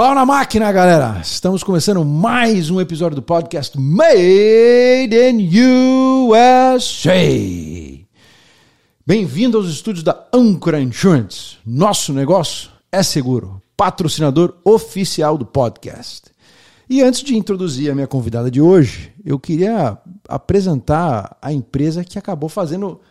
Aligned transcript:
Pau 0.00 0.14
na 0.14 0.24
máquina, 0.24 0.72
galera! 0.72 1.20
Estamos 1.22 1.62
começando 1.62 2.02
mais 2.02 2.70
um 2.70 2.80
episódio 2.80 3.16
do 3.16 3.20
podcast 3.20 3.78
Made 3.78 5.14
in 5.14 5.50
USA. 6.30 7.12
Bem-vindo 9.06 9.58
aos 9.58 9.68
estúdios 9.68 10.02
da 10.02 10.26
Ancora 10.32 10.80
Insurance. 10.80 11.58
Nosso 11.66 12.14
negócio 12.14 12.70
é 12.90 13.02
seguro. 13.02 13.60
Patrocinador 13.76 14.54
oficial 14.64 15.36
do 15.36 15.44
podcast. 15.44 16.30
E 16.88 17.02
antes 17.02 17.22
de 17.22 17.36
introduzir 17.36 17.90
a 17.90 17.94
minha 17.94 18.06
convidada 18.06 18.50
de 18.50 18.58
hoje, 18.58 19.12
eu 19.22 19.38
queria 19.38 19.98
apresentar 20.26 21.36
a 21.42 21.52
empresa 21.52 22.02
que 22.02 22.18
acabou 22.18 22.48
fazendo 22.48 23.02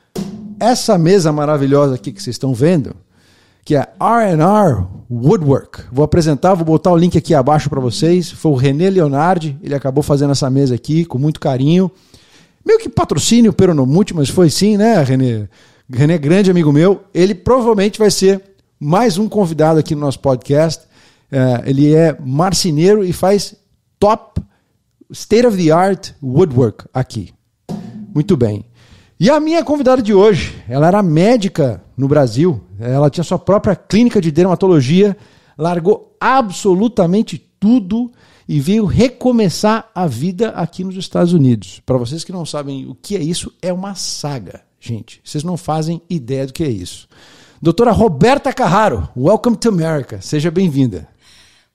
essa 0.60 0.98
mesa 0.98 1.32
maravilhosa 1.32 1.94
aqui 1.94 2.12
que 2.12 2.24
vocês 2.24 2.34
estão 2.34 2.52
vendo 2.52 2.96
que 3.70 3.76
é 3.76 3.88
R&R 4.00 4.84
Woodwork. 5.12 5.84
Vou 5.92 6.04
apresentar, 6.04 6.56
vou 6.56 6.66
botar 6.66 6.92
o 6.92 6.98
link 6.98 7.16
aqui 7.16 7.36
abaixo 7.36 7.70
para 7.70 7.80
vocês. 7.80 8.32
Foi 8.32 8.52
o 8.52 8.56
René 8.56 8.90
Leonardi, 8.90 9.60
ele 9.62 9.76
acabou 9.76 10.02
fazendo 10.02 10.32
essa 10.32 10.50
mesa 10.50 10.74
aqui 10.74 11.06
com 11.06 11.20
muito 11.20 11.40
carinho. 11.40 11.92
Meio 12.66 12.80
que 12.80 12.90
patrocínio 12.90 13.54
Peronomute, 13.54 14.16
mas 14.16 14.28
foi 14.28 14.50
sim, 14.50 14.76
né, 14.76 15.04
René? 15.04 15.48
René 15.88 16.18
grande 16.18 16.50
amigo 16.50 16.74
meu. 16.74 17.04
Ele 17.14 17.36
provavelmente 17.36 18.00
vai 18.00 18.10
ser 18.10 18.42
mais 18.80 19.20
um 19.20 19.30
convidado 19.30 19.80
aqui 19.80 19.94
no 19.94 20.02
nosso 20.02 20.20
podcast. 20.20 20.88
É, 21.32 21.62
ele 21.70 21.94
é 21.94 22.18
marceneiro 22.20 23.04
e 23.04 23.14
faz 23.14 23.54
top 24.00 24.42
state 25.12 25.46
of 25.46 25.64
the 25.64 25.70
art 25.70 26.14
woodwork 26.24 26.86
aqui. 26.92 27.32
Muito 28.16 28.36
bem. 28.36 28.66
E 29.22 29.30
a 29.30 29.38
minha 29.38 29.66
convidada 29.66 30.02
de 30.02 30.14
hoje, 30.14 30.64
ela 30.70 30.88
era 30.88 31.04
médica 31.04 31.84
no 31.98 32.08
Brasil, 32.08 32.64
ela 32.80 33.10
tinha 33.10 33.22
sua 33.22 33.38
própria 33.38 33.76
clínica 33.76 34.22
de 34.22 34.32
dermatologia, 34.32 35.18
largou 35.58 36.16
absolutamente 36.22 37.38
tudo 37.60 38.10
e 38.48 38.62
veio 38.62 38.86
recomeçar 38.86 39.92
a 39.94 40.08
vida 40.08 40.52
aqui 40.52 40.86
nos 40.86 40.96
Estados 40.96 41.34
Unidos. 41.34 41.82
Para 41.86 41.98
vocês 41.98 42.24
que 42.24 42.32
não 42.32 42.46
sabem 42.46 42.88
o 42.88 42.96
que 42.96 43.18
é 43.18 43.20
isso, 43.22 43.54
é 43.62 43.74
uma 43.74 43.94
saga, 43.94 44.62
gente. 44.80 45.20
Vocês 45.22 45.44
não 45.44 45.58
fazem 45.58 46.02
ideia 46.10 46.48
do 46.48 46.54
que 46.54 46.64
é 46.64 46.70
isso. 46.70 47.06
Doutora 47.62 47.92
Roberta 47.92 48.54
Carraro, 48.54 49.10
welcome 49.18 49.58
to 49.58 49.68
America. 49.68 50.22
Seja 50.22 50.50
bem-vinda. 50.50 51.10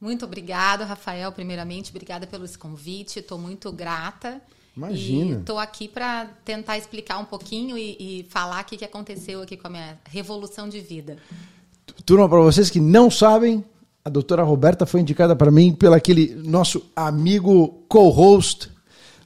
Muito 0.01 0.25
obrigada, 0.25 0.87
Rafael. 0.87 1.31
Primeiramente, 1.31 1.91
obrigada 1.91 2.27
pelo 2.27 2.49
convite. 2.59 3.19
Estou 3.19 3.39
muito 3.39 3.71
grata. 3.71 4.41
Imagina. 4.77 5.39
Estou 5.39 5.59
aqui 5.59 5.87
para 5.87 6.27
tentar 6.45 6.77
explicar 6.77 7.19
um 7.19 7.25
pouquinho 7.25 7.79
e, 7.79 7.97
e 8.01 8.27
falar 8.29 8.63
o 8.63 8.67
que, 8.67 8.77
que 8.77 8.85
aconteceu 8.85 9.43
aqui 9.43 9.57
com 9.57 9.69
a 9.69 9.71
minha 9.71 9.99
revolução 10.05 10.69
de 10.69 10.81
vida. 10.81 11.17
Turma, 12.05 12.29
para 12.29 12.41
vocês 12.41 12.71
que 12.71 12.81
não 12.81 13.11
sabem, 13.11 13.65
a 14.05 14.11
doutora 14.11 14.43
Roberta 14.43 14.85
foi 14.85 15.01
indicada 15.01 15.37
para 15.37 15.51
mim 15.51 15.73
pelo 15.73 15.95
aquele 15.95 16.35
nosso 16.35 16.85
amigo 16.95 17.85
co-host, 17.89 18.71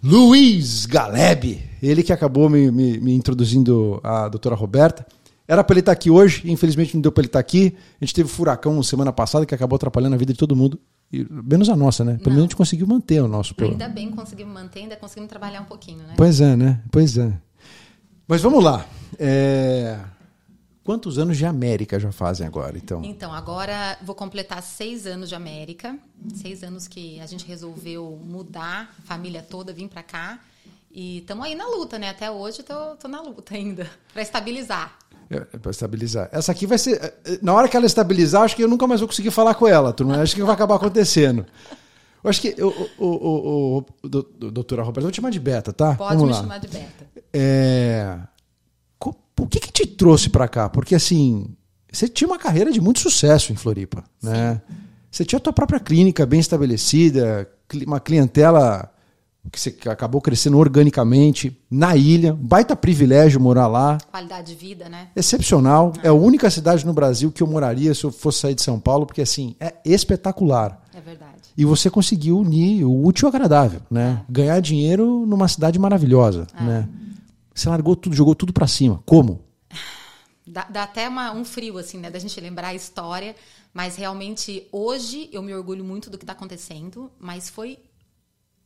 Luiz 0.02 0.86
Galeb. 0.86 1.62
Ele 1.82 2.02
que 2.02 2.12
acabou 2.12 2.48
me, 2.50 2.70
me, 2.70 2.98
me 2.98 3.14
introduzindo 3.14 4.00
a 4.04 4.28
doutora 4.28 4.54
Roberta. 4.54 5.06
Era 5.46 5.64
para 5.64 5.74
ele 5.74 5.80
estar 5.80 5.92
aqui 5.92 6.10
hoje, 6.10 6.42
infelizmente 6.50 6.94
não 6.94 7.00
deu 7.00 7.10
para 7.10 7.22
ele 7.22 7.28
estar 7.28 7.38
aqui. 7.38 7.74
A 8.00 8.04
gente 8.04 8.14
teve 8.14 8.28
um 8.28 8.32
furacão 8.32 8.82
semana 8.82 9.12
passada 9.12 9.46
que 9.46 9.54
acabou 9.54 9.76
atrapalhando 9.76 10.14
a 10.14 10.18
vida 10.18 10.32
de 10.32 10.38
todo 10.38 10.54
mundo. 10.54 10.78
E, 11.12 11.26
menos 11.30 11.68
a 11.68 11.76
nossa, 11.76 12.04
né? 12.04 12.18
Pelo 12.18 12.30
menos 12.30 12.40
a 12.40 12.46
gente 12.48 12.56
conseguiu 12.56 12.86
manter 12.86 13.22
o 13.22 13.28
nosso 13.28 13.54
plano. 13.54 13.72
Ainda 13.72 13.88
bem 13.88 14.10
conseguimos 14.10 14.52
manter, 14.52 14.80
ainda 14.80 14.96
conseguimos 14.96 15.28
trabalhar 15.28 15.62
um 15.62 15.66
pouquinho, 15.66 15.98
né? 15.98 16.14
Pois 16.16 16.40
é, 16.40 16.56
né? 16.56 16.82
Pois 16.90 17.16
é. 17.16 17.32
Mas 18.26 18.42
vamos 18.42 18.62
lá. 18.62 18.86
É... 19.18 19.98
Quantos 20.84 21.18
anos 21.18 21.36
de 21.36 21.44
América 21.44 22.00
já 22.00 22.10
fazem 22.10 22.46
agora, 22.46 22.78
então? 22.78 23.04
Então, 23.04 23.30
agora 23.32 23.98
vou 24.02 24.14
completar 24.14 24.62
seis 24.62 25.06
anos 25.06 25.28
de 25.28 25.34
América. 25.34 25.98
Seis 26.34 26.62
anos 26.62 26.88
que 26.88 27.20
a 27.20 27.26
gente 27.26 27.46
resolveu 27.46 28.18
mudar 28.24 28.94
a 28.98 29.02
família 29.02 29.42
toda, 29.42 29.70
vir 29.70 29.88
para 29.88 30.02
cá. 30.02 30.40
E 30.90 31.18
estamos 31.18 31.44
aí 31.44 31.54
na 31.54 31.66
luta, 31.66 31.98
né? 31.98 32.08
Até 32.10 32.30
hoje 32.30 32.62
tô, 32.62 32.96
tô 32.96 33.08
na 33.08 33.20
luta 33.20 33.54
ainda, 33.54 33.88
para 34.12 34.22
estabilizar. 34.22 34.96
É, 35.30 35.36
é 35.36 35.58
para 35.58 35.70
estabilizar. 35.70 36.28
Essa 36.32 36.52
aqui 36.52 36.66
vai 36.66 36.78
ser. 36.78 37.02
É, 37.02 37.38
na 37.42 37.52
hora 37.52 37.68
que 37.68 37.76
ela 37.76 37.86
estabilizar, 37.86 38.42
acho 38.42 38.56
que 38.56 38.64
eu 38.64 38.68
nunca 38.68 38.86
mais 38.86 39.00
vou 39.00 39.08
conseguir 39.08 39.30
falar 39.30 39.54
com 39.54 39.66
ela, 39.66 39.92
turma. 39.92 40.20
Acho 40.20 40.34
que 40.34 40.42
vai 40.42 40.54
acabar 40.54 40.76
acontecendo. 40.76 41.44
Eu 42.24 42.30
acho 42.30 42.40
que. 42.40 42.54
O, 42.62 42.88
o, 42.98 43.06
o, 43.06 43.78
o, 43.78 44.08
doutora 44.50 44.82
Roberta, 44.82 45.02
vou 45.02 45.10
te 45.10 45.16
chamar 45.16 45.30
de 45.30 45.38
Beta, 45.38 45.72
tá? 45.72 45.94
Pode 45.94 46.14
Vamos 46.16 46.28
me 46.28 46.32
lá. 46.34 46.40
chamar 46.40 46.58
de 46.58 46.68
Beta. 46.68 47.06
É, 47.32 48.18
o 49.38 49.46
que, 49.46 49.60
que 49.60 49.70
te 49.70 49.86
trouxe 49.86 50.28
para 50.28 50.48
cá? 50.48 50.68
Porque 50.68 50.94
assim, 50.94 51.54
você 51.92 52.08
tinha 52.08 52.26
uma 52.26 52.38
carreira 52.38 52.72
de 52.72 52.80
muito 52.80 52.98
sucesso 52.98 53.52
em 53.52 53.56
Floripa, 53.56 54.04
né? 54.22 54.60
Você 55.10 55.24
tinha 55.24 55.38
a 55.38 55.40
tua 55.40 55.52
própria 55.52 55.80
clínica 55.80 56.26
bem 56.26 56.40
estabelecida, 56.40 57.48
uma 57.86 58.00
clientela 58.00 58.92
que 59.50 59.60
você 59.60 59.76
acabou 59.88 60.20
crescendo 60.20 60.58
organicamente 60.58 61.58
na 61.70 61.96
ilha, 61.96 62.32
baita 62.32 62.76
privilégio 62.76 63.40
morar 63.40 63.66
lá. 63.66 63.98
Qualidade 64.10 64.52
de 64.52 64.58
vida, 64.58 64.88
né? 64.88 65.08
Excepcional. 65.14 65.92
É. 66.02 66.06
é 66.06 66.10
a 66.10 66.14
única 66.14 66.50
cidade 66.50 66.84
no 66.84 66.92
Brasil 66.92 67.30
que 67.32 67.42
eu 67.42 67.46
moraria 67.46 67.94
se 67.94 68.04
eu 68.04 68.10
fosse 68.10 68.40
sair 68.40 68.54
de 68.54 68.62
São 68.62 68.78
Paulo, 68.78 69.06
porque 69.06 69.22
assim, 69.22 69.56
é 69.60 69.74
espetacular. 69.84 70.82
É 70.94 71.00
verdade. 71.00 71.38
E 71.56 71.64
você 71.64 71.90
conseguiu 71.90 72.38
unir 72.38 72.84
o 72.84 73.04
útil 73.04 73.26
ao 73.26 73.34
agradável, 73.34 73.80
né? 73.90 74.22
É. 74.22 74.32
Ganhar 74.32 74.60
dinheiro 74.60 75.26
numa 75.26 75.48
cidade 75.48 75.78
maravilhosa, 75.78 76.46
é. 76.54 76.62
né? 76.62 76.88
Você 77.54 77.68
largou 77.68 77.96
tudo, 77.96 78.14
jogou 78.14 78.34
tudo 78.34 78.52
para 78.52 78.66
cima. 78.66 79.02
Como? 79.04 79.40
Dá, 80.46 80.66
dá 80.70 80.84
até 80.84 81.06
uma, 81.06 81.30
um 81.32 81.44
frio, 81.44 81.76
assim, 81.76 81.98
né? 81.98 82.10
Da 82.10 82.18
gente 82.18 82.40
lembrar 82.40 82.68
a 82.68 82.74
história. 82.74 83.36
Mas 83.74 83.96
realmente, 83.96 84.66
hoje, 84.72 85.28
eu 85.30 85.42
me 85.42 85.52
orgulho 85.52 85.84
muito 85.84 86.08
do 86.08 86.16
que 86.16 86.24
está 86.24 86.32
acontecendo. 86.32 87.10
Mas 87.20 87.50
foi 87.50 87.78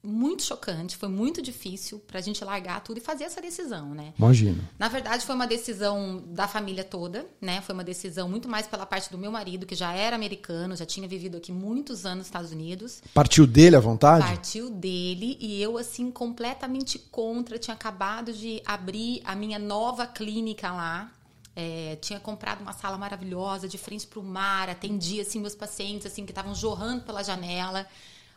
muito 0.02 0.42
chocante, 0.42 0.96
foi 0.96 1.08
muito 1.08 1.40
difícil 1.40 2.00
para 2.00 2.18
a 2.18 2.22
gente 2.22 2.44
largar 2.44 2.82
tudo 2.82 2.98
e 2.98 3.00
fazer 3.00 3.24
essa 3.24 3.40
decisão, 3.40 3.94
né? 3.94 4.12
Imagina. 4.18 4.68
Na 4.76 4.88
verdade, 4.88 5.24
foi 5.24 5.34
uma 5.34 5.46
decisão 5.46 6.22
da 6.26 6.48
família 6.48 6.82
toda, 6.82 7.24
né? 7.40 7.60
Foi 7.60 7.72
uma 7.72 7.84
decisão 7.84 8.28
muito 8.28 8.48
mais 8.48 8.66
pela 8.66 8.84
parte 8.84 9.10
do 9.10 9.16
meu 9.16 9.30
marido, 9.30 9.64
que 9.64 9.76
já 9.76 9.92
era 9.92 10.16
americano, 10.16 10.74
já 10.74 10.84
tinha 10.84 11.06
vivido 11.06 11.36
aqui 11.36 11.52
muitos 11.52 12.04
anos 12.04 12.18
nos 12.18 12.26
Estados 12.26 12.50
Unidos. 12.50 13.00
Partiu 13.14 13.46
dele 13.46 13.76
à 13.76 13.80
vontade? 13.80 14.26
Partiu 14.26 14.70
dele 14.70 15.36
e 15.40 15.62
eu, 15.62 15.78
assim, 15.78 16.10
completamente 16.10 16.98
contra. 16.98 17.56
Tinha 17.56 17.74
acabado 17.74 18.32
de 18.32 18.60
abrir 18.66 19.22
a 19.24 19.36
minha 19.36 19.58
nova 19.58 20.04
clínica 20.06 20.72
lá. 20.72 21.12
É, 21.54 21.96
tinha 22.00 22.18
comprado 22.18 22.62
uma 22.62 22.72
sala 22.72 22.96
maravilhosa 22.96 23.68
de 23.68 23.76
frente 23.76 24.06
para 24.06 24.18
o 24.18 24.22
mar, 24.22 24.70
atendia 24.70 25.20
assim 25.20 25.38
meus 25.38 25.54
pacientes 25.54 26.06
assim 26.06 26.24
que 26.24 26.32
estavam 26.32 26.54
jorrando 26.54 27.02
pela 27.02 27.22
janela 27.22 27.86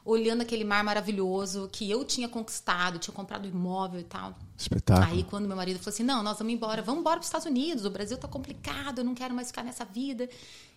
olhando 0.06 0.42
aquele 0.42 0.64
mar 0.64 0.84
maravilhoso 0.84 1.68
que 1.72 1.90
eu 1.90 2.06
tinha 2.06 2.30
conquistado, 2.30 3.00
tinha 3.00 3.14
comprado 3.14 3.48
imóvel 3.48 4.00
e 4.00 4.04
tal. 4.04 4.38
Espetáculo. 4.56 5.08
Aí 5.08 5.24
quando 5.24 5.48
meu 5.48 5.58
marido 5.58 5.80
falou 5.80 5.94
assim: 5.94 6.04
"Não, 6.04 6.22
nós 6.22 6.38
vamos 6.38 6.54
embora, 6.54 6.82
vamos 6.84 7.02
embora 7.02 7.16
para 7.16 7.22
os 7.22 7.28
Estados 7.28 7.48
Unidos. 7.48 7.84
O 7.84 7.90
Brasil 7.90 8.16
tá 8.16 8.28
complicado, 8.28 9.00
eu 9.00 9.04
não 9.04 9.16
quero 9.16 9.34
mais 9.34 9.48
ficar 9.48 9.64
nessa 9.64 9.84
vida". 9.84 10.30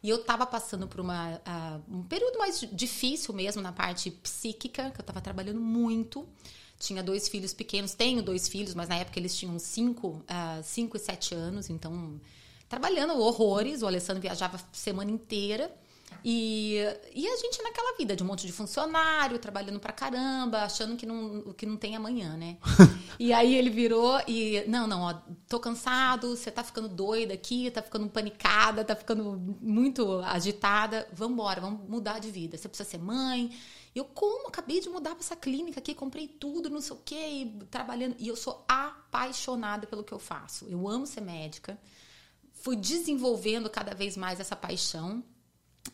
E 0.02 0.08
eu 0.08 0.24
tava 0.24 0.46
passando 0.46 0.88
por 0.88 1.00
uma, 1.00 1.34
uh, 1.34 1.94
um 1.94 2.02
período 2.04 2.38
mais 2.38 2.66
difícil 2.72 3.34
mesmo 3.34 3.60
na 3.60 3.72
parte 3.72 4.10
psíquica, 4.10 4.90
que 4.90 5.00
eu 5.00 5.04
tava 5.04 5.20
trabalhando 5.20 5.60
muito. 5.60 6.26
Tinha 6.78 7.02
dois 7.02 7.28
filhos 7.28 7.52
pequenos, 7.52 7.92
tenho 7.92 8.22
dois 8.22 8.48
filhos, 8.48 8.74
mas 8.74 8.88
na 8.88 8.94
época 8.96 9.18
eles 9.18 9.36
tinham 9.36 9.58
cinco, 9.58 10.22
uh, 10.22 10.62
cinco 10.62 10.96
e 10.96 11.00
sete 11.00 11.34
anos, 11.34 11.68
então 11.68 12.18
trabalhando 12.68 13.18
horrores. 13.20 13.82
O 13.82 13.86
Alessandro 13.86 14.22
viajava 14.22 14.58
semana 14.72 15.10
inteira. 15.10 15.70
E, 16.24 16.76
e 17.14 17.28
a 17.28 17.36
gente 17.36 17.62
naquela 17.62 17.96
vida 17.96 18.16
de 18.16 18.22
um 18.22 18.26
monte 18.26 18.46
de 18.46 18.52
funcionário, 18.52 19.38
trabalhando 19.38 19.78
pra 19.78 19.92
caramba, 19.92 20.62
achando 20.62 20.96
que 20.96 21.06
não, 21.06 21.52
que 21.54 21.64
não 21.64 21.76
tem 21.76 21.94
amanhã, 21.94 22.36
né? 22.36 22.58
e 23.18 23.32
aí 23.32 23.54
ele 23.54 23.70
virou 23.70 24.20
e. 24.26 24.64
Não, 24.66 24.86
não, 24.86 25.02
ó, 25.02 25.14
tô 25.48 25.60
cansado, 25.60 26.36
você 26.36 26.50
tá 26.50 26.64
ficando 26.64 26.88
doida 26.88 27.34
aqui, 27.34 27.70
tá 27.70 27.82
ficando 27.82 28.08
panicada, 28.08 28.84
tá 28.84 28.96
ficando 28.96 29.38
muito 29.60 30.20
agitada. 30.20 31.08
Vamos 31.12 31.34
embora, 31.34 31.60
vamos 31.60 31.88
mudar 31.88 32.18
de 32.18 32.30
vida. 32.30 32.56
Você 32.56 32.68
precisa 32.68 32.88
ser 32.88 32.98
mãe. 32.98 33.50
Eu, 33.94 34.04
como? 34.04 34.48
Acabei 34.48 34.80
de 34.80 34.88
mudar 34.88 35.10
pra 35.10 35.20
essa 35.20 35.36
clínica 35.36 35.80
aqui, 35.80 35.94
comprei 35.94 36.28
tudo, 36.28 36.70
não 36.70 36.80
sei 36.80 36.96
o 36.96 37.00
quê, 37.04 37.14
e 37.14 37.66
trabalhando. 37.70 38.16
E 38.18 38.28
eu 38.28 38.36
sou 38.36 38.64
apaixonada 38.68 39.86
pelo 39.86 40.04
que 40.04 40.12
eu 40.12 40.18
faço. 40.18 40.66
Eu 40.66 40.86
amo 40.88 41.06
ser 41.06 41.20
médica. 41.20 41.78
Fui 42.52 42.76
desenvolvendo 42.76 43.70
cada 43.70 43.94
vez 43.94 44.16
mais 44.16 44.40
essa 44.40 44.56
paixão. 44.56 45.22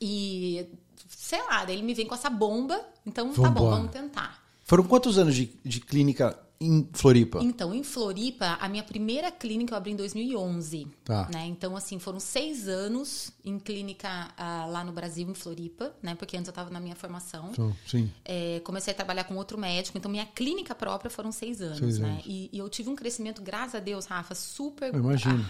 E, 0.00 0.66
sei 1.08 1.42
lá, 1.42 1.64
daí 1.64 1.76
ele 1.76 1.82
me 1.82 1.94
vem 1.94 2.06
com 2.06 2.14
essa 2.14 2.30
bomba, 2.30 2.80
então 3.04 3.32
Vambora. 3.32 3.48
tá 3.48 3.60
bom, 3.60 3.70
vamos 3.70 3.90
tentar. 3.90 4.42
Foram 4.64 4.84
quantos 4.84 5.18
anos 5.18 5.34
de, 5.34 5.52
de 5.64 5.80
clínica 5.80 6.38
em 6.60 6.88
Floripa? 6.92 7.40
Então, 7.42 7.74
em 7.74 7.82
Floripa, 7.82 8.56
a 8.60 8.68
minha 8.68 8.82
primeira 8.82 9.30
clínica 9.30 9.74
eu 9.74 9.76
abri 9.76 9.92
em 9.92 9.96
2011. 9.96 10.86
Tá. 11.04 11.28
Né? 11.32 11.46
Então, 11.46 11.76
assim, 11.76 11.98
foram 11.98 12.18
seis 12.18 12.68
anos 12.68 13.30
em 13.44 13.58
clínica 13.58 14.28
uh, 14.38 14.70
lá 14.70 14.82
no 14.82 14.92
Brasil, 14.92 15.28
em 15.28 15.34
Floripa, 15.34 15.92
né? 16.02 16.14
Porque 16.14 16.36
antes 16.36 16.48
eu 16.48 16.52
estava 16.52 16.70
na 16.70 16.80
minha 16.80 16.94
formação. 16.94 17.50
Então, 17.52 17.76
sim. 17.86 18.10
É, 18.24 18.60
comecei 18.64 18.92
a 18.92 18.96
trabalhar 18.96 19.24
com 19.24 19.36
outro 19.36 19.58
médico. 19.58 19.98
Então, 19.98 20.10
minha 20.10 20.26
clínica 20.26 20.74
própria 20.74 21.10
foram 21.10 21.30
seis 21.30 21.60
anos, 21.60 21.78
seis 21.78 21.98
né? 21.98 22.08
Anos. 22.08 22.24
E, 22.26 22.48
e, 22.52 22.58
eu 22.58 22.68
tive 22.68 22.88
um 22.88 22.96
crescimento, 22.96 23.42
graças 23.42 23.74
a 23.74 23.80
Deus, 23.80 24.06
Rafa, 24.06 24.34
super 24.34 24.92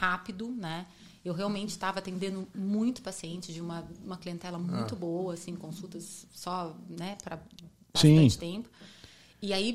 rápido, 0.00 0.50
né? 0.50 0.86
Eu 1.24 1.32
realmente 1.32 1.70
estava 1.70 2.00
atendendo 2.00 2.46
muito 2.54 3.00
paciente 3.00 3.52
de 3.52 3.60
uma, 3.60 3.84
uma 4.04 4.16
clientela 4.16 4.58
muito 4.58 4.94
ah. 4.94 4.98
boa, 4.98 5.34
assim, 5.34 5.54
consultas 5.56 6.26
só, 6.32 6.76
né, 6.88 7.16
para 7.22 7.38
bastante 7.92 8.30
Sim. 8.30 8.38
tempo. 8.38 8.68
E 9.40 9.52
aí, 9.52 9.74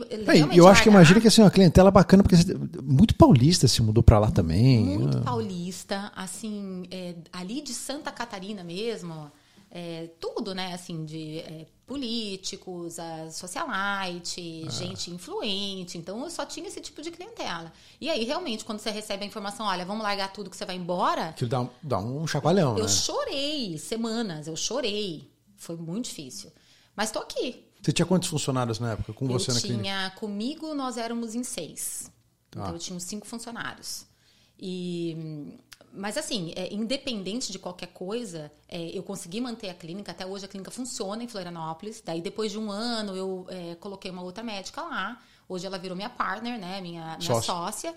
eu 0.56 0.68
acho 0.68 0.82
que 0.82 0.90
imagina 0.90 1.22
que 1.22 1.28
assim, 1.28 1.42
uma 1.42 1.52
clientela 1.52 1.92
bacana, 1.92 2.24
porque 2.24 2.36
muito 2.82 3.14
paulista 3.14 3.68
se 3.68 3.84
mudou 3.84 4.02
para 4.02 4.18
lá 4.18 4.32
também. 4.32 4.98
Muito 4.98 5.20
ah. 5.20 5.22
paulista, 5.22 6.12
assim, 6.16 6.88
é, 6.90 7.14
ali 7.32 7.62
de 7.62 7.72
Santa 7.72 8.12
Catarina 8.12 8.64
mesmo, 8.64 9.32
é, 9.70 10.10
tudo, 10.20 10.56
né? 10.56 10.74
Assim, 10.74 11.06
de 11.06 11.40
é, 11.40 11.68
políticos, 11.90 13.00
a 13.00 13.32
socialite, 13.32 14.64
ah. 14.68 14.70
gente 14.70 15.10
influente. 15.10 15.98
Então, 15.98 16.24
eu 16.24 16.30
só 16.30 16.46
tinha 16.46 16.68
esse 16.68 16.80
tipo 16.80 17.02
de 17.02 17.10
clientela. 17.10 17.74
E 18.00 18.08
aí, 18.12 18.24
realmente, 18.24 18.64
quando 18.64 18.78
você 18.78 18.92
recebe 18.92 19.24
a 19.24 19.28
informação, 19.28 19.66
olha, 19.66 19.84
vamos 19.84 20.04
largar 20.04 20.32
tudo 20.32 20.52
que 20.52 20.56
você 20.56 20.66
vai 20.66 20.76
embora. 20.76 21.34
Que 21.34 21.48
dá, 21.48 21.68
dá 21.82 21.98
um 21.98 22.28
chacoalhão, 22.28 22.78
eu 22.78 22.84
né? 22.84 22.90
chorei 22.90 23.76
semanas, 23.80 24.46
eu 24.46 24.56
chorei. 24.56 25.28
Foi 25.58 25.76
muito 25.76 26.06
difícil. 26.06 26.52
Mas 26.96 27.10
tô 27.10 27.18
aqui. 27.18 27.66
Você 27.82 27.92
tinha 27.92 28.06
quantos 28.06 28.30
funcionários 28.30 28.80
na 28.80 28.92
época 28.92 29.12
com 29.12 29.26
eu 29.26 29.32
você 29.32 29.52
na 29.52 29.60
tinha, 29.60 29.74
clínica? 29.74 30.10
Comigo, 30.12 30.76
nós 30.76 30.96
éramos 30.96 31.34
em 31.34 31.44
seis. 31.44 32.12
Tá. 32.52 32.62
Então, 32.62 32.74
eu 32.74 32.80
tinha 32.80 33.00
cinco 33.00 33.26
funcionários. 33.26 34.06
E 34.60 35.58
mas 35.94 36.18
assim, 36.18 36.54
é, 36.56 36.74
independente 36.74 37.52
de 37.52 37.60
qualquer 37.60 37.88
coisa, 37.88 38.52
é, 38.68 38.98
eu 38.98 39.04
consegui 39.04 39.42
manter 39.42 39.70
a 39.70 39.74
clínica. 39.74 40.12
Até 40.12 40.26
hoje 40.26 40.46
a 40.46 40.48
clínica 40.48 40.72
funciona 40.72 41.24
em 41.24 41.28
Florianópolis. 41.28 42.02
Daí 42.06 42.22
depois 42.22 42.52
de 42.52 42.60
um 42.60 42.72
ano 42.72 43.16
eu 43.16 43.46
é, 43.50 43.76
coloquei 43.76 44.12
uma 44.12 44.22
outra 44.22 44.44
médica 44.44 44.82
lá. 44.82 45.22
Hoje 45.48 45.66
ela 45.66 45.78
virou 45.80 45.96
minha 45.96 46.10
partner, 46.10 46.60
né? 46.60 46.80
Minha, 46.80 47.18
minha 47.18 47.22
sócia. 47.22 47.42
sócia. 47.54 47.96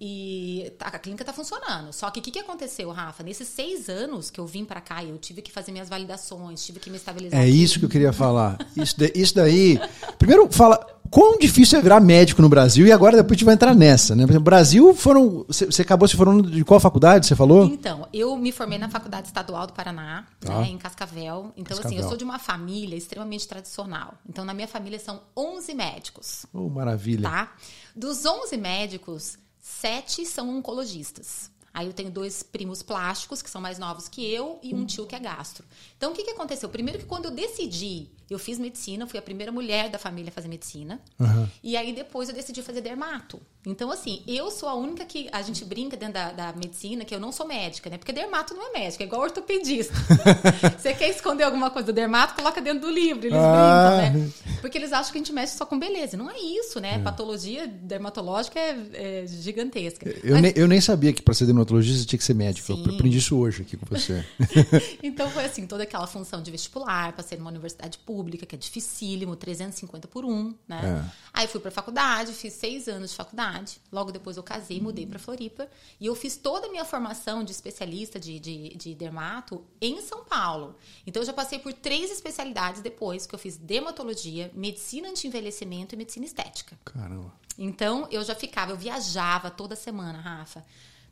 E 0.00 0.72
tá, 0.78 0.86
a 0.86 0.98
clínica 0.98 1.24
tá 1.24 1.32
funcionando. 1.32 1.92
Só 1.92 2.10
que 2.10 2.20
o 2.20 2.22
que, 2.22 2.30
que 2.30 2.38
aconteceu, 2.38 2.90
Rafa? 2.90 3.22
Nesses 3.22 3.48
seis 3.48 3.88
anos 3.88 4.30
que 4.30 4.38
eu 4.38 4.46
vim 4.46 4.64
para 4.64 4.80
cá, 4.80 5.02
eu 5.02 5.18
tive 5.18 5.42
que 5.42 5.50
fazer 5.50 5.72
minhas 5.72 5.88
validações, 5.88 6.64
tive 6.64 6.78
que 6.78 6.88
me 6.88 6.96
estabilizar. 6.96 7.40
É 7.40 7.42
aqui. 7.42 7.62
isso 7.62 7.78
que 7.80 7.84
eu 7.84 7.88
queria 7.88 8.12
falar. 8.12 8.58
Isso, 8.76 8.94
isso 9.14 9.34
daí. 9.34 9.80
Primeiro, 10.16 10.48
fala 10.52 10.78
quão 11.10 11.38
difícil 11.38 11.78
é 11.78 11.82
virar 11.82 12.00
médico 12.00 12.40
no 12.40 12.48
Brasil 12.48 12.86
e 12.86 12.92
agora 12.92 13.16
depois 13.16 13.32
a 13.32 13.34
gente 13.34 13.44
vai 13.44 13.54
entrar 13.54 13.74
nessa, 13.74 14.14
né? 14.14 14.24
Por 14.24 14.30
exemplo, 14.30 14.44
Brasil 14.44 14.94
foram. 14.94 15.44
Você 15.48 15.82
acabou 15.82 16.06
se 16.06 16.16
formando 16.16 16.48
de 16.48 16.64
qual 16.64 16.78
faculdade? 16.78 17.26
Você 17.26 17.34
falou? 17.34 17.64
Então, 17.64 18.06
eu 18.12 18.36
me 18.36 18.52
formei 18.52 18.78
na 18.78 18.88
Faculdade 18.88 19.26
Estadual 19.26 19.66
do 19.66 19.72
Paraná, 19.72 20.26
tá. 20.40 20.60
né, 20.60 20.68
em 20.68 20.78
Cascavel. 20.78 21.52
Então, 21.56 21.76
Cascavel. 21.76 21.86
assim, 21.86 21.96
eu 21.96 22.08
sou 22.08 22.16
de 22.16 22.24
uma 22.24 22.38
família 22.38 22.96
extremamente 22.96 23.46
tradicional. 23.48 24.14
Então, 24.28 24.44
na 24.44 24.54
minha 24.54 24.68
família 24.68 24.98
são 24.98 25.20
11 25.36 25.74
médicos. 25.74 26.46
Oh, 26.52 26.68
maravilha. 26.68 27.28
Tá? 27.28 27.52
Dos 27.96 28.24
11 28.24 28.56
médicos, 28.56 29.38
sete 29.68 30.24
são 30.24 30.56
oncologistas. 30.56 31.50
Aí 31.72 31.86
eu 31.86 31.92
tenho 31.92 32.10
dois 32.10 32.42
primos 32.42 32.82
plásticos, 32.82 33.42
que 33.42 33.50
são 33.50 33.60
mais 33.60 33.78
novos 33.78 34.08
que 34.08 34.24
eu, 34.26 34.58
e 34.62 34.74
um 34.74 34.84
tio 34.84 35.06
que 35.06 35.14
é 35.14 35.20
gastro. 35.20 35.64
Então, 35.96 36.10
o 36.10 36.14
que, 36.14 36.24
que 36.24 36.30
aconteceu? 36.30 36.68
Primeiro 36.68 36.98
que 36.98 37.04
quando 37.04 37.26
eu 37.26 37.30
decidi, 37.30 38.10
eu 38.30 38.38
fiz 38.38 38.58
medicina, 38.58 39.06
fui 39.06 39.18
a 39.18 39.22
primeira 39.22 39.50
mulher 39.50 39.88
da 39.88 39.98
família 39.98 40.30
a 40.30 40.32
fazer 40.32 40.48
medicina. 40.48 41.00
Uhum. 41.18 41.48
E 41.62 41.76
aí 41.76 41.92
depois 41.92 42.28
eu 42.28 42.34
decidi 42.34 42.62
fazer 42.62 42.80
dermato. 42.80 43.40
Então, 43.66 43.90
assim, 43.90 44.22
eu 44.26 44.50
sou 44.50 44.68
a 44.68 44.74
única 44.74 45.04
que 45.04 45.28
a 45.30 45.42
gente 45.42 45.64
brinca 45.64 45.96
dentro 45.96 46.14
da, 46.14 46.32
da 46.32 46.52
medicina 46.52 47.04
que 47.04 47.14
eu 47.14 47.20
não 47.20 47.30
sou 47.32 47.46
médica, 47.46 47.90
né? 47.90 47.98
Porque 47.98 48.12
dermato 48.12 48.54
não 48.54 48.68
é 48.68 48.78
médica, 48.78 49.04
é 49.04 49.06
igual 49.06 49.22
ortopedista. 49.22 49.92
Você 50.78 50.94
quer 50.94 51.10
esconder 51.10 51.44
alguma 51.44 51.70
coisa 51.70 51.86
do 51.86 51.92
dermato, 51.92 52.34
coloca 52.34 52.60
dentro 52.60 52.80
do 52.80 52.90
livro. 52.90 53.26
Eles 53.26 53.38
ah. 53.38 54.00
brincam, 54.00 54.20
né? 54.20 54.32
Porque 54.60 54.78
eles 54.78 54.92
acham 54.92 55.12
que 55.12 55.18
a 55.18 55.20
gente 55.20 55.32
mexe 55.32 55.56
só 55.56 55.66
com 55.66 55.78
beleza. 55.78 56.16
Não 56.16 56.30
é 56.30 56.38
isso, 56.38 56.80
né? 56.80 56.94
É. 56.94 56.98
Patologia 56.98 57.66
dermatológica 57.66 58.58
é, 58.58 58.76
é 58.94 59.26
gigantesca. 59.26 60.08
Eu, 60.22 60.32
Mas... 60.34 60.42
nem, 60.42 60.52
eu 60.56 60.66
nem 60.66 60.80
sabia 60.80 61.12
que 61.12 61.20
para 61.20 61.34
ser 61.34 61.44
dermatologista 61.44 62.06
tinha 62.06 62.18
que 62.18 62.24
ser 62.24 62.34
médico. 62.34 62.66
Sim. 62.66 62.84
Eu 62.86 62.94
aprendi 62.94 63.18
isso 63.18 63.36
hoje 63.36 63.62
aqui 63.62 63.76
com 63.76 63.86
você. 63.86 64.24
então 65.02 65.28
foi 65.30 65.44
assim, 65.44 65.66
toda 65.66 65.82
aquela 65.82 66.06
função 66.06 66.40
de 66.40 66.50
vestibular, 66.50 67.12
passei 67.12 67.36
numa 67.36 67.50
universidade 67.50 67.98
pública, 67.98 68.17
que 68.24 68.54
é 68.54 68.58
dificílimo, 68.58 69.36
350 69.36 70.08
por 70.08 70.24
um, 70.24 70.54
né? 70.66 71.04
É. 71.04 71.12
Aí 71.32 71.48
fui 71.48 71.60
para 71.60 71.70
faculdade, 71.70 72.32
fiz 72.32 72.52
seis 72.54 72.88
anos 72.88 73.10
de 73.10 73.16
faculdade. 73.16 73.80
Logo 73.92 74.10
depois 74.10 74.36
eu 74.36 74.42
casei, 74.42 74.80
mudei 74.80 75.06
para 75.06 75.18
Floripa. 75.18 75.68
E 76.00 76.06
eu 76.06 76.14
fiz 76.14 76.36
toda 76.36 76.66
a 76.66 76.70
minha 76.70 76.84
formação 76.84 77.44
de 77.44 77.52
especialista 77.52 78.18
de, 78.18 78.38
de, 78.38 78.74
de 78.76 78.94
dermato 78.94 79.64
em 79.80 80.00
São 80.02 80.24
Paulo. 80.24 80.76
Então 81.06 81.22
eu 81.22 81.26
já 81.26 81.32
passei 81.32 81.58
por 81.58 81.72
três 81.72 82.10
especialidades 82.10 82.82
depois, 82.82 83.26
que 83.26 83.34
eu 83.34 83.38
fiz 83.38 83.56
dermatologia, 83.56 84.50
medicina 84.54 85.08
anti-envelhecimento 85.08 85.94
e 85.94 85.98
medicina 85.98 86.26
estética. 86.26 86.78
Caramba. 86.84 87.32
Então 87.56 88.06
eu 88.10 88.22
já 88.22 88.34
ficava, 88.34 88.72
eu 88.72 88.76
viajava 88.76 89.50
toda 89.50 89.74
semana, 89.74 90.20
Rafa. 90.20 90.64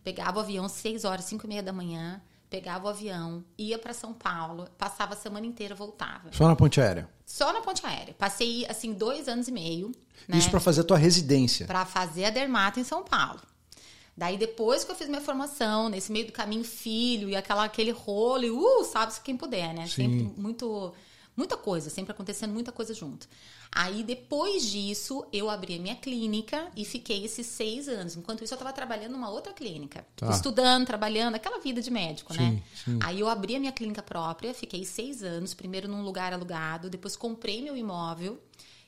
Pegava 0.05 0.39
o 0.39 0.41
avião 0.41 0.69
seis 0.69 1.05
horas, 1.05 1.25
cinco 1.25 1.47
e 1.47 1.49
meia 1.49 1.63
da 1.63 1.73
manhã 1.73 2.23
pegava 2.49 2.87
o 2.87 2.89
avião, 2.89 3.45
ia 3.59 3.79
para 3.79 3.93
São 3.93 4.13
Paulo, 4.13 4.69
passava 4.79 5.15
a 5.15 5.17
semana 5.17 5.47
inteira, 5.47 5.75
voltava. 5.75 6.31
Só 6.33 6.47
na 6.47 6.57
ponte 6.57 6.81
aérea? 6.81 7.09
Só 7.25 7.53
na 7.53 7.61
ponte 7.61 7.85
aérea. 7.85 8.15
Passei, 8.15 8.67
assim, 8.67 8.93
dois 8.93 9.29
anos 9.29 9.49
e 9.49 9.53
meio. 9.53 9.93
Né, 10.29 10.39
Isso 10.39 10.51
para 10.51 10.61
fazer 10.61 10.83
a 10.83 10.85
tua 10.85 10.97
residência? 10.97 11.67
Para 11.67 11.85
fazer 11.85 12.27
a 12.27 12.31
dermato 12.31 12.79
em 12.79 12.85
São 12.85 13.03
Paulo. 13.05 13.41
Daí, 14.17 14.39
depois 14.39 14.83
que 14.83 14.91
eu 14.91 14.95
fiz 14.95 15.09
minha 15.09 15.21
formação, 15.21 15.91
nesse 15.91 16.11
meio 16.11 16.27
do 16.27 16.33
caminho, 16.33 16.65
filho, 16.65 17.29
e 17.29 17.37
aquela, 17.37 17.65
aquele 17.65 17.91
rolo, 17.91 18.45
e, 18.45 18.51
uh, 18.51 18.85
sabe-se 18.85 19.21
quem 19.21 19.37
puder, 19.37 19.75
né? 19.75 19.87
Sim. 19.87 20.09
Sempre 20.25 20.41
muito 20.41 20.95
muita 21.37 21.57
coisa, 21.57 21.91
sempre 21.91 22.13
acontecendo 22.13 22.53
muita 22.53 22.73
coisa 22.73 22.95
junto. 22.95 23.29
Aí, 23.71 24.03
depois 24.03 24.65
disso, 24.65 25.27
eu 25.33 25.51
abri 25.51 25.77
a 25.77 25.79
minha 25.79 25.97
clínica 25.97 26.69
e 26.75 26.85
fiquei 26.85 27.25
esses 27.25 27.47
seis 27.47 27.89
anos. 27.89 28.17
Enquanto 28.17 28.43
isso, 28.43 28.55
eu 28.55 28.57
estava 28.57 28.73
trabalhando 28.73 29.13
numa 29.13 29.29
outra 29.29 29.53
clínica. 29.53 30.07
Tá. 30.17 30.31
Estudando, 30.31 30.87
trabalhando, 30.87 31.35
aquela 31.35 31.61
vida 31.61 31.83
de 31.83 31.91
médico, 31.91 32.33
sim, 32.33 32.41
né? 32.41 32.63
Sim. 32.85 32.99
Aí, 33.03 33.21
eu 33.21 33.29
abri 33.29 33.57
a 33.57 33.61
minha 33.61 33.73
clínica 33.73 34.03
própria, 34.03 34.55
fiquei 34.55 34.85
seis 34.85 35.23
anos. 35.23 35.53
Primeiro 35.53 35.89
num 35.89 36.03
lugar 36.03 36.33
alugado, 36.33 36.89
depois 36.89 37.17
comprei 37.17 37.61
meu 37.61 37.77
imóvel 37.77 38.41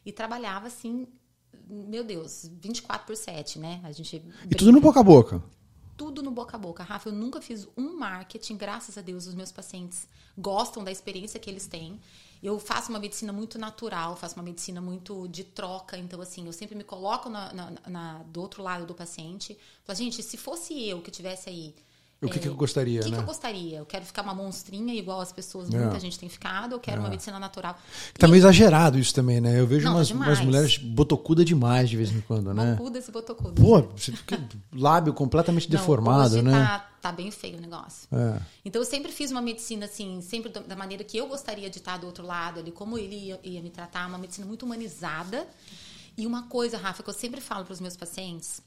e 0.06 0.12
trabalhava 0.12 0.68
assim, 0.68 1.06
meu 1.68 2.02
Deus, 2.02 2.50
24 2.60 3.06
por 3.06 3.16
7, 3.16 3.58
né? 3.58 3.80
A 3.84 3.92
gente... 3.92 4.24
E 4.50 4.54
tudo 4.54 4.72
no 4.72 4.80
boca 4.80 5.00
a 5.00 5.02
boca? 5.02 5.42
tudo 5.98 6.22
no 6.22 6.30
boca 6.30 6.56
a 6.56 6.60
boca. 6.60 6.84
Rafa, 6.84 7.08
eu 7.08 7.12
nunca 7.12 7.42
fiz 7.42 7.68
um 7.76 7.98
marketing, 7.98 8.56
graças 8.56 8.96
a 8.96 9.02
Deus, 9.02 9.26
os 9.26 9.34
meus 9.34 9.50
pacientes 9.50 10.08
gostam 10.38 10.84
da 10.84 10.92
experiência 10.92 11.40
que 11.40 11.50
eles 11.50 11.66
têm. 11.66 12.00
Eu 12.42 12.58
faço 12.58 12.90
uma 12.90 12.98
medicina 12.98 13.32
muito 13.32 13.58
natural, 13.58 14.16
faço 14.16 14.36
uma 14.36 14.42
medicina 14.42 14.80
muito 14.80 15.26
de 15.28 15.44
troca. 15.44 15.96
Então, 15.96 16.20
assim, 16.20 16.46
eu 16.46 16.52
sempre 16.52 16.74
me 16.76 16.84
coloco 16.84 17.28
na, 17.28 17.52
na, 17.52 17.72
na 17.86 18.22
do 18.24 18.40
outro 18.40 18.62
lado 18.62 18.86
do 18.86 18.94
paciente. 18.94 19.58
Falo, 19.84 19.96
gente, 19.96 20.22
se 20.22 20.36
fosse 20.36 20.88
eu 20.88 21.00
que 21.02 21.10
tivesse 21.10 21.48
aí 21.48 21.74
o 22.20 22.28
que, 22.28 22.38
é, 22.38 22.42
que 22.42 22.48
eu 22.48 22.54
gostaria, 22.54 23.00
O 23.00 23.04
que, 23.04 23.10
né? 23.10 23.16
que, 23.16 23.22
eu 23.22 23.26
gostaria? 23.26 23.78
Eu 23.78 23.86
quero 23.86 24.04
ficar 24.04 24.22
uma 24.22 24.34
monstrinha 24.34 24.92
igual 24.92 25.20
as 25.20 25.30
pessoas, 25.30 25.72
é. 25.72 25.78
muita 25.78 26.00
gente 26.00 26.18
tem 26.18 26.28
ficado, 26.28 26.72
eu 26.72 26.80
quero 26.80 26.96
é. 26.96 27.00
uma 27.00 27.08
medicina 27.08 27.38
natural. 27.38 27.78
Tá 28.18 28.26
meio 28.26 28.40
exagerado 28.40 28.98
isso 28.98 29.14
também, 29.14 29.40
né? 29.40 29.60
Eu 29.60 29.68
vejo 29.68 29.84
Não, 29.84 29.94
umas, 29.94 30.10
umas, 30.10 30.40
mulheres 30.40 30.78
botocuda 30.78 31.44
demais 31.44 31.88
de 31.88 31.96
vez 31.96 32.10
em 32.10 32.20
quando, 32.20 32.52
né? 32.52 32.74
Bocudas 32.74 33.06
e 33.06 33.12
botocudas. 33.12 33.64
Pô, 33.64 33.88
lábio 34.72 35.14
completamente 35.14 35.70
Não, 35.70 35.78
deformado, 35.78 36.42
né? 36.42 36.50
Tá, 36.50 36.90
tá 37.00 37.12
bem 37.12 37.30
feio 37.30 37.58
o 37.58 37.60
negócio. 37.60 38.08
É. 38.10 38.40
Então 38.64 38.82
eu 38.82 38.86
sempre 38.86 39.12
fiz 39.12 39.30
uma 39.30 39.40
medicina 39.40 39.84
assim, 39.84 40.20
sempre 40.20 40.50
da 40.50 40.74
maneira 40.74 41.04
que 41.04 41.16
eu 41.16 41.28
gostaria 41.28 41.70
de 41.70 41.78
estar 41.78 41.98
do 41.98 42.06
outro 42.06 42.26
lado 42.26 42.58
ali, 42.58 42.72
como 42.72 42.98
ele 42.98 43.14
ia, 43.14 43.40
ia 43.44 43.62
me 43.62 43.70
tratar, 43.70 44.08
uma 44.08 44.18
medicina 44.18 44.44
muito 44.44 44.64
humanizada. 44.64 45.46
E 46.16 46.26
uma 46.26 46.48
coisa, 46.48 46.76
Rafa, 46.76 47.00
que 47.00 47.08
eu 47.10 47.14
sempre 47.14 47.40
falo 47.40 47.64
para 47.64 47.74
os 47.74 47.80
meus 47.80 47.96
pacientes, 47.96 48.60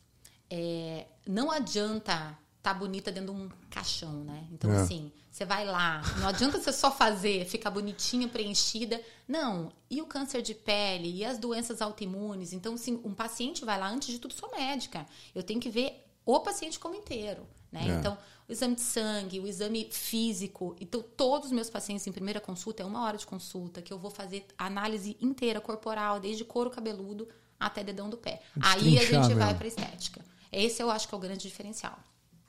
é, 0.49 1.05
não 1.27 1.51
adianta 1.51 2.37
tá 2.61 2.73
bonita 2.73 3.11
dentro 3.11 3.33
de 3.33 3.39
um 3.39 3.49
caixão, 3.69 4.23
né? 4.23 4.47
Então, 4.51 4.71
é. 4.71 4.81
assim, 4.81 5.11
você 5.31 5.45
vai 5.45 5.65
lá, 5.65 6.01
não 6.19 6.27
adianta 6.27 6.59
você 6.59 6.71
só 6.71 6.91
fazer, 6.91 7.45
ficar 7.45 7.71
bonitinha, 7.71 8.27
preenchida. 8.27 9.01
Não. 9.27 9.71
E 9.89 10.01
o 10.01 10.05
câncer 10.05 10.41
de 10.41 10.53
pele, 10.53 11.09
e 11.09 11.25
as 11.25 11.37
doenças 11.37 11.81
autoimunes. 11.81 12.53
Então, 12.53 12.75
assim, 12.75 13.01
um 13.03 13.13
paciente 13.13 13.65
vai 13.65 13.79
lá, 13.79 13.89
antes 13.89 14.09
de 14.09 14.19
tudo, 14.19 14.33
sou 14.33 14.51
médica. 14.51 15.05
Eu 15.33 15.41
tenho 15.41 15.59
que 15.59 15.69
ver 15.69 16.05
o 16.25 16.39
paciente 16.39 16.79
como 16.79 16.95
inteiro, 16.95 17.47
né? 17.71 17.87
É. 17.87 17.99
Então, 17.99 18.17
o 18.47 18.51
exame 18.51 18.75
de 18.75 18.81
sangue, 18.81 19.39
o 19.39 19.47
exame 19.47 19.87
físico. 19.89 20.75
Então, 20.79 21.01
todos 21.01 21.47
os 21.47 21.51
meus 21.53 21.69
pacientes 21.69 22.05
em 22.05 22.11
primeira 22.11 22.39
consulta, 22.39 22.83
é 22.83 22.85
uma 22.85 23.03
hora 23.03 23.17
de 23.17 23.25
consulta, 23.25 23.81
que 23.81 23.91
eu 23.91 23.97
vou 23.97 24.11
fazer 24.11 24.45
análise 24.57 25.17
inteira 25.21 25.59
corporal, 25.59 26.19
desde 26.19 26.43
couro 26.43 26.69
cabeludo 26.69 27.27
até 27.59 27.83
dedão 27.83 28.09
do 28.09 28.17
pé. 28.17 28.41
Aí 28.59 28.99
a 28.99 29.05
gente 29.05 29.33
vai 29.33 29.55
para 29.55 29.67
estética. 29.67 30.23
Esse 30.51 30.83
eu 30.83 30.91
acho 30.91 31.07
que 31.07 31.15
é 31.15 31.17
o 31.17 31.21
grande 31.21 31.47
diferencial. 31.47 31.97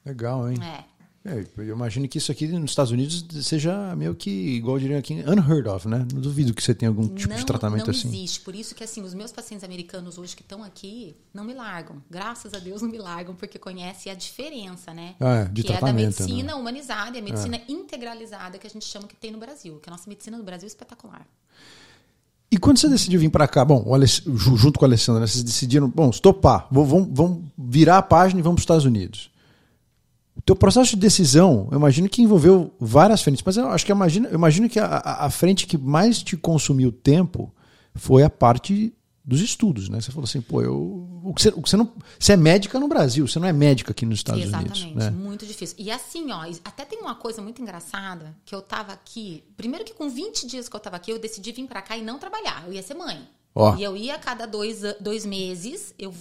Legal, 0.05 0.51
hein? 0.51 0.59
É. 0.63 0.93
É, 1.25 1.47
eu 1.57 1.75
imagino 1.77 2.09
que 2.09 2.19
isso 2.19 2.33
aqui 2.33 2.49
nos 2.49 2.73
Estados 2.73 2.91
Unidos 2.91 3.25
seja 3.43 3.95
meio 3.95 4.13
que, 4.13 4.29
igual 4.29 4.77
diriam 4.77 4.99
aqui, 4.99 5.23
unheard 5.25 5.69
of, 5.69 5.87
né? 5.87 6.05
Não 6.13 6.21
duvido 6.21 6.53
que 6.53 6.61
você 6.61 6.75
tenha 6.75 6.89
algum 6.89 7.07
tipo 7.07 7.29
não, 7.29 7.37
de 7.37 7.47
tratamento 7.47 7.87
não 7.87 7.91
assim. 7.91 8.09
Não 8.09 8.15
existe. 8.15 8.41
Por 8.41 8.57
isso 8.57 8.75
que, 8.75 8.83
assim, 8.83 9.03
os 9.03 9.15
meus 9.15 9.31
pacientes 9.31 9.63
americanos 9.63 10.19
hoje 10.19 10.35
que 10.35 10.43
estão 10.43 10.65
aqui 10.65 11.15
não 11.33 11.45
me 11.45 11.55
largam. 11.55 12.03
Graças 12.11 12.53
a 12.55 12.59
Deus 12.59 12.83
não 12.83 12.89
me 12.89 12.99
largam, 12.99 13.37
porque 13.37 13.57
conhecem 13.57 14.11
a 14.11 14.17
diferença, 14.17 14.93
né? 14.93 15.15
Ah, 15.21 15.35
é, 15.35 15.45
de 15.45 15.63
que 15.63 15.69
tratamento, 15.69 15.93
é 15.97 16.19
da 16.19 16.25
medicina 16.25 16.53
né? 16.55 16.55
humanizada 16.57 17.17
e 17.17 17.21
a 17.21 17.23
medicina 17.23 17.57
é. 17.57 17.63
integralizada 17.69 18.59
que 18.59 18.67
a 18.67 18.71
gente 18.71 18.85
chama 18.85 19.07
que 19.07 19.15
tem 19.15 19.31
no 19.31 19.39
Brasil. 19.39 19.79
Que 19.81 19.89
a 19.89 19.93
nossa 19.93 20.09
medicina 20.09 20.37
no 20.37 20.43
Brasil 20.43 20.67
é 20.67 20.69
espetacular. 20.69 21.25
E 22.51 22.59
quando 22.59 22.79
você 22.79 22.89
decidiu 22.89 23.21
vir 23.21 23.31
para 23.31 23.47
cá, 23.47 23.65
bom, 23.65 23.87
junto 24.35 24.77
com 24.77 24.85
a 24.85 24.89
Alessandra, 24.89 25.21
né, 25.21 25.27
vocês 25.29 25.45
decidiram, 25.45 25.89
bom, 25.89 26.11
estopar, 26.11 26.67
vamos, 26.71 27.09
vamos 27.13 27.45
virar 27.57 27.99
a 27.99 28.03
página 28.03 28.41
e 28.41 28.43
vamos 28.43 28.57
para 28.57 28.61
os 28.61 28.65
Estados 28.65 28.85
Unidos 28.85 29.32
O 30.43 30.45
teu 30.45 30.57
processo 30.57 30.91
de 30.91 30.97
decisão, 30.97 31.69
eu 31.71 31.79
imagino 31.79 32.09
que 32.09 32.21
envolveu 32.21 32.75
várias 32.81 33.23
frentes, 33.23 33.43
mas 33.47 33.57
eu 33.57 33.69
acho 33.69 33.87
que 33.87 33.93
imagino, 33.93 34.27
eu 34.27 34.35
imagino 34.35 34.69
que 34.69 34.81
a, 34.81 34.87
a 34.87 35.31
frente 35.31 35.69
que 35.69 35.79
mais 35.79 36.21
te 36.21 36.37
consumiu 36.37 36.91
tempo 36.91 37.55
foi 37.95 38.25
a 38.25 38.31
parte 38.31 38.93
dos 39.25 39.41
estudos, 39.41 39.89
né? 39.89 40.01
Você 40.01 40.11
falou 40.11 40.25
assim, 40.25 40.41
pô, 40.41 40.61
eu, 40.61 41.09
o 41.23 41.33
que 41.33 41.43
você, 41.43 41.49
o 41.51 41.63
que 41.63 41.71
você 41.71 41.77
não, 41.77 41.93
você 42.19 42.33
é 42.33 42.37
médica 42.37 42.81
no 42.81 42.89
Brasil, 42.89 43.29
você 43.29 43.39
não 43.39 43.47
é 43.47 43.53
médica 43.53 43.93
aqui 43.93 44.05
nos 44.05 44.19
Estados 44.19 44.43
Exatamente, 44.43 44.83
Unidos, 44.83 45.05
né? 45.05 45.11
muito 45.13 45.47
difícil. 45.47 45.77
E 45.79 45.93
assim, 45.93 46.33
ó, 46.33 46.43
até 46.65 46.85
tem 46.85 46.99
uma 46.99 47.15
coisa 47.15 47.41
muito 47.41 47.63
engraçada, 47.63 48.35
que 48.45 48.53
eu 48.53 48.61
tava 48.61 48.93
aqui, 48.93 49.45
primeiro 49.57 49.85
que 49.85 49.95
com 49.95 50.11
20 50.11 50.45
dias 50.45 50.69
que 50.69 50.75
eu 50.75 50.81
tava 50.81 50.97
aqui, 50.97 51.13
eu 51.13 51.21
decidi 51.21 51.53
vir 51.53 51.69
para 51.69 51.81
cá 51.83 51.97
e 51.97 52.03
não 52.03 52.19
trabalhar, 52.19 52.65
eu 52.67 52.73
ia 52.73 52.83
ser 52.83 52.95
mãe. 52.95 53.23
E 53.79 53.83
eu 53.83 53.97
ia 53.97 54.15
a 54.15 54.19
cada 54.19 54.47
dois, 54.47 54.81
dois 54.99 55.27
meses, 55.27 55.95
eu, 55.99 56.15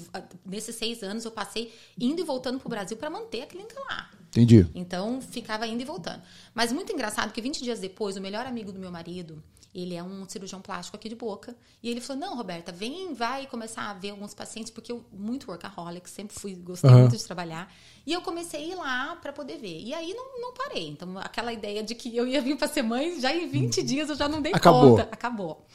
nesses 0.46 0.76
seis 0.76 1.02
anos, 1.02 1.24
eu 1.24 1.32
passei 1.32 1.74
indo 2.00 2.20
e 2.22 2.24
voltando 2.24 2.60
pro 2.60 2.70
Brasil 2.70 2.98
para 2.98 3.10
manter 3.10 3.44
a 3.44 3.48
clínica 3.48 3.80
lá. 3.90 4.10
Entendi. 4.30 4.68
Então, 4.76 5.22
ficava 5.22 5.66
indo 5.68 5.82
e 5.82 5.86
voltando. 5.86 6.22
Mas 6.54 6.72
muito 6.72 6.92
engraçado 6.92 7.32
que 7.32 7.42
20 7.42 7.64
dias 7.64 7.80
depois, 7.80 8.18
o 8.18 8.22
melhor 8.22 8.46
amigo 8.46 8.72
do 8.72 8.80
meu 8.80 8.92
marido, 8.92 9.42
ele 9.74 9.96
é 9.96 10.04
um 10.04 10.28
cirurgião 10.28 10.62
plástico 10.62 10.98
aqui 10.98 11.08
de 11.08 11.16
boca, 11.16 11.56
e 11.82 11.90
ele 11.90 12.02
falou: 12.02 12.22
Não, 12.22 12.36
Roberta, 12.36 12.72
vem, 12.72 13.14
vai 13.14 13.48
começar 13.48 13.90
a 13.90 13.94
ver 13.94 14.10
alguns 14.10 14.34
pacientes, 14.34 14.70
porque 14.70 14.92
eu, 14.92 15.04
muito 15.12 15.50
workaholic, 15.50 16.10
sempre 16.10 16.38
fui, 16.38 16.54
gostei 16.56 16.90
Aham. 16.90 17.00
muito 17.00 17.16
de 17.16 17.24
trabalhar. 17.24 17.74
E 18.06 18.12
eu 18.12 18.22
comecei 18.22 18.64
a 18.64 18.68
ir 18.68 18.76
lá 18.76 19.16
para 19.16 19.32
poder 19.32 19.58
ver. 19.58 19.82
E 19.82 19.94
aí 19.94 20.14
não, 20.14 20.42
não 20.42 20.54
parei. 20.54 20.90
Então, 20.90 21.18
aquela 21.18 21.54
ideia 21.54 21.82
de 21.82 21.96
que 21.96 22.16
eu 22.16 22.28
ia 22.28 22.42
vir 22.42 22.58
para 22.58 22.68
ser 22.68 22.82
mãe, 22.82 23.20
já 23.22 23.34
em 23.34 23.48
20 23.48 23.82
dias 23.84 24.10
eu 24.10 24.16
já 24.16 24.28
não 24.28 24.42
dei 24.42 24.54
Acabou. 24.54 24.92
conta. 24.92 25.04
Acabou. 25.12 25.66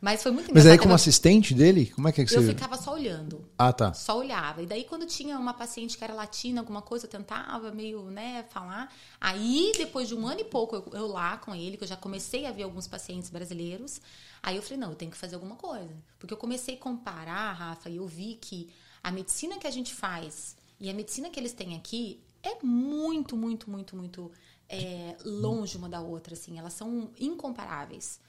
Mas 0.00 0.22
foi 0.22 0.30
muito 0.30 0.54
Mas 0.54 0.64
aí 0.64 0.78
como 0.78 0.92
eu, 0.92 0.94
assistente 0.94 1.52
dele, 1.52 1.86
como 1.86 2.06
é 2.06 2.12
que, 2.12 2.20
é 2.20 2.24
que 2.24 2.32
eu 2.32 2.42
você... 2.42 2.48
ficava 2.50 2.76
só 2.76 2.92
olhando. 2.92 3.44
Ah, 3.58 3.72
tá. 3.72 3.92
Só 3.92 4.18
olhava. 4.18 4.62
E 4.62 4.66
daí, 4.66 4.84
quando 4.84 5.04
tinha 5.06 5.36
uma 5.36 5.52
paciente 5.52 5.98
que 5.98 6.04
era 6.04 6.14
latina, 6.14 6.60
alguma 6.60 6.80
coisa, 6.80 7.06
eu 7.06 7.10
tentava 7.10 7.72
meio, 7.72 8.02
né, 8.04 8.44
falar. 8.48 8.92
Aí, 9.20 9.72
depois 9.76 10.06
de 10.06 10.14
um 10.14 10.24
ano 10.24 10.40
e 10.40 10.44
pouco, 10.44 10.76
eu, 10.76 10.84
eu 10.92 11.06
lá 11.08 11.36
com 11.38 11.52
ele, 11.52 11.76
que 11.76 11.82
eu 11.82 11.88
já 11.88 11.96
comecei 11.96 12.46
a 12.46 12.52
ver 12.52 12.62
alguns 12.62 12.86
pacientes 12.86 13.28
brasileiros. 13.28 14.00
Aí 14.40 14.54
eu 14.54 14.62
falei, 14.62 14.78
não, 14.78 14.90
eu 14.90 14.96
tenho 14.96 15.10
que 15.10 15.16
fazer 15.16 15.34
alguma 15.34 15.56
coisa. 15.56 15.96
Porque 16.16 16.32
eu 16.32 16.38
comecei 16.38 16.76
a 16.76 16.78
comparar, 16.78 17.52
Rafa, 17.52 17.90
e 17.90 17.96
eu 17.96 18.06
vi 18.06 18.38
que 18.40 18.68
a 19.02 19.10
medicina 19.10 19.58
que 19.58 19.66
a 19.66 19.70
gente 19.70 19.92
faz 19.92 20.56
e 20.78 20.88
a 20.88 20.94
medicina 20.94 21.28
que 21.28 21.40
eles 21.40 21.52
têm 21.52 21.74
aqui 21.74 22.20
é 22.40 22.62
muito, 22.62 23.36
muito, 23.36 23.68
muito, 23.68 23.96
muito 23.96 24.30
é, 24.68 25.16
longe 25.24 25.76
uma 25.76 25.88
da 25.88 26.00
outra, 26.00 26.34
assim. 26.34 26.56
Elas 26.56 26.74
são 26.74 27.10
incomparáveis. 27.18 28.20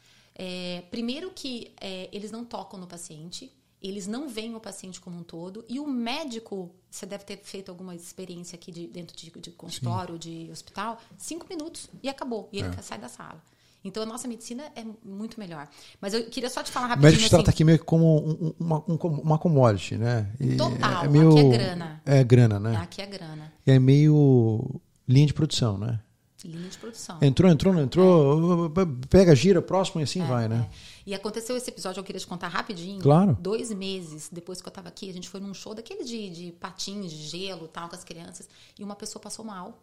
É, 0.41 0.83
primeiro 0.89 1.31
que 1.35 1.73
é, 1.81 2.07
eles 2.13 2.31
não 2.31 2.45
tocam 2.45 2.79
no 2.79 2.87
paciente, 2.87 3.51
eles 3.81 4.07
não 4.07 4.29
veem 4.29 4.55
o 4.55 4.59
paciente 4.59 5.01
como 5.01 5.17
um 5.19 5.23
todo, 5.23 5.65
e 5.67 5.81
o 5.81 5.85
médico, 5.87 6.71
você 6.89 7.05
deve 7.05 7.25
ter 7.25 7.37
feito 7.43 7.69
alguma 7.69 7.93
experiência 7.93 8.55
aqui 8.55 8.71
de, 8.71 8.87
dentro 8.87 9.17
de, 9.17 9.29
de 9.31 9.51
consultório, 9.51 10.17
de 10.17 10.47
hospital, 10.49 10.97
cinco 11.17 11.45
minutos 11.49 11.89
e 12.01 12.07
acabou, 12.07 12.47
e 12.53 12.59
ele 12.59 12.69
sai 12.81 12.97
da 12.97 13.09
sala. 13.09 13.43
Então 13.83 14.03
a 14.03 14.05
nossa 14.05 14.27
medicina 14.29 14.63
é 14.75 14.85
muito 15.03 15.39
melhor. 15.39 15.67
Mas 16.01 16.13
eu 16.13 16.25
queria 16.29 16.49
só 16.49 16.61
te 16.63 16.69
falar 16.71 16.85
O 16.85 16.89
rapidinho 16.89 17.11
médico 17.13 17.27
te 17.27 17.29
trata 17.29 17.49
assim, 17.49 17.55
aqui 17.55 17.63
meio 17.63 17.83
como 17.85 18.17
um- 18.27 18.53
uma, 18.59 18.83
um- 18.87 18.97
como 18.97 19.21
uma 19.21 19.37
commodity, 19.37 19.97
né? 19.97 20.29
E 20.39 20.55
Total, 20.57 21.05
é 21.05 21.07
meio, 21.07 21.29
aqui 21.29 21.39
é 21.39 21.49
grana. 21.49 22.01
É 22.05 22.23
grana, 22.23 22.59
né? 22.59 22.75
aqui 22.77 23.01
é 23.01 23.05
grana, 23.05 23.53
É 23.65 23.79
meio 23.79 24.81
linha 25.07 25.27
de 25.27 25.33
produção, 25.33 25.77
né? 25.77 25.99
Linha 26.47 26.69
de 26.69 26.77
produção. 26.77 27.17
Entrou, 27.21 27.51
entrou, 27.51 27.73
não 27.73 27.81
entrou, 27.81 28.71
pega, 29.09 29.35
gira, 29.35 29.61
próximo 29.61 30.01
e 30.01 30.03
assim 30.03 30.23
vai, 30.25 30.47
né? 30.47 30.69
É. 30.71 30.99
E 31.09 31.13
aconteceu 31.13 31.57
esse 31.57 31.69
episódio, 31.69 31.99
eu 31.99 32.03
queria 32.03 32.19
te 32.19 32.27
contar 32.27 32.47
rapidinho. 32.47 33.01
Claro. 33.01 33.37
Dois 33.39 33.71
meses 33.71 34.29
depois 34.31 34.61
que 34.61 34.67
eu 34.67 34.71
tava 34.71 34.89
aqui, 34.89 35.09
a 35.09 35.13
gente 35.13 35.27
foi 35.27 35.39
num 35.39 35.53
show 35.53 35.73
daquele 35.73 36.03
de, 36.03 36.29
de 36.29 36.51
patins, 36.53 37.11
de 37.11 37.17
gelo 37.17 37.67
tal, 37.67 37.89
com 37.89 37.95
as 37.95 38.03
crianças, 38.03 38.47
e 38.77 38.83
uma 38.83 38.95
pessoa 38.95 39.21
passou 39.21 39.43
mal. 39.43 39.81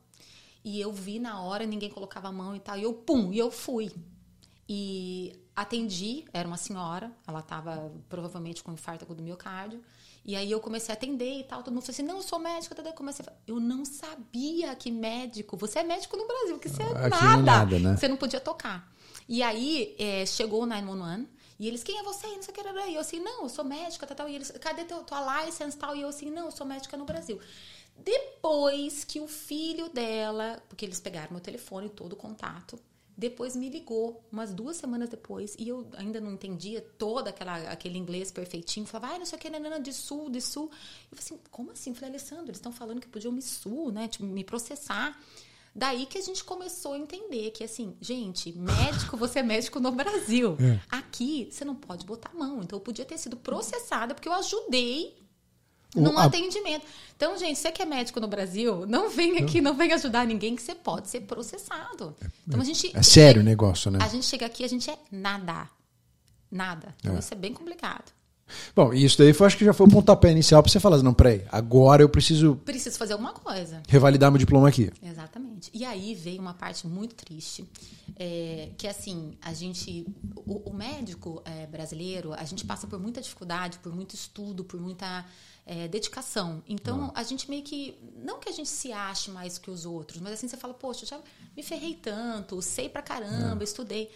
E 0.64 0.80
eu 0.80 0.92
vi 0.92 1.18
na 1.18 1.40
hora, 1.42 1.64
ninguém 1.66 1.90
colocava 1.90 2.28
a 2.28 2.32
mão 2.32 2.54
e 2.56 2.60
tal, 2.60 2.76
e 2.76 2.82
eu, 2.82 2.92
pum, 2.92 3.32
e 3.32 3.38
eu 3.38 3.50
fui. 3.50 3.92
E 4.68 5.32
atendi, 5.54 6.24
era 6.32 6.46
uma 6.46 6.56
senhora, 6.56 7.12
ela 7.26 7.40
tava 7.40 7.92
provavelmente 8.08 8.62
com 8.62 8.72
infarto 8.72 9.04
agudo 9.04 9.22
do 9.22 9.24
miocárdio. 9.24 9.80
E 10.26 10.34
aí 10.34 10.50
eu 10.50 10.58
comecei 10.58 10.92
a 10.92 10.96
atender 10.98 11.38
e 11.38 11.44
tal, 11.44 11.62
todo 11.62 11.72
mundo 11.72 11.82
falou 11.82 11.94
assim: 11.94 12.02
"Não, 12.02 12.16
eu 12.16 12.22
sou 12.22 12.38
médica", 12.38 12.74
tá? 12.74 12.82
Daí 12.82 12.90
eu 12.92 12.96
comecei 12.96 13.24
a 13.24 13.32
eu 13.46 13.60
não 13.60 13.84
sabia 13.84 14.74
que 14.74 14.90
médico, 14.90 15.56
você 15.56 15.78
é 15.78 15.82
médico 15.84 16.16
no 16.16 16.26
Brasil, 16.26 16.58
que 16.58 16.68
você 16.68 16.82
é 16.82 16.86
Aqui 16.86 17.04
é 17.04 17.08
nada. 17.08 17.42
nada, 17.42 17.78
né? 17.78 17.96
Você 17.96 18.08
não 18.08 18.16
podia 18.16 18.40
tocar. 18.40 18.92
E 19.28 19.42
aí 19.42 19.94
é, 19.98 20.26
chegou 20.26 20.62
o 20.62 20.66
911 20.66 21.28
e 21.58 21.66
eles, 21.68 21.82
quem 21.82 21.98
é 21.98 22.02
você? 22.02 22.26
Não 22.26 22.42
sei 22.42 22.52
o 22.52 22.54
que 22.54 22.60
era. 22.60 22.86
E 22.88 22.94
eu 22.94 23.00
assim, 23.00 23.20
não, 23.20 23.44
eu 23.44 23.48
sou 23.48 23.64
médica, 23.64 24.06
tal, 24.06 24.16
tal. 24.16 24.28
E 24.28 24.34
eles, 24.34 24.50
cadê 24.60 24.84
teu, 24.84 25.02
tua 25.04 25.44
license 25.44 25.76
tal? 25.76 25.96
E 25.96 26.02
eu 26.02 26.08
assim, 26.08 26.30
não, 26.30 26.46
eu 26.46 26.50
sou 26.50 26.66
médica 26.66 26.96
no 26.96 27.04
Brasil. 27.04 27.40
Depois 27.96 29.04
que 29.04 29.20
o 29.20 29.26
filho 29.26 29.88
dela, 29.88 30.62
porque 30.68 30.84
eles 30.84 31.00
pegaram 31.00 31.30
meu 31.30 31.40
telefone, 31.40 31.88
todo 31.88 32.12
o 32.12 32.16
contato, 32.16 32.78
depois 33.16 33.56
me 33.56 33.70
ligou, 33.70 34.22
umas 34.30 34.52
duas 34.52 34.76
semanas 34.76 35.08
depois, 35.08 35.56
e 35.58 35.68
eu 35.68 35.88
ainda 35.96 36.20
não 36.20 36.32
entendia 36.32 36.82
todo 36.98 37.28
aquela, 37.28 37.56
aquele 37.70 37.96
inglês 37.96 38.30
perfeitinho. 38.30 38.84
Falava, 38.84 39.14
ai, 39.14 39.18
não 39.18 39.24
sei 39.24 39.38
o 39.38 39.40
que, 39.40 39.48
nanana, 39.48 39.80
de 39.80 39.92
sul, 39.92 40.28
de 40.28 40.40
sul. 40.40 40.70
Eu 41.10 41.16
falei 41.16 41.24
assim, 41.24 41.38
como 41.50 41.70
assim? 41.70 41.90
Eu 41.90 41.96
falei, 41.96 42.10
Alessandro, 42.10 42.44
eles 42.44 42.58
estão 42.58 42.72
falando 42.72 43.00
que 43.00 43.08
podiam 43.08 43.32
me 43.32 43.40
sul, 43.40 43.90
né? 43.90 44.06
Tipo, 44.06 44.24
me 44.24 44.44
processar. 44.44 45.18
Daí 45.74 46.04
que 46.04 46.18
a 46.18 46.22
gente 46.22 46.44
começou 46.44 46.92
a 46.92 46.98
entender 46.98 47.52
que, 47.52 47.64
assim, 47.64 47.96
gente, 48.00 48.52
médico, 48.52 49.16
você 49.18 49.38
é 49.38 49.42
médico 49.42 49.80
no 49.80 49.92
Brasil. 49.92 50.56
Aqui, 50.90 51.48
você 51.50 51.64
não 51.64 51.74
pode 51.74 52.04
botar 52.04 52.30
a 52.34 52.38
mão. 52.38 52.62
Então, 52.62 52.78
eu 52.78 52.82
podia 52.82 53.04
ter 53.06 53.16
sido 53.16 53.36
processada 53.36 54.14
porque 54.14 54.28
eu 54.28 54.34
ajudei 54.34 55.25
num 56.00 56.18
a- 56.18 56.24
atendimento. 56.24 56.84
Então, 57.16 57.36
gente, 57.38 57.58
você 57.58 57.72
que 57.72 57.80
é 57.82 57.86
médico 57.86 58.20
no 58.20 58.28
Brasil, 58.28 58.84
não 58.86 59.08
vem 59.10 59.38
aqui, 59.38 59.60
não 59.60 59.74
vem 59.74 59.92
ajudar 59.92 60.26
ninguém 60.26 60.54
que 60.54 60.62
você 60.62 60.74
pode 60.74 61.08
ser 61.08 61.20
processado. 61.22 62.14
Então, 62.46 62.60
a 62.60 62.64
gente... 62.64 62.94
É 62.94 63.02
sério 63.02 63.40
o 63.40 63.44
negócio, 63.44 63.90
né? 63.90 63.98
A 64.02 64.08
gente 64.08 64.26
chega 64.26 64.44
aqui, 64.44 64.64
a 64.64 64.68
gente 64.68 64.90
é 64.90 64.98
nada. 65.10 65.68
Nada. 66.50 66.94
Então, 67.00 67.18
isso 67.18 67.32
é 67.32 67.36
bem 67.36 67.52
complicado. 67.52 68.12
Bom, 68.76 68.94
e 68.94 69.04
isso 69.04 69.18
daí 69.18 69.32
foi, 69.32 69.44
acho 69.48 69.56
que 69.58 69.64
já 69.64 69.72
foi 69.72 69.86
o 69.86 69.90
pontapé 69.90 70.30
inicial 70.30 70.62
pra 70.62 70.70
você 70.70 70.78
falar, 70.78 71.02
não, 71.02 71.12
peraí, 71.12 71.42
agora 71.50 72.00
eu 72.02 72.08
preciso 72.08 72.54
Preciso 72.64 72.96
fazer 72.96 73.14
alguma 73.14 73.32
coisa. 73.32 73.82
revalidar 73.88 74.30
meu 74.30 74.38
diploma 74.38 74.68
aqui. 74.68 74.88
Exatamente. 75.02 75.68
E 75.74 75.84
aí 75.84 76.14
veio 76.14 76.40
uma 76.40 76.54
parte 76.54 76.86
muito 76.86 77.16
triste, 77.16 77.68
é, 78.16 78.68
que 78.78 78.86
assim, 78.86 79.36
a 79.42 79.52
gente, 79.52 80.06
o, 80.36 80.70
o 80.70 80.72
médico 80.72 81.42
é, 81.44 81.66
brasileiro, 81.66 82.32
a 82.34 82.44
gente 82.44 82.64
passa 82.64 82.86
por 82.86 83.00
muita 83.00 83.20
dificuldade, 83.20 83.80
por 83.80 83.92
muito 83.92 84.14
estudo, 84.14 84.62
por 84.62 84.80
muita 84.80 85.24
é, 85.66 85.88
dedicação. 85.88 86.62
Então, 86.68 87.10
a 87.14 87.24
gente 87.24 87.50
meio 87.50 87.62
que, 87.62 87.98
não 88.14 88.38
que 88.38 88.48
a 88.48 88.52
gente 88.52 88.68
se 88.68 88.92
ache 88.92 89.30
mais 89.32 89.58
que 89.58 89.68
os 89.68 89.84
outros, 89.84 90.20
mas 90.20 90.34
assim, 90.34 90.46
você 90.46 90.56
fala, 90.56 90.72
poxa, 90.72 91.04
eu 91.04 91.08
já 91.08 91.20
me 91.56 91.62
ferrei 91.62 91.94
tanto, 91.94 92.62
sei 92.62 92.88
pra 92.88 93.02
caramba, 93.02 93.64
estudei. 93.64 94.10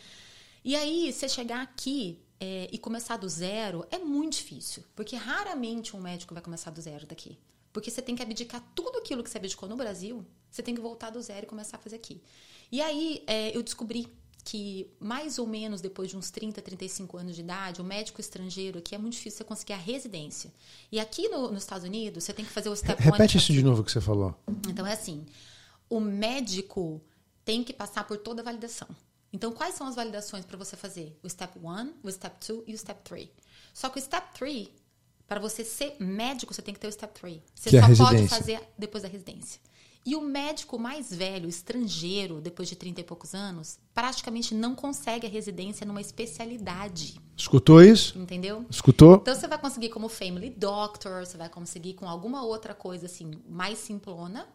E 0.65 0.77
aí, 0.77 1.13
você 1.13 1.29
chegar 1.29 1.61
aqui 1.61 2.23
é, 2.39 2.69
e 2.71 2.79
começar 2.79 3.17
do 3.17 3.29
zero 3.29 3.85
é 3.91 3.99
muito 3.99 4.35
difícil, 4.35 4.85
porque 4.95 5.17
raramente 5.17 5.97
um 5.97 6.01
médico 6.01 6.33
vai 6.33 6.43
começar 6.43 6.71
do 6.71 6.81
zero 6.81 7.05
daqui. 7.05 7.37
Porque 7.73 7.91
você 7.91 8.01
tem 8.01 8.15
que 8.15 8.23
abdicar 8.23 8.65
tudo 8.75 8.99
aquilo 8.99 9.23
que 9.23 9.31
você 9.31 9.39
abdicou 9.39 9.69
no 9.69 9.77
Brasil, 9.77 10.25
você 10.51 10.63
tem 10.63 10.75
que 10.75 10.81
voltar 10.81 11.11
do 11.11 11.21
zero 11.21 11.47
e 11.47 11.49
começar 11.49 11.77
a 11.77 11.81
fazer 11.81 11.97
aqui. 11.97 12.23
E 12.71 12.81
aí 12.81 13.25
é, 13.27 13.57
eu 13.57 13.63
descobri 13.63 14.09
que 14.45 14.91
mais 14.99 15.39
ou 15.39 15.47
menos 15.47 15.81
depois 15.81 16.09
de 16.11 16.17
uns 16.17 16.31
30, 16.31 16.61
35 16.63 17.17
anos 17.19 17.35
de 17.37 17.43
idade, 17.43 17.81
o 17.81 17.85
médico 17.85 18.21
estrangeiro 18.21 18.79
aqui 18.79 18.95
é 18.95 18.99
muito 18.99 19.13
difícil 19.15 19.39
você 19.39 19.45
conseguir 19.45 19.73
a 19.75 19.77
residência. 19.77 20.53
E 20.91 20.99
aqui 20.99 21.29
no- 21.29 21.51
nos 21.53 21.63
Estados 21.63 21.85
Unidos, 21.87 22.25
você 22.25 22.33
tem 22.33 22.45
que 22.45 22.51
fazer 22.51 22.69
o 22.69 22.77
step 22.77 23.01
one, 23.03 23.13
Repete 23.13 23.37
isso 23.39 23.53
de 23.53 23.63
novo 23.63 23.85
que 23.85 23.93
você 23.93 24.01
falou. 24.01 24.35
então 24.69 24.87
é 24.87 24.93
assim, 24.93 25.25
o 25.89 26.01
médico 26.01 27.01
tem 27.45 27.63
que 27.65 27.73
passar 27.73 28.05
por 28.05 28.17
toda 28.19 28.43
a 28.43 28.45
validação. 28.45 28.89
Então 29.33 29.53
quais 29.53 29.75
são 29.75 29.87
as 29.87 29.95
validações 29.95 30.45
para 30.45 30.57
você 30.57 30.77
fazer? 30.77 31.17
O 31.23 31.29
step 31.29 31.59
1, 31.59 31.93
o 32.03 32.11
step 32.11 32.37
2 32.47 32.65
e 32.67 32.75
o 32.75 32.79
step 32.79 33.01
3. 33.05 33.29
Só 33.73 33.89
que 33.89 33.99
o 33.99 34.03
step 34.03 34.35
3, 34.35 34.69
para 35.27 35.39
você 35.39 35.65
ser 35.65 35.95
médico, 36.01 36.53
você 36.53 36.61
tem 36.63 36.75
que 36.75 36.81
ter 36.81 36.89
o 36.89 36.93
step 36.93 37.13
3. 37.15 37.41
Você 37.55 37.71
Que 37.71 37.77
é 37.77 37.81
só 37.81 37.87
pode 38.05 38.17
residência. 38.23 38.37
fazer 38.37 38.61
depois 38.77 39.03
da 39.03 39.09
residência. 39.09 39.61
E 40.05 40.17
o 40.17 40.23
médico 40.23 40.79
mais 40.79 41.13
velho, 41.15 41.47
estrangeiro, 41.49 42.41
depois 42.41 42.69
de 42.69 42.75
30 42.75 43.03
e 43.03 43.05
poucos 43.05 43.35
anos, 43.35 43.79
praticamente 43.95 44.55
não 44.55 44.75
consegue 44.75 45.27
a 45.27 45.31
residência 45.31 45.87
numa 45.87 46.01
especialidade, 46.01 47.21
Escutou 47.37 47.83
isso? 47.83 48.19
entendeu? 48.19 48.65
Escutou? 48.71 49.17
Então 49.17 49.35
você 49.35 49.47
vai 49.47 49.59
conseguir 49.59 49.91
como 49.91 50.09
family 50.09 50.51
doctor, 50.51 51.27
você 51.27 51.37
vai 51.37 51.49
conseguir 51.49 51.95
com 51.95 52.09
alguma 52.09 52.43
outra 52.43 52.75
coisa 52.75 53.07
assim, 53.07 53.31
mais 53.49 53.79
simplona, 53.79 54.47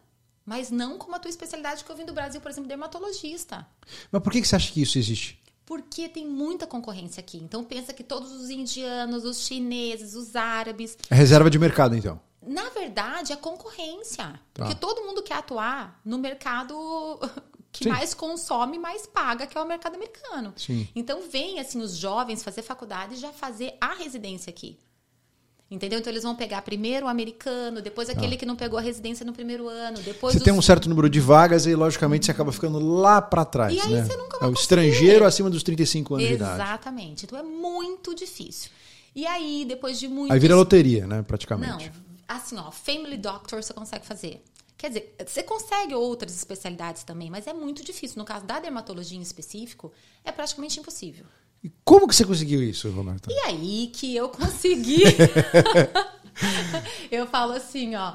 mas 0.44 0.70
não 0.70 0.98
como 0.98 1.14
a 1.14 1.18
tua 1.18 1.28
especialidade 1.28 1.84
que 1.84 1.90
eu 1.90 1.96
vim 1.96 2.04
do 2.04 2.12
Brasil, 2.12 2.40
por 2.40 2.50
exemplo, 2.50 2.68
dermatologista. 2.68 3.66
Mas 4.10 4.22
por 4.22 4.32
que 4.32 4.44
você 4.44 4.56
acha 4.56 4.72
que 4.72 4.82
isso 4.82 4.98
existe? 4.98 5.40
Porque 5.64 6.08
tem 6.08 6.24
muita 6.26 6.66
concorrência 6.66 7.20
aqui. 7.20 7.38
Então 7.38 7.64
pensa 7.64 7.92
que 7.92 8.04
todos 8.04 8.30
os 8.30 8.50
indianos, 8.50 9.24
os 9.24 9.44
chineses, 9.46 10.14
os 10.14 10.36
árabes, 10.36 10.96
É 11.10 11.14
reserva 11.14 11.50
de 11.50 11.58
mercado, 11.58 11.96
então. 11.96 12.20
Na 12.46 12.68
verdade 12.70 13.32
é 13.32 13.36
concorrência. 13.36 14.24
Tá. 14.54 14.64
Porque 14.64 14.74
todo 14.74 15.02
mundo 15.02 15.22
quer 15.22 15.34
atuar 15.34 16.00
no 16.04 16.18
mercado 16.18 16.74
que 17.72 17.84
Sim. 17.84 17.90
mais 17.90 18.14
consome, 18.14 18.78
mais 18.78 19.06
paga, 19.06 19.46
que 19.46 19.58
é 19.58 19.60
o 19.60 19.66
mercado 19.66 19.96
americano. 19.96 20.52
Sim. 20.56 20.88
Então 20.94 21.28
vem 21.28 21.58
assim 21.60 21.80
os 21.80 21.96
jovens 21.96 22.42
fazer 22.42 22.62
faculdade 22.62 23.14
e 23.14 23.16
já 23.18 23.32
fazer 23.32 23.74
a 23.80 23.94
residência 23.94 24.50
aqui. 24.50 24.78
Entendeu? 25.68 25.98
Então 25.98 26.12
eles 26.12 26.22
vão 26.22 26.36
pegar 26.36 26.62
primeiro 26.62 27.06
o 27.06 27.08
americano, 27.08 27.82
depois 27.82 28.08
aquele 28.08 28.36
que 28.36 28.46
não 28.46 28.54
pegou 28.54 28.78
a 28.78 28.82
residência 28.82 29.26
no 29.26 29.32
primeiro 29.32 29.68
ano, 29.68 29.98
depois 29.98 30.32
Você 30.32 30.38
os- 30.38 30.44
tem 30.44 30.52
um 30.52 30.62
certo 30.62 30.88
número 30.88 31.10
de 31.10 31.18
vagas 31.18 31.66
e, 31.66 31.74
logicamente, 31.74 32.24
você 32.24 32.30
acaba 32.30 32.52
ficando 32.52 32.78
lá 32.78 33.20
para 33.20 33.44
trás. 33.44 33.74
E 33.74 33.80
aí 33.80 33.92
né? 33.94 34.04
você 34.04 34.16
nunca 34.16 34.38
vai 34.38 34.48
É 34.48 34.52
o 34.52 34.54
estrangeiro 34.54 35.24
acima 35.24 35.50
dos 35.50 35.64
35 35.64 36.14
anos 36.14 36.28
de 36.28 36.34
idade. 36.34 36.54
Exatamente. 36.54 37.24
Então 37.26 37.36
é 37.36 37.42
muito 37.42 38.14
difícil. 38.14 38.70
E 39.12 39.26
aí, 39.26 39.64
depois 39.66 39.98
de 39.98 40.06
muitos... 40.06 40.30
Aí 40.30 40.38
vira 40.38 40.54
loteria, 40.54 41.04
né? 41.04 41.16
Não, 41.16 41.24
Praticamente. 41.24 41.90
Assim, 42.28 42.56
ó, 42.58 42.70
Family 42.70 43.16
Doctor 43.16 43.62
você 43.62 43.72
consegue 43.72 44.06
fazer. 44.06 44.42
Quer 44.76 44.88
dizer, 44.88 45.16
você 45.26 45.42
consegue 45.42 45.94
outras 45.94 46.36
especialidades 46.36 47.02
também, 47.02 47.30
mas 47.30 47.46
é 47.46 47.54
muito 47.54 47.82
difícil. 47.82 48.18
No 48.18 48.24
caso 48.24 48.44
da 48.44 48.60
dermatologia 48.60 49.18
em 49.18 49.22
específico, 49.22 49.90
é 50.22 50.30
praticamente 50.30 50.78
impossível. 50.78 51.24
E 51.64 51.72
como 51.84 52.06
que 52.06 52.14
você 52.14 52.24
conseguiu 52.24 52.62
isso, 52.62 52.88
Roberto? 52.90 53.30
E 53.30 53.38
aí 53.40 53.90
que 53.92 54.14
eu 54.14 54.28
consegui. 54.28 55.02
eu 57.10 57.26
falo 57.26 57.52
assim, 57.52 57.94
ó. 57.94 58.14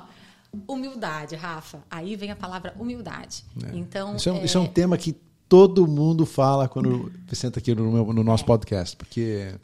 Humildade, 0.67 1.35
Rafa. 1.35 1.81
Aí 1.89 2.15
vem 2.15 2.29
a 2.29 2.35
palavra 2.35 2.75
humildade. 2.77 3.43
Então. 3.73 4.17
Isso 4.17 4.29
é, 4.29 4.33
um, 4.33 4.37
é, 4.37 4.45
isso 4.45 4.57
é 4.57 4.61
um 4.61 4.67
tema 4.67 4.97
que 4.97 5.15
todo 5.47 5.87
mundo 5.87 6.25
fala 6.25 6.67
quando 6.67 7.11
senta 7.33 7.59
aqui 7.59 7.73
no, 7.73 7.91
meu- 7.91 8.13
no 8.13 8.23
nosso 8.23 8.45
podcast, 8.45 8.95
porque 8.97 9.55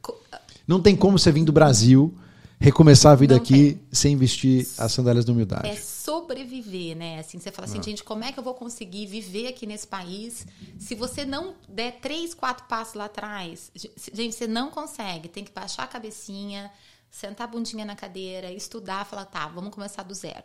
não 0.65 0.81
tem 0.81 0.95
como 0.95 1.19
você 1.19 1.31
vir 1.31 1.43
do 1.43 1.51
Brasil 1.51 2.17
recomeçar 2.59 3.11
a 3.11 3.15
vida 3.15 3.35
Não 3.35 3.41
aqui 3.41 3.79
sem 3.91 4.15
vestir 4.15 4.67
as 4.77 4.91
sandálias 4.91 5.25
da 5.25 5.31
humildade. 5.31 5.67
é 5.67 5.75
sobreviver, 5.75 6.95
né? 6.95 7.19
Assim, 7.19 7.39
você 7.39 7.51
fala 7.51 7.67
assim, 7.67 7.81
gente, 7.81 8.03
como 8.03 8.23
é 8.23 8.31
que 8.31 8.39
eu 8.39 8.43
vou 8.43 8.53
conseguir 8.53 9.05
viver 9.05 9.47
aqui 9.47 9.65
nesse 9.65 9.87
país 9.87 10.45
se 10.79 10.95
você 10.95 11.25
não 11.25 11.55
der 11.67 11.99
três, 11.99 12.33
quatro 12.33 12.65
passos 12.65 12.95
lá 12.95 13.05
atrás? 13.05 13.71
Gente, 14.13 14.35
você 14.35 14.47
não 14.47 14.69
consegue. 14.69 15.27
Tem 15.27 15.43
que 15.43 15.51
baixar 15.51 15.83
a 15.83 15.87
cabecinha, 15.87 16.71
sentar 17.09 17.47
a 17.47 17.51
bundinha 17.51 17.85
na 17.85 17.95
cadeira, 17.95 18.51
estudar, 18.51 19.05
falar, 19.05 19.25
tá, 19.25 19.47
vamos 19.47 19.73
começar 19.73 20.03
do 20.03 20.13
zero. 20.13 20.43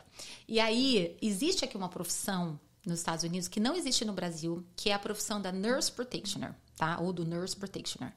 E 0.48 0.60
aí, 0.60 1.16
existe 1.20 1.64
aqui 1.64 1.76
uma 1.76 1.88
profissão 1.88 2.58
nos 2.86 2.98
Estados 2.98 3.24
Unidos 3.24 3.48
que 3.48 3.60
não 3.60 3.74
existe 3.74 4.04
no 4.04 4.12
Brasil, 4.12 4.64
que 4.76 4.90
é 4.90 4.92
a 4.94 4.98
profissão 4.98 5.40
da 5.40 5.52
nurse 5.52 5.90
practitioner, 5.90 6.54
tá? 6.76 6.98
Ou 7.00 7.12
do 7.12 7.24
nurse 7.24 7.56
practitioner. 7.56 8.12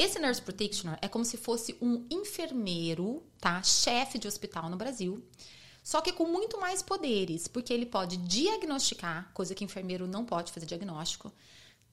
Esse 0.00 0.18
nurse 0.18 0.40
practitioner 0.40 0.98
é 1.02 1.08
como 1.08 1.26
se 1.26 1.36
fosse 1.36 1.76
um 1.78 2.06
enfermeiro, 2.10 3.22
tá? 3.38 3.62
Chefe 3.62 4.18
de 4.18 4.26
hospital 4.26 4.70
no 4.70 4.76
Brasil. 4.78 5.22
Só 5.82 6.00
que 6.00 6.10
com 6.10 6.24
muito 6.24 6.58
mais 6.58 6.80
poderes, 6.80 7.46
porque 7.46 7.70
ele 7.70 7.84
pode 7.84 8.16
diagnosticar, 8.16 9.30
coisa 9.34 9.54
que 9.54 9.62
enfermeiro 9.62 10.06
não 10.06 10.24
pode 10.24 10.52
fazer 10.52 10.64
diagnóstico, 10.64 11.30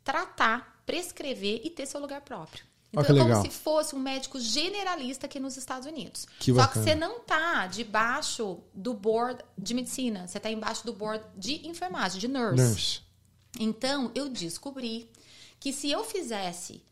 tratar, 0.06 0.82
prescrever 0.86 1.60
e 1.66 1.70
ter 1.70 1.86
seu 1.86 2.00
lugar 2.00 2.22
próprio. 2.22 2.64
Então 2.94 3.04
é 3.04 3.12
legal. 3.12 3.42
como 3.42 3.42
se 3.42 3.52
fosse 3.52 3.94
um 3.94 4.00
médico 4.00 4.40
generalista 4.40 5.26
aqui 5.26 5.38
nos 5.38 5.58
Estados 5.58 5.86
Unidos. 5.86 6.26
Que 6.40 6.54
Só 6.54 6.66
que 6.66 6.80
você 6.80 6.96
não 6.96 7.20
tá 7.20 7.68
debaixo 7.68 8.64
do 8.74 8.94
board 8.94 9.44
de 9.58 9.74
medicina, 9.74 10.26
você 10.26 10.40
tá 10.40 10.50
embaixo 10.50 10.86
do 10.86 10.94
board 10.94 11.26
de 11.36 11.68
enfermagem, 11.68 12.22
de 12.22 12.30
nurse. 12.30 12.64
Nurse. 12.64 13.02
Então, 13.60 14.14
eu 14.16 14.30
descobri 14.30 15.12
que 15.60 15.74
se 15.74 15.92
eu 15.92 16.06
fizesse 16.06 16.87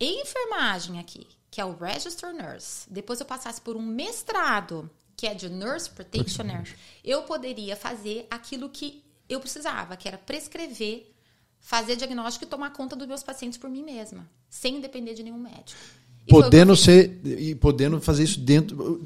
enfermagem 0.00 0.98
aqui, 0.98 1.26
que 1.50 1.60
é 1.60 1.64
o 1.64 1.74
Register 1.74 2.34
Nurse, 2.34 2.86
depois 2.90 3.20
eu 3.20 3.26
passasse 3.26 3.60
por 3.60 3.76
um 3.76 3.82
mestrado, 3.82 4.90
que 5.16 5.26
é 5.26 5.34
de 5.34 5.48
Nurse 5.48 5.88
Practitioner, 5.90 6.76
eu 7.02 7.22
poderia 7.22 7.74
fazer 7.76 8.26
aquilo 8.30 8.68
que 8.68 9.02
eu 9.28 9.40
precisava, 9.40 9.96
que 9.96 10.06
era 10.06 10.18
prescrever, 10.18 11.10
fazer 11.58 11.96
diagnóstico 11.96 12.44
e 12.44 12.48
tomar 12.48 12.70
conta 12.72 12.94
dos 12.94 13.06
meus 13.06 13.22
pacientes 13.22 13.58
por 13.58 13.70
mim 13.70 13.82
mesma, 13.82 14.28
sem 14.48 14.80
depender 14.80 15.14
de 15.14 15.22
nenhum 15.22 15.38
médico. 15.38 15.80
E 16.26 16.30
Podendo 16.30 16.74
ser 16.74 17.20
e 17.24 17.54
podendo 17.54 18.00
fazer 18.00 18.24
isso 18.24 18.40
dentro 18.40 19.00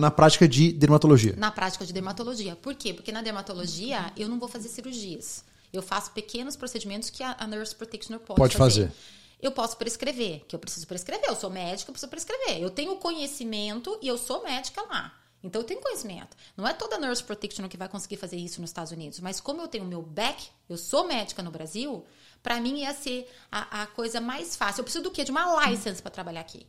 na 0.00 0.10
prática 0.10 0.48
de 0.48 0.72
dermatologia. 0.72 1.34
Na 1.36 1.52
prática 1.52 1.86
de 1.86 1.92
dermatologia. 1.92 2.56
Por 2.56 2.74
quê? 2.74 2.92
Porque 2.92 3.12
na 3.12 3.22
dermatologia 3.22 4.12
eu 4.16 4.28
não 4.28 4.38
vou 4.38 4.48
fazer 4.48 4.68
cirurgias. 4.68 5.44
Eu 5.72 5.80
faço 5.80 6.10
pequenos 6.10 6.56
procedimentos 6.56 7.08
que 7.08 7.22
a, 7.22 7.36
a 7.38 7.46
nurse 7.46 7.74
practitioner 7.74 8.18
pode, 8.20 8.36
Pode 8.36 8.56
fazer. 8.56 8.92
Eu 9.40 9.52
posso 9.52 9.76
prescrever, 9.76 10.44
que 10.48 10.54
eu 10.54 10.58
preciso 10.58 10.86
prescrever. 10.86 11.28
Eu 11.28 11.36
sou 11.36 11.48
médica, 11.48 11.90
eu 11.90 11.92
preciso 11.92 12.10
prescrever. 12.10 12.60
Eu 12.60 12.70
tenho 12.70 12.96
conhecimento 12.96 13.98
e 14.02 14.08
eu 14.08 14.18
sou 14.18 14.42
médica 14.42 14.82
lá. 14.82 15.12
Então 15.42 15.62
eu 15.62 15.66
tenho 15.66 15.80
conhecimento. 15.80 16.36
Não 16.56 16.66
é 16.66 16.72
toda 16.72 16.98
nurse 16.98 17.22
practitioner 17.22 17.70
que 17.70 17.76
vai 17.76 17.88
conseguir 17.88 18.16
fazer 18.16 18.36
isso 18.36 18.60
nos 18.60 18.70
Estados 18.70 18.90
Unidos, 18.90 19.20
mas 19.20 19.40
como 19.40 19.62
eu 19.62 19.68
tenho 19.68 19.84
o 19.84 19.86
meu 19.86 20.02
back, 20.02 20.48
eu 20.68 20.76
sou 20.76 21.06
médica 21.06 21.42
no 21.42 21.50
Brasil, 21.50 22.04
para 22.42 22.60
mim 22.60 22.80
ia 22.80 22.92
ser 22.92 23.30
a, 23.50 23.82
a 23.82 23.86
coisa 23.86 24.20
mais 24.20 24.56
fácil. 24.56 24.80
Eu 24.80 24.84
preciso 24.84 25.04
do 25.04 25.10
quê? 25.10 25.22
De 25.22 25.30
uma 25.30 25.66
license 25.66 26.02
para 26.02 26.10
trabalhar 26.10 26.40
aqui. 26.40 26.66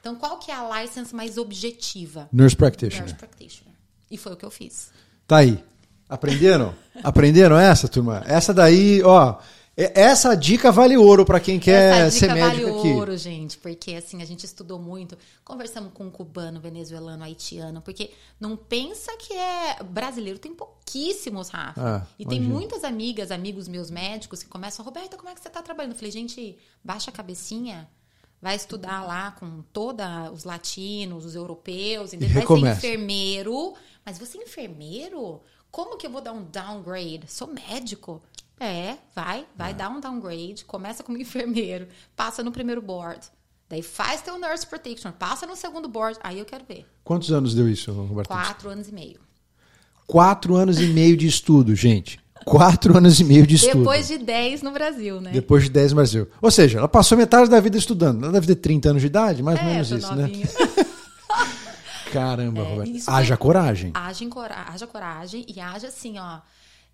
Então 0.00 0.14
qual 0.14 0.38
que 0.38 0.52
é 0.52 0.54
a 0.54 0.80
license 0.80 1.12
mais 1.14 1.36
objetiva? 1.36 2.28
Nurse 2.32 2.54
practitioner. 2.54 3.02
Nurse 3.02 3.16
practitioner. 3.16 3.74
E 4.08 4.16
foi 4.16 4.32
o 4.32 4.36
que 4.36 4.44
eu 4.44 4.50
fiz. 4.50 4.92
Tá 5.26 5.38
aí. 5.38 5.62
Aprenderam? 6.08 6.74
Aprenderam 7.02 7.58
essa, 7.58 7.86
turma? 7.86 8.22
Essa 8.26 8.54
daí, 8.54 9.02
ó. 9.02 9.36
E- 9.78 9.92
Essa 9.94 10.34
dica 10.34 10.72
vale 10.72 10.96
ouro 10.96 11.24
pra 11.24 11.38
quem 11.38 11.58
quer 11.60 12.06
Essa 12.06 12.18
ser 12.18 12.34
médico 12.34 12.66
vale 12.66 12.78
aqui. 12.80 12.88
ouro, 12.92 13.16
gente, 13.16 13.56
porque 13.58 13.94
assim, 13.94 14.20
a 14.20 14.24
gente 14.24 14.44
estudou 14.44 14.78
muito, 14.78 15.16
conversamos 15.44 15.92
com 15.94 16.04
um 16.06 16.10
cubano, 16.10 16.60
venezuelano, 16.60 17.22
haitiano, 17.22 17.80
porque 17.80 18.10
não 18.40 18.56
pensa 18.56 19.16
que 19.16 19.32
é 19.32 19.82
brasileiro, 19.82 20.38
tem 20.38 20.54
pouquíssimos, 20.54 21.48
Rafa. 21.50 21.80
Ah, 22.02 22.06
e 22.18 22.26
tem 22.26 22.40
muitas 22.40 22.82
amigas, 22.84 23.30
amigos 23.30 23.68
meus 23.68 23.90
médicos 23.90 24.42
que 24.42 24.48
começam, 24.48 24.84
Roberta, 24.84 25.16
como 25.16 25.28
é 25.28 25.34
que 25.34 25.40
você 25.40 25.48
tá 25.48 25.62
trabalhando? 25.62 25.92
Eu 25.92 25.96
falei, 25.98 26.10
gente, 26.10 26.58
baixa 26.82 27.10
a 27.10 27.14
cabecinha, 27.14 27.88
vai 28.42 28.56
estudar 28.56 29.04
lá 29.04 29.30
com 29.32 29.62
todos 29.72 30.04
os 30.32 30.44
latinos, 30.44 31.24
os 31.24 31.34
europeus, 31.34 32.12
entendeu? 32.12 32.44
vai 32.46 32.46
ser 32.60 32.70
enfermeiro, 32.76 33.74
mas 34.04 34.18
você 34.18 34.38
é 34.38 34.42
enfermeiro? 34.42 35.40
Como 35.70 35.96
que 35.98 36.06
eu 36.06 36.10
vou 36.10 36.20
dar 36.20 36.32
um 36.32 36.42
downgrade? 36.44 37.22
Sou 37.28 37.46
médico. 37.48 38.22
É, 38.60 38.96
vai, 39.14 39.46
vai 39.56 39.72
dar 39.72 39.88
um 39.88 40.00
downgrade, 40.00 40.64
começa 40.64 41.02
como 41.02 41.16
enfermeiro, 41.18 41.86
passa 42.16 42.42
no 42.42 42.50
primeiro 42.50 42.82
board. 42.82 43.20
Daí 43.68 43.82
faz 43.82 44.22
teu 44.22 44.38
nurse 44.38 44.66
protection, 44.66 45.12
passa 45.12 45.46
no 45.46 45.54
segundo 45.54 45.88
board. 45.88 46.18
Aí 46.22 46.38
eu 46.38 46.44
quero 46.44 46.64
ver. 46.66 46.86
Quantos 47.04 47.30
anos 47.30 47.54
deu 47.54 47.68
isso, 47.68 47.92
Roberto? 47.92 48.28
Quatro 48.28 48.70
anos 48.70 48.88
e 48.88 48.92
meio. 48.92 49.20
Quatro 50.06 50.56
anos 50.56 50.80
e 50.80 50.86
meio 50.86 51.16
de 51.16 51.26
estudo, 51.26 51.74
gente. 51.74 52.18
Quatro 52.46 52.96
anos 52.96 53.20
e 53.20 53.24
meio 53.24 53.46
de 53.46 53.56
estudo. 53.56 53.80
Depois 53.80 54.08
de 54.08 54.16
dez 54.16 54.62
no 54.62 54.70
Brasil, 54.70 55.20
né? 55.20 55.32
Depois 55.32 55.64
de 55.64 55.68
10 55.70 55.92
no 55.92 55.96
Brasil. 55.96 56.28
Ou 56.40 56.50
seja, 56.50 56.78
ela 56.78 56.88
passou 56.88 57.18
metade 57.18 57.50
da 57.50 57.60
vida 57.60 57.76
estudando. 57.76 58.22
Ela 58.22 58.32
deve 58.32 58.46
ter 58.46 58.54
30 58.56 58.88
anos 58.88 59.02
de 59.02 59.06
idade, 59.06 59.42
mais 59.42 59.58
ou 59.60 59.66
é, 59.66 59.70
menos 59.72 59.88
tô 59.90 59.96
isso, 59.96 60.14
né? 60.14 60.22
novinha. 60.22 60.46
Caramba, 62.12 62.62
Roberto. 62.62 62.90
isso 62.90 63.10
Haja 63.10 63.36
foi- 63.36 63.36
coragem. 63.36 63.90
Haja, 63.94 64.26
cora- 64.28 64.64
haja 64.68 64.86
coragem 64.86 65.44
e 65.46 65.60
haja 65.60 65.88
assim, 65.88 66.18
ó, 66.18 66.38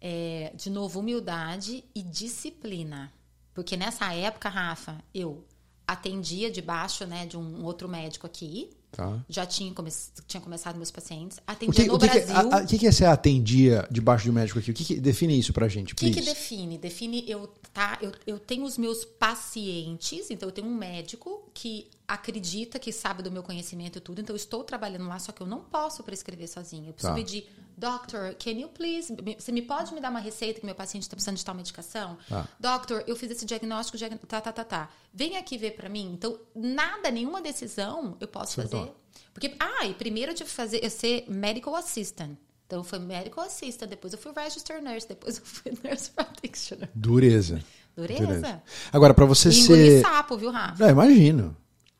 é, 0.06 0.52
de 0.54 0.68
novo, 0.68 1.00
humildade 1.00 1.82
e 1.94 2.02
disciplina. 2.02 3.10
Porque 3.54 3.74
nessa 3.74 4.12
época, 4.12 4.50
Rafa, 4.50 5.02
eu 5.14 5.42
atendia 5.86 6.50
debaixo 6.50 7.06
né, 7.06 7.24
de 7.24 7.38
um 7.38 7.64
outro 7.64 7.88
médico 7.88 8.26
aqui. 8.26 8.68
Tá. 8.92 9.24
Já 9.30 9.46
tinha, 9.46 9.72
come 9.72 9.90
tinha 10.26 10.42
começado 10.42 10.76
meus 10.76 10.90
pacientes. 10.90 11.38
O 11.38 11.42
Atendia 11.46 11.84
que, 11.84 11.88
no 11.88 11.94
o 11.94 11.98
que, 11.98 12.06
Brasil. 12.06 12.36
o 12.36 12.66
que 12.66 12.78
que 12.78 12.86
é 12.86 12.92
ser 12.92 13.06
atendia 13.06 13.88
debaixo 13.90 14.24
de 14.24 14.30
um 14.30 14.34
médico 14.34 14.58
aqui? 14.58 14.70
O 14.70 14.74
que, 14.74 14.84
que 14.84 15.00
define 15.00 15.38
isso 15.38 15.54
pra 15.54 15.68
gente, 15.68 15.94
O 15.94 15.96
que 15.96 16.10
define? 16.10 16.76
Define 16.76 17.24
eu, 17.26 17.48
tá? 17.72 17.98
Eu, 18.00 18.12
eu 18.26 18.38
tenho 18.38 18.64
os 18.64 18.76
meus 18.76 19.04
pacientes, 19.04 20.30
então 20.30 20.48
eu 20.48 20.52
tenho 20.52 20.68
um 20.68 20.74
médico 20.76 21.50
que 21.54 21.88
acredita 22.06 22.78
que 22.78 22.92
sabe 22.92 23.22
do 23.22 23.30
meu 23.30 23.42
conhecimento 23.42 23.98
e 23.98 24.00
tudo, 24.00 24.20
então 24.20 24.34
eu 24.34 24.36
estou 24.36 24.62
trabalhando 24.62 25.08
lá, 25.08 25.18
só 25.18 25.32
que 25.32 25.40
eu 25.40 25.46
não 25.46 25.60
posso 25.60 26.02
prescrever 26.02 26.48
sozinha. 26.48 26.88
Eu 26.90 26.92
preciso 26.92 27.12
Tá. 27.12 27.18
pedir, 27.18 27.48
doctor, 27.76 28.34
can 28.34 28.50
you 28.50 28.68
please, 28.68 29.12
você 29.38 29.50
me 29.50 29.62
pode 29.62 29.92
me 29.94 30.00
dar 30.00 30.10
uma 30.10 30.20
receita 30.20 30.60
que 30.60 30.66
meu 30.66 30.74
paciente 30.74 31.04
está 31.04 31.16
precisando 31.16 31.36
de 31.36 31.44
tal 31.44 31.54
medicação? 31.54 32.18
Tá. 32.28 32.46
Doctor, 32.60 33.02
eu 33.06 33.16
fiz 33.16 33.30
esse 33.30 33.46
diagnóstico, 33.46 33.96
diag- 33.96 34.18
tá, 34.28 34.40
tá, 34.40 34.52
tá, 34.52 34.64
tá. 34.64 34.90
Vem 35.12 35.36
aqui 35.36 35.56
ver 35.56 35.72
pra 35.72 35.88
mim. 35.88 36.12
Então, 36.12 36.38
nada, 36.54 37.10
nenhuma 37.10 37.40
decisão 37.40 38.16
eu 38.20 38.28
posso 38.28 38.56
fazer. 38.56 38.92
Porque, 39.32 39.54
ah, 39.58 39.86
e 39.86 39.94
primeiro 39.94 40.32
eu 40.32 40.34
tive 40.36 40.48
que 40.50 40.54
fazer, 40.54 40.84
eu 40.84 40.90
ser 40.90 41.24
medical 41.28 41.74
assistant. 41.74 42.36
Então, 42.66 42.80
eu 42.80 42.84
fui 42.84 42.98
medical 42.98 43.44
assistant, 43.44 43.88
depois 43.90 44.12
eu 44.12 44.18
fui 44.18 44.32
register 44.34 44.82
nurse, 44.82 45.06
depois 45.08 45.38
eu 45.38 45.44
fui 45.44 45.72
nurse 45.84 46.10
practitioner. 46.10 46.88
Dureza. 46.94 47.62
Dureza. 47.96 48.62
Agora, 48.92 49.14
pra 49.14 49.24
você 49.24 49.48
E 49.50 49.60
engoli 49.60 49.86
ser. 49.90 50.02
sapo, 50.02 50.36
viu, 50.36 50.50
Rafa? 50.50 50.84
É, 50.86 50.90
imagino. 50.90 51.56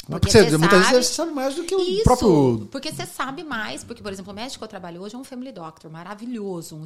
Porque 0.06 0.26
Porque 0.28 0.50
você, 0.50 0.58
muitas 0.58 0.82
sabe- 0.82 0.94
vezes 0.94 1.06
você 1.10 1.14
sabe 1.14 1.32
mais 1.32 1.54
do 1.54 1.64
que 1.64 1.74
o 1.74 1.80
Isso, 1.80 2.04
próprio. 2.04 2.68
porque 2.70 2.92
você 2.92 3.06
sabe 3.06 3.42
mais, 3.42 3.82
porque, 3.82 4.02
por 4.02 4.12
exemplo, 4.12 4.32
o 4.32 4.34
médico 4.36 4.58
que 4.58 4.64
eu 4.64 4.68
trabalho 4.68 5.00
hoje 5.00 5.14
é 5.14 5.18
um 5.18 5.24
family 5.24 5.50
doctor, 5.50 5.90
maravilhoso, 5.90 6.76
um, 6.76 6.84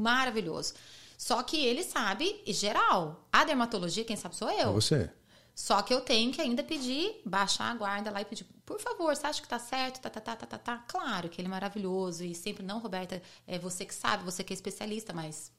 maravilhoso. 0.00 0.74
Só 1.18 1.42
que 1.42 1.56
ele 1.64 1.82
sabe 1.82 2.40
geral. 2.46 3.26
A 3.32 3.44
dermatologia, 3.44 4.04
quem 4.04 4.16
sabe 4.16 4.36
sou 4.36 4.48
É 4.48 4.64
eu. 4.64 4.72
você. 4.72 5.10
Só 5.54 5.82
que 5.82 5.94
eu 5.94 6.00
tenho 6.00 6.32
que 6.32 6.40
ainda 6.40 6.62
pedir, 6.64 7.20
baixar 7.24 7.70
a 7.70 7.74
guarda 7.74 8.10
lá 8.10 8.20
e 8.20 8.24
pedir, 8.24 8.44
por 8.66 8.80
favor, 8.80 9.14
você 9.14 9.26
acha 9.26 9.40
que 9.40 9.48
tá 9.48 9.58
certo? 9.58 10.00
Tá, 10.00 10.10
tá, 10.10 10.20
tá, 10.20 10.34
tá, 10.36 10.46
tá, 10.46 10.58
tá. 10.58 10.84
Claro 10.88 11.28
que 11.28 11.40
ele 11.40 11.46
é 11.46 11.50
maravilhoso 11.50 12.24
e 12.24 12.34
sempre, 12.34 12.64
não, 12.64 12.78
Roberta, 12.80 13.22
é 13.46 13.58
você 13.58 13.84
que 13.84 13.94
sabe, 13.94 14.24
você 14.24 14.42
que 14.42 14.52
é 14.52 14.56
especialista, 14.56 15.12
mas. 15.12 15.52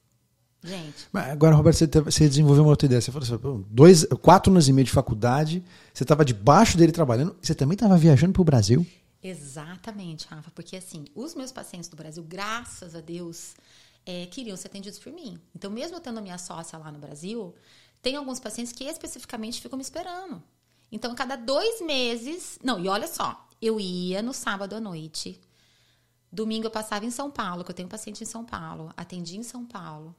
Gente, 0.66 1.08
Mas 1.12 1.28
agora, 1.28 1.54
Roberto, 1.54 1.76
você, 1.78 1.86
você 1.86 2.28
desenvolveu 2.28 2.64
uma 2.64 2.70
outra 2.70 2.86
ideia. 2.86 3.00
Você 3.00 3.12
falou 3.12 3.24
assim, 3.24 3.64
dois, 3.70 4.04
quatro 4.20 4.52
anos 4.52 4.68
e 4.68 4.72
meio 4.72 4.84
de 4.84 4.90
faculdade, 4.90 5.62
você 5.94 6.02
estava 6.02 6.24
debaixo 6.24 6.76
dele 6.76 6.92
trabalhando, 6.92 7.36
você 7.40 7.54
também 7.54 7.74
estava 7.74 7.96
viajando 7.96 8.32
para 8.32 8.42
o 8.42 8.44
Brasil? 8.44 8.86
Exatamente, 9.22 10.26
Rafa, 10.28 10.50
porque 10.50 10.76
assim, 10.76 11.04
os 11.14 11.34
meus 11.34 11.50
pacientes 11.50 11.88
do 11.88 11.96
Brasil, 11.96 12.22
graças 12.22 12.94
a 12.94 13.00
Deus, 13.00 13.54
é, 14.04 14.26
queriam 14.26 14.56
ser 14.56 14.68
atendidos 14.68 14.98
por 14.98 15.12
mim. 15.12 15.38
Então, 15.54 15.70
mesmo 15.70 15.96
eu 15.96 16.00
tendo 16.00 16.18
a 16.18 16.22
minha 16.22 16.38
sócia 16.38 16.78
lá 16.78 16.92
no 16.92 16.98
Brasil, 16.98 17.54
tem 18.00 18.16
alguns 18.16 18.38
pacientes 18.38 18.72
que 18.72 18.84
especificamente 18.84 19.60
ficam 19.60 19.76
me 19.76 19.82
esperando. 19.82 20.42
Então, 20.92 21.14
cada 21.14 21.34
dois 21.34 21.80
meses. 21.80 22.58
Não, 22.62 22.78
e 22.78 22.88
olha 22.88 23.08
só, 23.08 23.48
eu 23.60 23.80
ia 23.80 24.22
no 24.22 24.32
sábado 24.32 24.76
à 24.76 24.80
noite. 24.80 25.40
Domingo 26.30 26.66
eu 26.66 26.70
passava 26.70 27.04
em 27.04 27.10
São 27.10 27.30
Paulo, 27.30 27.64
que 27.64 27.70
eu 27.70 27.74
tenho 27.74 27.86
um 27.86 27.90
paciente 27.90 28.22
em 28.22 28.26
São 28.26 28.44
Paulo, 28.44 28.92
atendi 28.96 29.36
em 29.36 29.42
São 29.42 29.64
Paulo. 29.64 30.14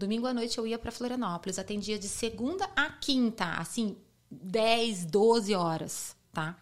Domingo 0.00 0.26
à 0.26 0.32
noite 0.32 0.56
eu 0.56 0.66
ia 0.66 0.78
para 0.78 0.90
Florianópolis, 0.90 1.58
atendia 1.58 1.98
de 1.98 2.08
segunda 2.08 2.64
a 2.74 2.88
quinta, 2.88 3.44
assim, 3.58 3.98
10, 4.30 5.04
12 5.04 5.54
horas, 5.54 6.16
tá? 6.32 6.56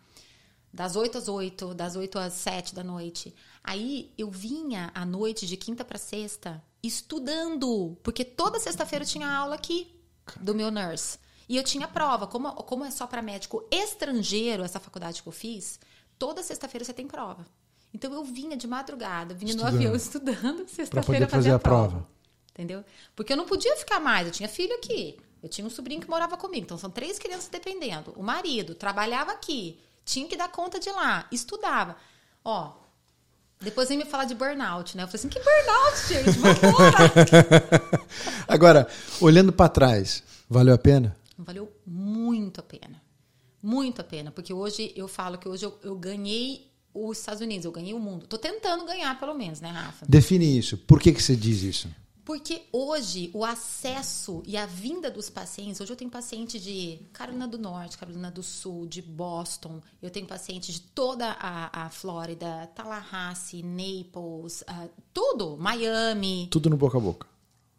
Das 0.72 0.96
8 0.96 1.18
às 1.18 1.28
8, 1.28 1.72
das 1.72 1.94
8 1.94 2.18
às 2.18 2.32
7 2.32 2.74
da 2.74 2.82
noite. 2.82 3.32
Aí 3.62 4.12
eu 4.18 4.28
vinha 4.28 4.90
à 4.92 5.06
noite 5.06 5.46
de 5.46 5.56
quinta 5.56 5.84
para 5.84 5.98
sexta 5.98 6.60
estudando, 6.82 7.96
porque 8.02 8.24
toda 8.24 8.58
sexta-feira 8.58 9.04
eu 9.04 9.08
tinha 9.08 9.30
aula 9.30 9.54
aqui 9.54 9.86
do 10.40 10.52
meu 10.52 10.72
nurse. 10.72 11.18
E 11.48 11.56
eu 11.56 11.62
tinha 11.62 11.86
prova, 11.86 12.26
como, 12.26 12.52
como 12.64 12.84
é 12.84 12.90
só 12.90 13.06
para 13.06 13.22
médico 13.22 13.64
estrangeiro 13.70 14.64
essa 14.64 14.80
faculdade 14.80 15.22
que 15.22 15.28
eu 15.28 15.32
fiz, 15.32 15.78
toda 16.18 16.42
sexta-feira 16.42 16.84
você 16.84 16.92
tem 16.92 17.06
prova. 17.06 17.46
Então 17.94 18.12
eu 18.12 18.24
vinha 18.24 18.56
de 18.56 18.66
madrugada, 18.66 19.32
vinha 19.32 19.52
estudando. 19.52 19.72
no 19.72 19.76
avião 19.78 19.94
estudando, 19.94 20.68
sexta-feira 20.68 21.26
fazer, 21.26 21.36
fazer 21.36 21.52
a 21.52 21.58
prova. 21.60 21.88
prova. 21.88 22.17
Entendeu? 22.58 22.84
Porque 23.14 23.32
eu 23.32 23.36
não 23.36 23.46
podia 23.46 23.76
ficar 23.76 24.00
mais, 24.00 24.26
eu 24.26 24.32
tinha 24.32 24.48
filho 24.48 24.74
aqui. 24.74 25.16
Eu 25.40 25.48
tinha 25.48 25.64
um 25.64 25.70
sobrinho 25.70 26.00
que 26.00 26.10
morava 26.10 26.36
comigo, 26.36 26.64
então 26.64 26.76
são 26.76 26.90
três 26.90 27.16
crianças 27.16 27.48
dependendo. 27.48 28.12
O 28.16 28.22
marido 28.24 28.74
trabalhava 28.74 29.30
aqui, 29.30 29.78
tinha 30.04 30.26
que 30.26 30.36
dar 30.36 30.50
conta 30.50 30.80
de 30.80 30.90
lá, 30.90 31.28
estudava. 31.30 31.96
Ó, 32.44 32.72
depois 33.60 33.88
vem 33.88 33.96
me 33.96 34.04
falar 34.04 34.24
de 34.24 34.34
burnout, 34.34 34.96
né? 34.96 35.04
Eu 35.04 35.06
falei 35.06 35.20
assim, 35.20 35.28
que 35.28 35.38
burnout, 35.38 36.08
gente? 36.08 36.38
Vambora! 36.38 38.02
Agora, 38.48 38.88
olhando 39.20 39.52
para 39.52 39.68
trás, 39.68 40.24
valeu 40.50 40.74
a 40.74 40.78
pena? 40.78 41.16
Valeu 41.38 41.72
muito 41.86 42.58
a 42.58 42.64
pena. 42.64 43.00
Muito 43.62 44.00
a 44.00 44.04
pena. 44.04 44.32
Porque 44.32 44.52
hoje 44.52 44.92
eu 44.96 45.06
falo 45.06 45.38
que 45.38 45.48
hoje 45.48 45.64
eu, 45.64 45.78
eu 45.84 45.94
ganhei 45.94 46.68
os 46.92 47.18
Estados 47.18 47.40
Unidos, 47.40 47.64
eu 47.64 47.70
ganhei 47.70 47.94
o 47.94 48.00
mundo. 48.00 48.26
Tô 48.26 48.36
tentando 48.36 48.84
ganhar, 48.84 49.16
pelo 49.20 49.34
menos, 49.34 49.60
né, 49.60 49.70
Rafa? 49.70 50.04
Define 50.08 50.58
isso. 50.58 50.76
Por 50.76 50.98
que, 51.00 51.12
que 51.12 51.22
você 51.22 51.36
diz 51.36 51.62
isso? 51.62 51.88
Porque 52.28 52.64
hoje 52.70 53.30
o 53.32 53.42
acesso 53.42 54.42
e 54.46 54.54
a 54.54 54.66
vinda 54.66 55.10
dos 55.10 55.30
pacientes, 55.30 55.80
hoje 55.80 55.90
eu 55.90 55.96
tenho 55.96 56.10
paciente 56.10 56.60
de 56.60 57.00
Carolina 57.10 57.48
do 57.48 57.56
Norte, 57.56 57.96
Carolina 57.96 58.30
do 58.30 58.42
Sul, 58.42 58.86
de 58.86 59.00
Boston, 59.00 59.80
eu 60.02 60.10
tenho 60.10 60.26
paciente 60.26 60.70
de 60.70 60.78
toda 60.78 61.30
a, 61.40 61.86
a 61.86 61.88
Flórida, 61.88 62.66
Tallahassee, 62.74 63.62
Naples, 63.62 64.60
uh, 64.60 64.90
tudo, 65.14 65.56
Miami. 65.56 66.48
Tudo 66.50 66.68
no 66.68 66.76
boca 66.76 66.98
a 66.98 67.00
boca. 67.00 67.26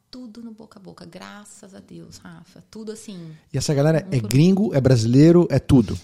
Tudo 0.10 0.42
no 0.42 0.50
boca 0.50 0.80
a 0.80 0.82
boca, 0.82 1.06
graças 1.06 1.76
a 1.76 1.80
Deus, 1.80 2.18
Rafa. 2.18 2.64
Tudo 2.72 2.92
assim. 2.92 3.38
E 3.54 3.58
essa 3.60 3.72
galera 3.72 4.00
é 4.10 4.20
gringo, 4.20 4.74
é 4.74 4.82
brasileiro, 4.82 5.48
é 5.52 5.60
tudo? 5.60 5.96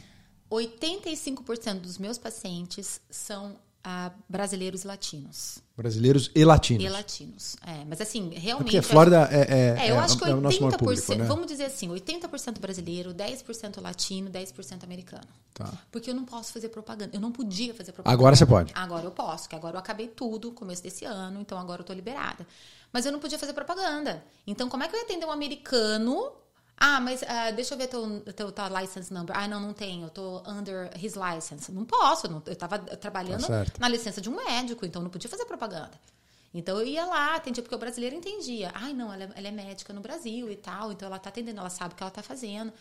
85% 0.52 1.80
dos 1.80 1.98
meus 1.98 2.20
pacientes 2.20 3.02
são 3.10 3.56
a 3.88 4.12
brasileiros 4.28 4.84
e 4.84 4.88
latinos. 4.88 5.60
Brasileiros 5.78 6.32
e 6.34 6.43
latinos. 6.43 6.84
E 6.84 6.89
latinos. 6.89 7.56
É, 7.67 7.86
mas 7.86 8.02
assim, 8.02 8.30
realmente. 8.30 8.76
É 8.76 8.82
porque 8.82 8.82
Flórida 8.82 9.30
é, 9.32 9.41
é, 9.41 9.86
é, 9.86 9.91
eu 9.91 10.00
acho 10.00 10.17
que 10.17 10.26
80%, 10.26 10.74
é 10.74 10.78
público, 10.78 11.15
né? 11.15 11.26
vamos 11.26 11.45
dizer 11.45 11.65
assim, 11.65 11.89
80% 11.89 12.60
brasileiro, 12.60 13.13
10% 13.13 13.80
latino, 13.80 14.32
10% 14.32 14.84
americano. 14.84 15.28
Tá. 15.54 15.71
Porque 15.91 16.10
eu 16.10 16.15
não 16.15 16.26
posso 16.26 16.52
fazer 16.52 16.69
propaganda. 16.69 17.15
Eu 17.15 17.21
não 17.21 17.32
podia 17.32 17.76
fazer 17.76 17.91
propaganda. 17.91 18.19
Agora 18.19 18.36
você 18.36 18.45
pode. 18.45 18.74
Agora 18.74 19.06
eu 19.06 19.12
posso, 19.12 19.48
que 19.48 19.56
agora 19.56 19.76
eu 19.76 19.80
acabei 19.80 20.08
tudo 20.08 20.52
começo 20.52 20.82
desse 20.82 21.06
ano, 21.06 21.39
então 21.39 21.60
agora 21.60 21.82
eu 21.82 21.86
tô 21.86 21.93
liberada. 21.93 22.48
Mas 22.91 23.06
eu 23.06 23.12
não 23.12 23.19
podia 23.19 23.38
fazer 23.38 23.54
propaganda. 23.54 24.24
Então, 24.48 24.67
como 24.67 24.82
é 24.82 24.88
que 24.88 24.95
eu 24.95 25.00
ia 25.00 25.06
atender 25.06 25.28
um 25.28 25.32
americano 25.32 26.32
ah, 26.78 27.00
mas 27.00 27.22
uh, 27.22 27.56
deixa 27.56 27.74
eu 27.74 27.78
ver 27.78 27.88
teu, 27.88 28.22
teu, 28.34 28.52
teu 28.52 28.66
license 28.80 29.14
number. 29.14 29.36
Ah, 29.38 29.48
não, 29.48 29.60
não 29.60 29.74
tenho. 29.74 30.04
Eu 30.04 30.10
tô 30.10 30.44
under 30.46 30.92
his 31.02 31.16
license. 31.16 31.72
Não 31.72 31.86
posso. 31.86 32.30
Não, 32.30 32.44
eu 32.46 32.56
tava 32.56 32.80
trabalhando 32.80 33.48
tá 33.48 33.66
na 33.80 33.88
licença 33.88 34.20
de 34.20 34.30
um 34.30 34.36
médico, 34.36 34.86
então 34.86 35.02
não 35.02 35.10
podia 35.10 35.30
fazer 35.30 35.46
propaganda. 35.46 35.92
Então 36.54 36.78
eu 36.80 36.86
ia 36.86 37.06
lá, 37.06 37.36
atendia, 37.36 37.62
porque 37.62 37.76
o 37.76 37.78
brasileiro 37.78 38.16
entendia. 38.16 38.72
Ai, 38.74 38.94
não, 38.94 39.12
ela, 39.14 39.24
é, 39.24 39.30
ela 39.36 39.48
é 39.48 39.52
médica 39.52 39.94
no 39.94 40.02
Brasil 40.02 40.50
e 40.50 40.56
tal, 40.56 40.92
então 40.92 41.08
ela 41.08 41.20
tá 41.20 41.30
atendendo, 41.30 41.60
ela 41.60 41.70
sabe 41.70 41.94
o 41.94 41.98
que 41.98 42.04
ela 42.04 42.12
tá 42.12 42.24
fazendo. 42.24 42.72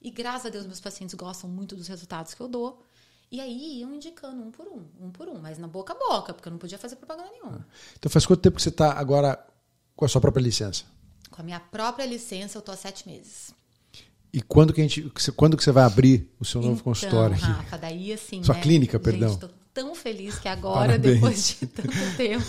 E 0.00 0.10
graças 0.10 0.46
a 0.46 0.48
Deus, 0.48 0.66
meus 0.66 0.80
pacientes 0.80 1.14
gostam 1.14 1.48
muito 1.48 1.76
dos 1.76 1.86
resultados 1.86 2.34
que 2.34 2.40
eu 2.40 2.48
dou. 2.48 2.82
E 3.30 3.40
aí 3.40 3.80
iam 3.80 3.94
indicando 3.94 4.42
um 4.42 4.50
por 4.50 4.66
um, 4.66 4.84
um 5.00 5.10
por 5.10 5.28
um, 5.28 5.38
mas 5.40 5.56
na 5.56 5.66
boca 5.66 5.94
a 5.94 5.96
boca, 5.96 6.34
porque 6.34 6.48
eu 6.48 6.50
não 6.50 6.58
podia 6.58 6.78
fazer 6.78 6.96
propaganda 6.96 7.30
nenhuma. 7.30 7.66
Então 7.98 8.10
faz 8.10 8.26
quanto 8.26 8.42
tempo 8.42 8.56
que 8.56 8.62
você 8.62 8.68
está 8.68 8.92
agora 8.92 9.38
com 9.96 10.04
a 10.04 10.08
sua 10.08 10.20
própria 10.20 10.42
licença? 10.42 10.84
Com 11.32 11.42
a 11.42 11.44
minha 11.44 11.58
própria 11.58 12.06
licença, 12.06 12.56
eu 12.56 12.60
estou 12.60 12.72
há 12.72 12.76
sete 12.76 13.08
meses. 13.08 13.52
E 14.32 14.40
quando 14.40 14.72
que, 14.72 14.80
a 14.80 14.84
gente, 14.84 15.12
quando 15.36 15.56
que 15.56 15.64
você 15.64 15.72
vai 15.72 15.84
abrir 15.84 16.30
o 16.38 16.44
seu 16.44 16.60
novo 16.60 16.74
então, 16.74 16.84
consultório? 16.84 17.34
Aqui? 17.34 17.44
Rafa, 17.44 17.78
daí 17.78 18.12
assim. 18.12 18.42
Sua 18.42 18.54
né? 18.54 18.60
clínica, 18.60 19.00
perdão. 19.00 19.32
Estou 19.32 19.50
tão 19.74 19.94
feliz 19.94 20.38
que 20.38 20.48
agora, 20.48 20.98
Parabéns. 20.98 21.14
depois 21.14 21.48
de 21.48 21.66
tanto 21.66 22.16
tempo. 22.16 22.44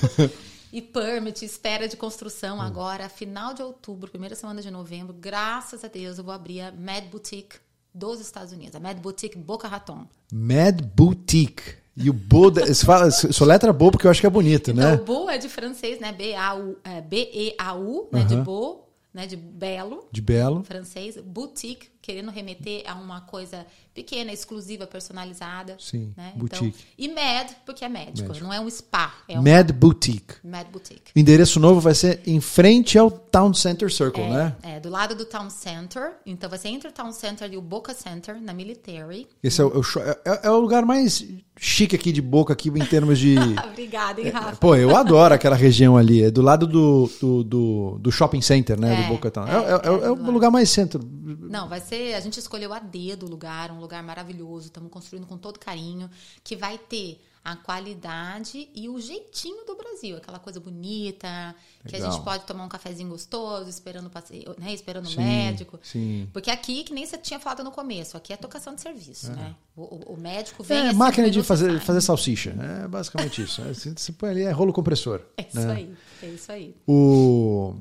e 0.71 0.81
permit, 0.81 1.43
espera 1.43 1.87
de 1.87 1.97
construção 1.97 2.57
hum. 2.57 2.61
agora, 2.61 3.09
final 3.09 3.53
de 3.53 3.61
outubro, 3.61 4.09
primeira 4.09 4.35
semana 4.35 4.61
de 4.61 4.71
novembro, 4.71 5.13
graças 5.13 5.83
a 5.83 5.87
Deus, 5.87 6.17
eu 6.17 6.23
vou 6.23 6.33
abrir 6.33 6.61
a 6.61 6.71
Mad 6.71 7.05
Boutique 7.05 7.57
dos 7.93 8.19
Estados 8.19 8.53
Unidos, 8.53 8.75
a 8.75 8.79
Mad 8.79 8.97
Boutique 8.97 9.37
Boca 9.37 9.67
Raton. 9.67 10.07
Mad 10.31 10.81
Boutique. 10.95 11.82
E 11.95 12.09
o 12.09 12.13
Bo, 12.13 12.49
você 12.49 12.85
fala, 12.85 13.11
sua 13.11 13.47
letra 13.47 13.71
Bo 13.71 13.91
porque 13.91 14.07
eu 14.07 14.11
acho 14.11 14.19
que 14.19 14.25
é 14.25 14.29
bonito, 14.29 14.71
então, 14.71 14.83
né? 14.83 14.95
O 14.95 15.03
Bo 15.03 15.29
é 15.29 15.37
de 15.37 15.47
francês, 15.47 15.99
né? 15.99 16.11
B-A-U, 16.11 16.77
é, 16.83 17.01
B-E-A-U, 17.01 18.09
né? 18.11 18.23
De 18.23 18.35
Bo, 18.37 18.87
né? 19.13 19.27
De 19.27 19.35
belo. 19.35 20.07
De 20.11 20.21
belo. 20.21 20.63
Francês. 20.63 21.17
Boutique, 21.23 21.89
querendo 22.03 22.29
remeter 22.29 22.83
a 22.85 22.95
uma 22.95 23.21
coisa 23.21 23.65
pequena, 23.93 24.33
exclusiva, 24.33 24.85
personalizada. 24.85 25.77
Sim, 25.79 26.13
né? 26.17 26.33
boutique. 26.35 26.67
Então, 26.67 26.81
e 26.97 27.07
Mad, 27.07 27.51
porque 27.65 27.85
é 27.85 27.89
médico, 27.89 28.27
médico. 28.27 28.45
não 28.45 28.53
é 28.53 28.59
um 28.59 28.69
spa. 28.69 29.13
É 29.27 29.39
Mad 29.39 29.71
Boutique. 29.71 30.35
Mad 30.43 30.67
Boutique. 30.67 31.11
O 31.15 31.19
endereço 31.19 31.59
novo 31.59 31.79
vai 31.79 31.95
ser 31.95 32.21
em 32.25 32.41
frente 32.41 32.97
ao 32.97 33.09
Town 33.09 33.53
Center 33.53 33.91
Circle, 33.91 34.23
é, 34.23 34.29
né? 34.29 34.55
É, 34.63 34.79
do 34.79 34.89
lado 34.89 35.15
do 35.15 35.25
Town 35.25 35.49
Center. 35.49 36.13
Então, 36.25 36.49
você 36.49 36.67
entra 36.67 36.89
o 36.89 36.93
Town 36.93 37.11
Center 37.13 37.51
e 37.51 37.57
o 37.57 37.61
Boca 37.61 37.93
Center, 37.93 38.41
na 38.41 38.53
Military. 38.53 39.27
Esse 39.41 39.61
é 39.61 39.63
o, 39.63 39.81
é, 39.99 40.19
é, 40.25 40.47
é 40.47 40.49
o 40.51 40.59
lugar 40.59 40.85
mais 40.85 41.25
chique 41.55 41.95
aqui 41.95 42.11
de 42.11 42.21
Boca, 42.21 42.51
aqui 42.51 42.69
em 42.69 42.85
termos 42.85 43.19
de... 43.19 43.35
Obrigada, 43.71 44.19
hein, 44.19 44.29
Rafa? 44.29 44.55
pô, 44.57 44.75
eu 44.75 44.95
adoro 44.95 45.33
aquela 45.33 45.55
região 45.55 45.95
ali. 45.95 46.23
É 46.23 46.31
do 46.31 46.41
lado 46.41 46.65
do, 46.67 47.09
do, 47.21 47.43
do, 47.43 47.97
do 47.99 48.11
shopping 48.11 48.41
center, 48.41 48.79
né? 48.79 49.03
do 49.03 49.07
Boca 49.07 49.29
Town. 49.29 49.45
É, 49.47 49.87
é, 49.87 50.11
o 50.11 50.31
lugar 50.31 50.51
mais 50.51 50.69
centro. 50.69 50.99
Não, 51.03 51.69
vai 51.69 51.79
ser... 51.79 51.92
A 52.15 52.19
gente 52.19 52.39
escolheu 52.39 52.73
a 52.73 52.79
dedo 52.79 53.25
o 53.25 53.29
lugar, 53.29 53.71
um 53.71 53.79
lugar 53.79 54.01
maravilhoso. 54.03 54.67
Estamos 54.67 54.91
construindo 54.91 55.27
com 55.27 55.37
todo 55.37 55.59
carinho, 55.59 56.09
que 56.43 56.55
vai 56.55 56.77
ter 56.77 57.21
a 57.43 57.57
qualidade 57.57 58.69
e 58.73 58.87
o 58.87 58.99
jeitinho 59.01 59.65
do 59.65 59.75
Brasil, 59.75 60.15
aquela 60.15 60.39
coisa 60.39 60.61
bonita, 60.61 61.27
Legal. 61.27 61.55
que 61.85 61.95
a 61.97 61.99
gente 61.99 62.23
pode 62.23 62.45
tomar 62.45 62.63
um 62.63 62.69
cafezinho 62.69 63.09
gostoso, 63.09 63.69
esperando 63.69 64.07
o 64.07 64.61
né, 64.61 64.73
esperando 64.73 65.09
sim, 65.09 65.17
o 65.17 65.21
médico. 65.21 65.77
Sim. 65.83 66.29
Porque 66.31 66.49
aqui, 66.49 66.85
que 66.85 66.93
nem 66.93 67.05
você 67.05 67.17
tinha 67.17 67.39
falado 67.41 67.61
no 67.61 67.71
começo, 67.71 68.15
aqui 68.15 68.31
é 68.31 68.37
tocação 68.37 68.73
de 68.73 68.81
serviço, 68.81 69.29
é. 69.31 69.35
né? 69.35 69.55
O, 69.75 70.13
o, 70.13 70.17
médico 70.17 70.63
vem. 70.63 70.87
É 70.87 70.93
máquina 70.93 71.29
de 71.29 71.43
fazer, 71.43 71.81
fazer 71.81 71.99
salsicha. 71.99 72.55
É 72.83 72.87
basicamente 72.87 73.41
isso. 73.41 73.61
É, 73.61 73.73
você 73.73 74.11
põe 74.13 74.29
ali, 74.29 74.43
é 74.43 74.51
rolo 74.51 74.71
compressor. 74.71 75.21
É 75.35 75.45
isso 75.47 75.67
né? 75.67 75.73
aí, 75.73 75.93
é 76.21 76.27
isso 76.27 76.51
aí. 76.51 76.75
O. 76.87 77.75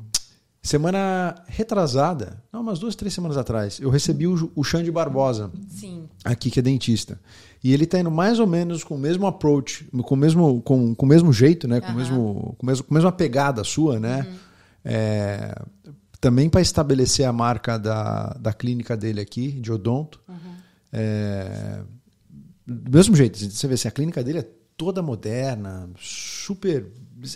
Semana 0.63 1.35
retrasada, 1.49 2.41
não, 2.53 2.61
umas 2.61 2.79
duas, 2.79 2.95
três 2.95 3.13
semanas 3.13 3.37
atrás, 3.37 3.81
eu 3.81 3.91
recebi 3.91 4.29
o, 4.29 4.53
o 4.55 4.63
Xande 4.63 4.93
Barbosa, 4.93 5.51
Sim. 5.69 6.09
aqui 6.25 6.53
que 6.53 6.61
é 6.61 6.63
dentista. 6.63 7.21
E 7.65 7.73
ele 7.73 7.83
está 7.83 7.99
indo 7.99 8.13
mais 8.13 8.39
ou 8.39 8.47
menos 8.47 8.85
com 8.85 8.95
o 8.95 8.99
mesmo 8.99 9.27
approach, 9.27 9.85
com 10.05 10.15
o 10.15 10.17
mesmo, 10.17 10.63
com, 10.63 10.95
com 10.95 11.05
o 11.05 11.09
mesmo 11.09 11.33
jeito, 11.33 11.67
né? 11.67 11.81
Com, 11.81 11.89
uhum. 11.89 11.95
o 11.95 11.97
mesmo, 11.97 12.55
com, 12.59 12.67
mesmo, 12.67 12.85
com 12.85 12.95
a 12.95 12.97
mesma 12.97 13.11
pegada 13.11 13.65
sua, 13.65 13.99
né? 13.99 14.25
Uhum. 14.25 14.37
É, 14.85 15.63
também 16.21 16.49
para 16.49 16.61
estabelecer 16.61 17.27
a 17.27 17.33
marca 17.33 17.77
da, 17.77 18.37
da 18.41 18.53
clínica 18.53 18.97
dele 18.97 19.21
aqui, 19.21 19.51
de 19.51 19.73
odonto. 19.73 20.21
Uhum. 20.29 20.55
É, 20.93 21.83
do 22.65 22.93
mesmo 22.93 23.17
jeito, 23.17 23.37
você 23.37 23.67
vê 23.67 23.75
assim, 23.75 23.89
a 23.89 23.91
clínica 23.91 24.23
dele 24.23 24.39
é 24.39 24.49
toda 24.77 25.03
moderna, 25.03 25.91
super 25.99 26.87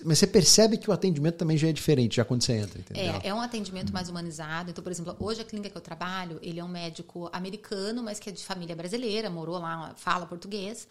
mas 0.05 0.19
você 0.19 0.27
percebe 0.27 0.77
que 0.77 0.91
o 0.91 0.93
atendimento 0.93 1.37
também 1.37 1.57
já 1.57 1.69
é 1.69 1.73
diferente, 1.73 2.17
já 2.17 2.25
quando 2.25 2.43
você 2.43 2.55
entra, 2.55 2.81
entendeu? 2.81 3.21
É, 3.23 3.29
é 3.29 3.35
um 3.35 3.41
atendimento 3.41 3.93
mais 3.93 4.09
humanizado. 4.09 4.71
Então, 4.71 4.83
por 4.83 4.91
exemplo, 4.91 5.17
hoje 5.21 5.41
a 5.41 5.45
clínica 5.45 5.71
que 5.71 5.77
eu 5.77 5.83
trabalho, 5.83 6.39
ele 6.43 6.59
é 6.59 6.65
um 6.65 6.69
médico 6.69 7.31
americano, 7.33 8.03
mas 8.03 8.19
que 8.19 8.29
é 8.29 8.33
de 8.33 8.45
família 8.45 8.75
brasileira, 8.75 9.31
morou 9.31 9.59
lá, 9.59 9.95
fala 9.97 10.27
português. 10.27 10.89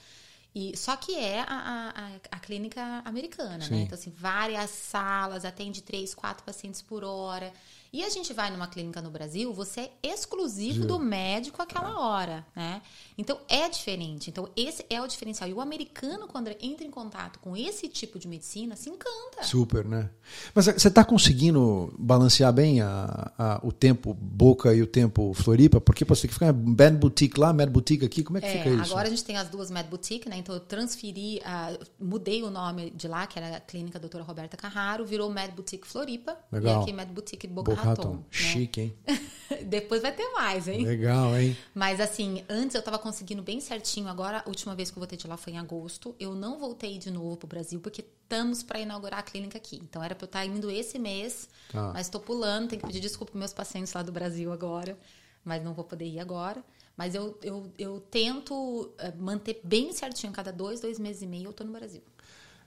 E, 0.56 0.76
só 0.78 0.96
que 0.96 1.14
é 1.14 1.42
a, 1.42 1.92
a, 2.30 2.38
a 2.38 2.40
clínica 2.40 3.02
americana, 3.04 3.58
né? 3.58 3.66
Sim. 3.66 3.76
né? 3.76 3.82
Então, 3.82 3.98
assim, 3.98 4.14
várias 4.16 4.70
salas, 4.70 5.44
atende 5.44 5.84
três, 5.84 6.16
quatro 6.16 6.46
pacientes 6.46 6.82
por 6.82 7.04
hora. 7.04 7.52
E 7.96 8.04
a 8.04 8.10
gente 8.10 8.34
vai 8.34 8.52
numa 8.52 8.68
clínica 8.68 9.02
no 9.02 9.10
Brasil, 9.10 9.54
você 9.54 9.90
é 10.04 10.10
exclusivo 10.14 10.86
do 10.86 11.00
médico 11.00 11.62
aquela 11.62 11.98
hora, 11.98 12.46
né? 12.54 12.82
Então 13.18 13.40
é 13.48 13.70
diferente. 13.70 14.30
Então 14.30 14.50
esse 14.54 14.86
é 14.90 15.02
o 15.02 15.08
diferencial. 15.08 15.50
E 15.50 15.54
o 15.54 15.62
americano, 15.62 16.28
quando 16.28 16.50
entra 16.62 16.86
em 16.86 16.92
contato 16.92 17.40
com 17.40 17.56
esse 17.56 17.88
tipo 17.88 18.20
de 18.20 18.28
medicina, 18.28 18.76
se 18.76 18.90
encanta. 18.90 19.44
Super, 19.44 19.86
né? 19.86 20.10
Mas 20.54 20.66
você 20.66 20.90
está 20.90 21.06
conseguindo 21.06 21.94
balancear 21.98 22.52
bem 22.52 22.82
a, 22.82 23.32
a, 23.38 23.60
o 23.64 23.72
tempo 23.72 24.14
Boca 24.14 24.74
e 24.74 24.82
o 24.82 24.88
tempo 24.88 25.34
Floripa? 25.34 25.80
Porque 25.80 26.04
você 26.04 26.28
que 26.28 26.34
ficar 26.34 26.52
Mad 26.52 26.96
Boutique 26.96 27.40
lá, 27.40 27.54
Mad 27.54 27.70
Boutique 27.70 28.04
aqui, 28.04 28.26
como 28.26 28.40
é 28.40 28.42
que 28.42 28.48
É, 28.48 28.58
fica 28.58 28.70
isso? 28.72 28.92
agora 28.92 29.08
a 29.08 29.10
gente 29.10 29.24
tem 29.24 29.38
as 29.38 29.48
duas 29.48 29.72
Mad 29.72 29.86
Boutique, 29.88 30.28
né? 30.28 30.36
Então 30.36 30.54
eu 30.54 30.60
transferi, 30.60 31.42
a- 31.46 31.78
mudei 31.98 32.44
o 32.44 32.50
nome 32.50 32.90
de 32.92 33.08
lá, 33.08 33.26
que 33.26 33.40
era 33.40 33.56
a 33.56 33.60
clínica 33.62 33.98
doutora 33.98 34.26
Roberta 34.26 34.58
Carraro, 34.58 35.06
virou 35.06 35.30
Mad 35.30 35.52
Boutique 35.52 35.88
Floripa. 35.88 36.38
Legal. 36.52 36.80
E 36.80 36.84
aqui 36.84 36.92
Mad 36.92 37.08
Boutique 37.08 37.48
Boca, 37.48 37.72
Boca 37.72 37.85
Raton. 37.86 38.16
Né? 38.16 38.24
Chique, 38.32 38.82
hein? 38.82 38.94
Depois 39.66 40.02
vai 40.02 40.12
ter 40.12 40.28
mais, 40.32 40.68
hein? 40.68 40.84
Legal, 40.86 41.38
hein? 41.38 41.56
Mas 41.74 42.00
assim, 42.00 42.44
antes 42.50 42.76
eu 42.76 42.82
tava 42.82 42.98
conseguindo 42.98 43.42
bem 43.44 43.60
certinho. 43.60 44.08
Agora, 44.08 44.44
a 44.46 44.50
última 44.50 44.76
vez 44.76 44.90
que 44.90 44.98
eu 44.98 45.02
voltei 45.02 45.18
de 45.18 45.28
lá 45.28 45.38
foi 45.38 45.54
em 45.54 45.58
agosto. 45.58 46.16
Eu 46.20 46.34
não 46.34 46.58
voltei 46.60 46.98
de 46.98 47.12
novo 47.12 47.38
pro 47.38 47.48
Brasil, 47.48 47.80
porque 47.80 48.02
estamos 48.24 48.64
para 48.64 48.80
inaugurar 48.80 49.20
a 49.20 49.24
clínica 49.24 49.58
aqui. 49.58 49.78
Então 49.78 50.04
era 50.04 50.16
pra 50.16 50.24
eu 50.26 50.28
estar 50.28 50.46
indo 50.46 50.70
esse 50.72 50.98
mês, 50.98 51.48
Tá. 51.72 51.92
mas 51.94 52.10
tô 52.10 52.20
pulando. 52.20 52.70
Tenho 52.70 52.82
que 52.82 52.88
pedir 52.88 53.00
desculpa 53.00 53.32
pros 53.32 53.40
meus 53.40 53.54
pacientes 53.54 53.94
lá 53.94 54.02
do 54.02 54.12
Brasil 54.12 54.52
agora. 54.52 54.98
Mas 55.44 55.64
não 55.64 55.74
vou 55.74 55.84
poder 55.86 56.06
ir 56.06 56.20
agora. 56.20 56.64
Mas 56.98 57.14
eu, 57.14 57.38
eu, 57.44 57.72
eu 57.78 58.00
tento 58.00 58.92
eh, 58.98 59.14
manter 59.18 59.62
bem 59.64 59.92
certinho. 59.94 60.34
Cada 60.34 60.52
dois, 60.52 60.80
dois 60.80 60.98
meses 60.98 61.22
e 61.22 61.28
meio 61.28 61.50
eu 61.50 61.54
tô 61.54 61.64
no 61.64 61.72
Brasil. 61.72 62.02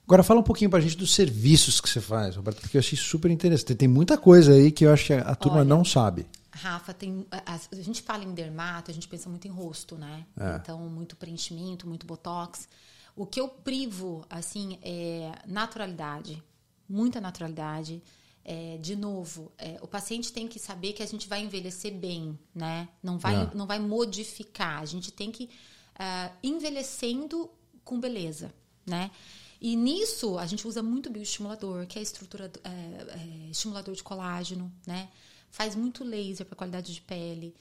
Agora 0.08 0.22
fala 0.22 0.40
um 0.40 0.42
pouquinho 0.42 0.70
pra 0.70 0.80
gente 0.80 0.96
dos 0.96 1.14
serviços 1.14 1.82
que 1.82 1.88
você 1.90 2.00
faz, 2.00 2.34
Roberto, 2.34 2.62
porque 2.62 2.78
eu 2.78 2.80
achei 2.80 2.96
super 2.96 3.30
interessante. 3.30 3.74
Tem 3.74 3.86
muita 3.86 4.16
coisa 4.16 4.54
aí 4.54 4.72
que 4.72 4.86
eu 4.86 4.90
acho 4.90 5.04
que 5.08 5.12
a, 5.12 5.34
turma 5.34 5.58
Olha, 5.58 5.68
não 5.68 5.84
sabe. 5.84 6.26
Rafa, 6.50 6.94
tem, 6.94 7.26
a, 7.30 7.54
a- 7.56 7.82
gente 7.82 8.00
fala 8.00 8.24
em 8.24 8.32
dermato, 8.32 8.90
a 8.90 8.94
gente 8.94 9.06
pensa 9.06 9.28
muito 9.28 9.46
em 9.46 9.50
rosto, 9.50 9.98
né? 9.98 10.24
É. 10.40 10.56
Então, 10.56 10.78
muito 10.88 11.14
preenchimento, 11.14 11.86
muito 11.86 12.06
botox. 12.06 12.66
O 13.14 13.26
que 13.26 13.38
eu 13.38 13.48
privo, 13.50 14.24
assim, 14.30 14.78
é 14.80 15.30
naturalidade. 15.46 16.42
Muita 16.88 17.20
naturalidade. 17.20 18.02
É, 18.42 18.78
de 18.80 18.96
novo, 18.96 19.52
é, 19.58 19.76
o 19.82 19.86
paciente 19.86 20.32
tem 20.32 20.48
que 20.48 20.58
saber 20.58 20.94
que 20.94 21.02
a 21.02 21.06
gente 21.06 21.28
vai 21.28 21.42
envelhecer 21.42 21.92
bem, 21.92 22.38
né? 22.54 22.88
Não 23.02 23.18
vai, 23.18 23.42
É. 23.42 23.50
não 23.54 23.66
vai 23.66 23.78
modificar. 23.78 24.80
A 24.80 24.86
gente 24.86 25.12
tem 25.12 25.30
que 25.30 25.50
ah, 25.98 26.30
envelhecendo 26.42 27.50
com 27.84 28.00
beleza, 28.00 28.50
né? 28.86 29.10
E 29.60 29.74
nisso 29.74 30.38
a 30.38 30.46
gente 30.46 30.66
usa 30.66 30.82
muito 30.82 31.10
bioestimulador, 31.10 31.86
que 31.86 31.98
é 31.98 32.02
estrutura, 32.02 32.50
é, 32.62 32.68
é, 32.68 33.50
estimulador 33.50 33.94
de 33.94 34.02
colágeno, 34.02 34.72
né? 34.86 35.10
Faz 35.50 35.74
muito 35.74 36.04
laser 36.04 36.46
para 36.46 36.56
qualidade 36.56 36.94
de 36.94 37.00
pele. 37.00 37.54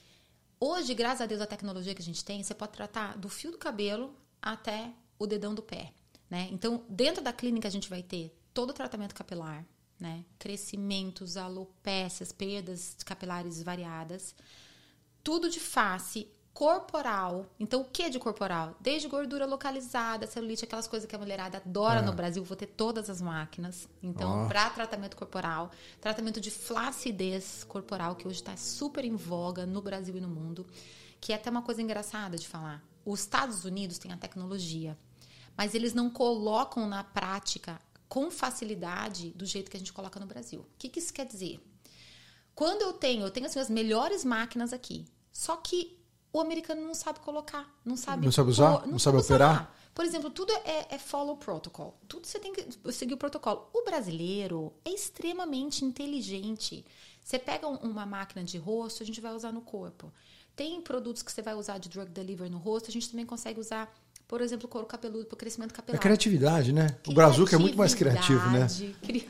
Hoje, 0.60 0.94
graças 0.94 1.22
a 1.22 1.26
Deus, 1.26 1.42
a 1.42 1.48
tecnologia 1.48 1.96
que 1.96 2.02
a 2.02 2.06
gente 2.06 2.24
tem, 2.24 2.44
você 2.44 2.54
pode 2.54 2.74
tratar 2.74 3.18
do 3.18 3.30
fio 3.30 3.52
do 3.52 3.58
cabelo 3.58 4.14
até 4.42 4.92
o 5.18 5.26
dedão 5.26 5.56
do 5.56 5.64
pé, 5.64 5.94
né? 6.30 6.48
Então, 6.52 6.84
dentro 6.90 7.24
da 7.24 7.34
clínica 7.34 7.68
a 7.68 7.72
gente 7.72 7.90
vai 7.90 8.04
ter 8.04 8.36
todo 8.54 8.70
o 8.72 8.74
tratamento 8.74 9.16
capilar, 9.16 9.66
né? 10.00 10.24
Crescimentos, 10.38 11.38
alopécias, 11.38 12.32
perdas 12.32 12.96
capilares 13.04 13.62
variadas, 13.64 14.36
tudo 15.24 15.50
de 15.50 15.60
face, 15.60 16.28
corporal. 16.58 17.46
Então, 17.60 17.82
o 17.82 17.86
que 17.86 18.10
de 18.10 18.18
corporal? 18.18 18.76
Desde 18.80 19.08
gordura 19.08 19.46
localizada, 19.46 20.26
celulite, 20.26 20.66
aquelas 20.66 20.88
coisas 20.88 21.08
que 21.08 21.16
a 21.16 21.20
mulherada 21.20 21.60
adora 21.60 22.00
É. 22.00 22.02
no 22.02 22.12
Brasil, 22.14 22.44
vou 22.44 22.58
ter 22.58 22.66
todas 22.66 23.12
as 23.12 23.22
máquinas. 23.22 23.88
Então, 24.02 24.46
Ó. 24.46 24.48
para 24.48 24.68
tratamento 24.72 25.16
corporal, 25.16 25.70
tratamento 26.02 26.42
de 26.42 26.50
flacidez 26.50 27.64
corporal, 27.64 28.16
que 28.16 28.28
hoje 28.28 28.38
está 28.40 28.58
super 28.58 29.06
em 29.06 29.16
voga 29.16 29.68
no 29.68 29.84
Brasil 29.84 30.18
e 30.18 30.20
no 30.20 30.28
mundo, 30.28 30.66
que 31.22 31.32
é 31.32 31.36
até 31.36 31.48
uma 31.52 31.62
coisa 31.62 31.80
engraçada 31.80 32.36
de 32.40 32.48
falar. 32.48 32.84
Os 33.06 33.20
Estados 33.20 33.64
Unidos 33.64 34.00
têm 34.00 34.12
a 34.12 34.18
tecnologia, 34.18 34.98
mas 35.56 35.76
eles 35.76 35.94
não 35.94 36.10
colocam 36.10 36.90
na 36.90 37.04
prática 37.04 37.80
com 38.10 38.32
facilidade 38.32 39.30
do 39.34 39.46
jeito 39.46 39.70
que 39.70 39.78
a 39.78 39.80
gente 39.80 39.94
coloca 39.94 40.20
no 40.20 40.26
Brasil. 40.26 40.62
O 40.62 40.78
que, 40.80 40.90
que 40.90 40.98
isso 40.98 41.14
quer 41.14 41.28
dizer? 41.28 41.60
Quando 42.56 42.82
eu 42.82 42.94
tenho, 42.94 43.24
eu 43.24 43.30
tenho 43.30 43.46
assim, 43.46 43.60
as 43.60 43.70
melhores 43.70 44.26
máquinas 44.26 44.74
aqui. 44.74 45.06
Só 45.32 45.56
que 45.58 45.96
o 46.34 46.40
americano 46.42 46.82
não 46.82 46.94
sabe 46.94 47.20
colocar, 47.20 47.68
não 47.86 47.96
sabe, 47.98 48.26
Não 48.26 48.32
sabe 48.32 48.50
usar? 48.50 48.80
pôr, 48.80 48.88
Não 48.88 49.00
sabe 49.00 49.18
operar? 49.18 49.74
Por 49.96 50.06
exemplo, 50.06 50.30
tudo 50.30 50.54
é, 50.64 50.94
é 50.96 50.98
follow 51.00 51.36
protocol. 51.38 52.00
Tudo 52.08 52.28
você 52.28 52.38
tem 52.40 52.54
que 52.54 52.68
seguir 52.94 53.16
o 53.16 53.18
protocolo. 53.18 53.68
O 53.74 53.84
brasileiro 53.84 54.72
é 54.86 54.92
extremamente 54.92 55.84
inteligente. 55.84 56.86
Você 57.24 57.40
pega 57.40 57.68
um- 57.68 57.78
uma 57.78 58.06
máquina 58.06 58.44
de 58.44 58.58
rosto, 58.60 59.02
a 59.02 59.06
gente 59.06 59.20
vai 59.20 59.34
usar 59.34 59.52
no 59.52 59.62
corpo. 59.62 60.14
Tem 60.56 60.80
produtos 60.82 61.24
que 61.24 61.32
você 61.32 61.42
vai 61.42 61.56
usar 61.56 61.78
de 61.80 61.90
drug 61.90 62.10
delivery 62.12 62.50
no 62.50 62.58
rosto, 62.60 62.90
a 62.90 62.92
gente 62.94 63.10
também 63.10 63.26
consegue 63.26 63.60
usar, 63.60 63.92
por 64.28 64.40
exemplo, 64.42 64.68
couro 64.68 64.86
cabeludo 64.86 65.26
para 65.26 65.38
crescimento 65.38 65.72
É 65.72 65.76
capilar. 65.76 66.00
criatividade, 66.02 66.72
né? 66.72 66.96
O 67.08 67.14
Brazuca 67.14 67.56
é 67.56 67.60
muito 67.60 67.78
mais 67.78 67.96
criativo, 67.96 68.46
né? 68.52 68.68
Criatividade, 68.68 68.96
cri- 69.04 69.30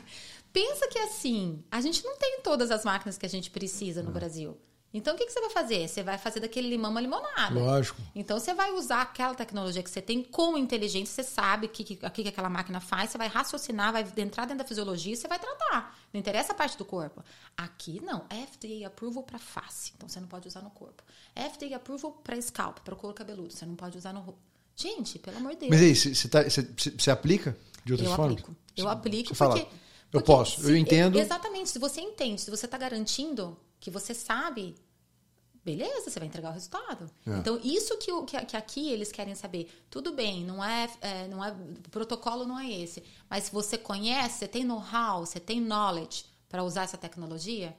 Pensa 0.52 0.88
que 0.88 0.98
assim, 0.98 1.62
a 1.70 1.80
gente 1.80 2.02
não 2.04 2.16
tem 2.16 2.40
todas 2.42 2.70
as 2.70 2.84
máquinas 2.84 3.16
que 3.18 3.24
a 3.26 3.28
gente 3.28 3.50
precisa 3.50 4.00
É. 4.00 4.02
no 4.02 4.10
Brasil. 4.10 4.56
Então, 4.92 5.14
o 5.14 5.18
que, 5.18 5.26
que 5.26 5.32
você 5.32 5.40
vai 5.42 5.50
fazer? 5.50 5.86
Você 5.86 6.02
vai 6.02 6.16
fazer 6.16 6.40
daquele 6.40 6.66
limão 6.68 6.90
uma 6.90 7.00
limonada. 7.00 7.54
Lógico. 7.54 8.00
Então, 8.14 8.40
você 8.40 8.54
vai 8.54 8.70
usar 8.72 9.02
aquela 9.02 9.34
tecnologia 9.34 9.82
que 9.82 9.90
você 9.90 10.00
tem 10.00 10.22
com 10.22 10.56
inteligência, 10.56 11.22
você 11.22 11.30
sabe 11.30 11.66
o 11.66 11.68
que, 11.68 11.84
que, 11.84 11.96
que 11.96 12.22
que 12.22 12.28
aquela 12.28 12.48
máquina 12.48 12.80
faz, 12.80 13.10
você 13.10 13.18
vai 13.18 13.28
raciocinar, 13.28 13.92
vai 13.92 14.02
entrar 14.16 14.46
dentro 14.46 14.58
da 14.58 14.64
fisiologia 14.64 15.12
e 15.12 15.16
você 15.16 15.28
vai 15.28 15.38
tratar. 15.38 15.94
Não 16.10 16.18
interessa 16.18 16.52
a 16.52 16.54
parte 16.54 16.78
do 16.78 16.86
corpo. 16.86 17.22
Aqui, 17.54 18.00
não. 18.02 18.24
FDA 18.30 18.86
approval 18.86 19.22
para 19.24 19.38
face. 19.38 19.92
Então, 19.94 20.08
você 20.08 20.20
não 20.20 20.26
pode 20.28 20.48
usar 20.48 20.62
no 20.62 20.70
corpo. 20.70 21.02
FDA 21.34 21.76
approval 21.76 22.12
para 22.24 22.40
scalp, 22.40 22.78
para 22.78 22.94
o 22.94 22.96
couro 22.96 23.14
cabeludo. 23.14 23.52
Você 23.52 23.66
não 23.66 23.74
pode 23.76 23.98
usar 23.98 24.14
no. 24.14 24.34
Gente, 24.74 25.18
pelo 25.18 25.36
amor 25.36 25.52
de 25.52 25.58
Deus. 25.60 25.70
Mas 25.70 25.80
aí, 25.82 25.94
você, 25.94 26.28
tá- 26.28 26.44
você- 26.44 26.62
você- 26.96 27.10
aplica 27.10 27.54
de 27.84 27.92
outras 27.92 28.08
Eu 28.08 28.16
formas? 28.16 28.32
aplico. 28.40 28.56
Eu 28.76 28.88
aplico 28.88 29.28
Você 29.30 29.34
fala, 29.34 29.56
porque. 29.56 29.66
eu 29.66 30.20
porque 30.20 30.26
posso, 30.32 30.60
eu 30.62 30.66
se- 30.68 30.78
entendo. 30.78 31.18
Exatamente. 31.18 31.68
Se 31.68 31.78
você 31.78 32.00
entende, 32.00 32.40
se 32.40 32.50
você 32.50 32.64
está 32.64 32.78
garantindo 32.78 33.54
que 33.80 33.90
você 33.90 34.14
sabe, 34.14 34.74
beleza, 35.64 36.10
você 36.10 36.18
vai 36.18 36.28
entregar 36.28 36.50
o 36.50 36.54
resultado. 36.54 37.10
É. 37.26 37.36
Então, 37.38 37.60
isso 37.62 37.96
que, 37.98 38.10
que, 38.24 38.46
que 38.46 38.56
aqui 38.56 38.90
eles 38.90 39.12
querem 39.12 39.34
saber. 39.34 39.70
Tudo 39.90 40.12
bem, 40.12 40.44
não 40.44 40.64
é, 40.64 40.90
é, 41.00 41.28
não 41.28 41.44
é. 41.44 41.52
O 41.52 41.90
protocolo 41.90 42.46
não 42.46 42.58
é 42.58 42.70
esse. 42.70 43.02
Mas 43.28 43.44
se 43.44 43.52
você 43.52 43.76
conhece, 43.76 44.38
você 44.38 44.48
tem 44.48 44.64
know-how, 44.64 45.26
você 45.26 45.38
tem 45.38 45.60
knowledge 45.60 46.24
para 46.48 46.64
usar 46.64 46.82
essa 46.84 46.96
tecnologia, 46.96 47.76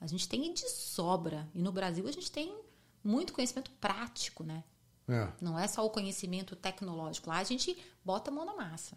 a 0.00 0.06
gente 0.06 0.28
tem 0.28 0.52
de 0.52 0.68
sobra. 0.68 1.48
E 1.54 1.58
no 1.58 1.72
Brasil 1.72 2.06
a 2.06 2.12
gente 2.12 2.30
tem 2.30 2.54
muito 3.02 3.32
conhecimento 3.32 3.70
prático, 3.72 4.44
né? 4.44 4.62
É. 5.08 5.28
Não 5.40 5.58
é 5.58 5.66
só 5.66 5.84
o 5.84 5.90
conhecimento 5.90 6.54
tecnológico. 6.54 7.28
Lá 7.28 7.38
a 7.38 7.44
gente 7.44 7.76
bota 8.04 8.30
a 8.30 8.34
mão 8.34 8.44
na 8.44 8.54
massa. 8.54 8.96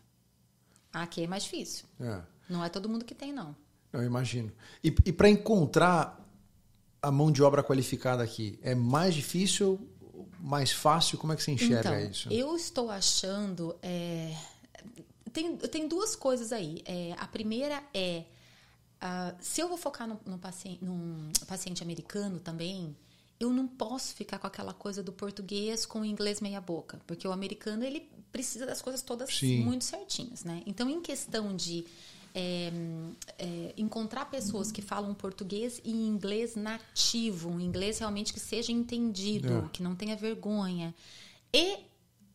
Aqui 0.93 1.23
é 1.23 1.27
mais 1.27 1.43
difícil. 1.43 1.85
É. 1.99 2.21
Não 2.47 2.63
é 2.63 2.69
todo 2.69 2.87
mundo 2.87 3.03
que 3.03 3.15
tem, 3.15 3.33
não. 3.33 3.55
Eu 3.91 4.03
imagino. 4.03 4.51
E, 4.83 4.87
e 5.05 5.11
para 5.11 5.29
encontrar 5.29 6.24
a 7.05 7.11
mão 7.11 7.31
de 7.31 7.43
obra 7.43 7.61
qualificada 7.63 8.23
aqui, 8.23 8.57
é 8.63 8.73
mais 8.73 9.13
difícil, 9.13 9.79
mais 10.39 10.71
fácil? 10.71 11.17
Como 11.17 11.33
é 11.33 11.35
que 11.35 11.43
você 11.43 11.51
enxerga 11.51 12.01
então, 12.01 12.11
isso? 12.11 12.29
eu 12.31 12.55
estou 12.55 12.89
achando. 12.89 13.75
é, 13.81 14.35
tem, 15.31 15.55
tem 15.55 15.87
duas 15.87 16.15
coisas 16.15 16.51
aí. 16.51 16.81
É, 16.85 17.13
a 17.17 17.27
primeira 17.27 17.83
é. 17.93 18.23
ah, 18.99 19.35
se 19.39 19.61
eu 19.61 19.67
vou 19.67 19.77
focar 19.77 20.07
no, 20.07 20.19
no 20.25 20.39
paciente, 20.39 20.83
num 20.83 21.31
paciente 21.47 21.83
americano 21.83 22.39
também, 22.39 22.95
eu 23.39 23.51
não 23.51 23.67
posso 23.67 24.15
ficar 24.15 24.39
com 24.39 24.47
aquela 24.47 24.73
coisa 24.73 25.03
do 25.03 25.11
português 25.11 25.85
com 25.85 26.01
o 26.01 26.05
inglês 26.05 26.41
meia 26.41 26.61
boca, 26.61 26.99
porque 27.05 27.27
o 27.27 27.31
americano 27.31 27.83
ele 27.83 28.09
precisa 28.31 28.65
das 28.65 28.81
coisas 28.81 29.01
todas 29.01 29.29
Sim. 29.29 29.63
muito 29.63 29.83
certinhas, 29.83 30.43
né? 30.43 30.63
Então, 30.65 30.89
em 30.89 31.01
questão 31.01 31.55
de 31.55 31.85
é, 32.37 32.69
é, 33.39 33.73
encontrar 33.77 34.25
pessoas 34.25 34.69
que 34.69 34.81
falam 34.81 35.13
português 35.13 35.79
e 35.85 35.91
inglês 35.91 36.55
nativo, 36.57 37.49
um 37.49 37.61
inglês 37.61 37.99
realmente 37.99 38.33
que 38.33 38.39
seja 38.41 38.73
entendido, 38.73 39.65
É. 39.65 39.69
que 39.71 39.81
não 39.81 39.95
tenha 39.95 40.17
vergonha 40.17 40.93
e 41.53 41.77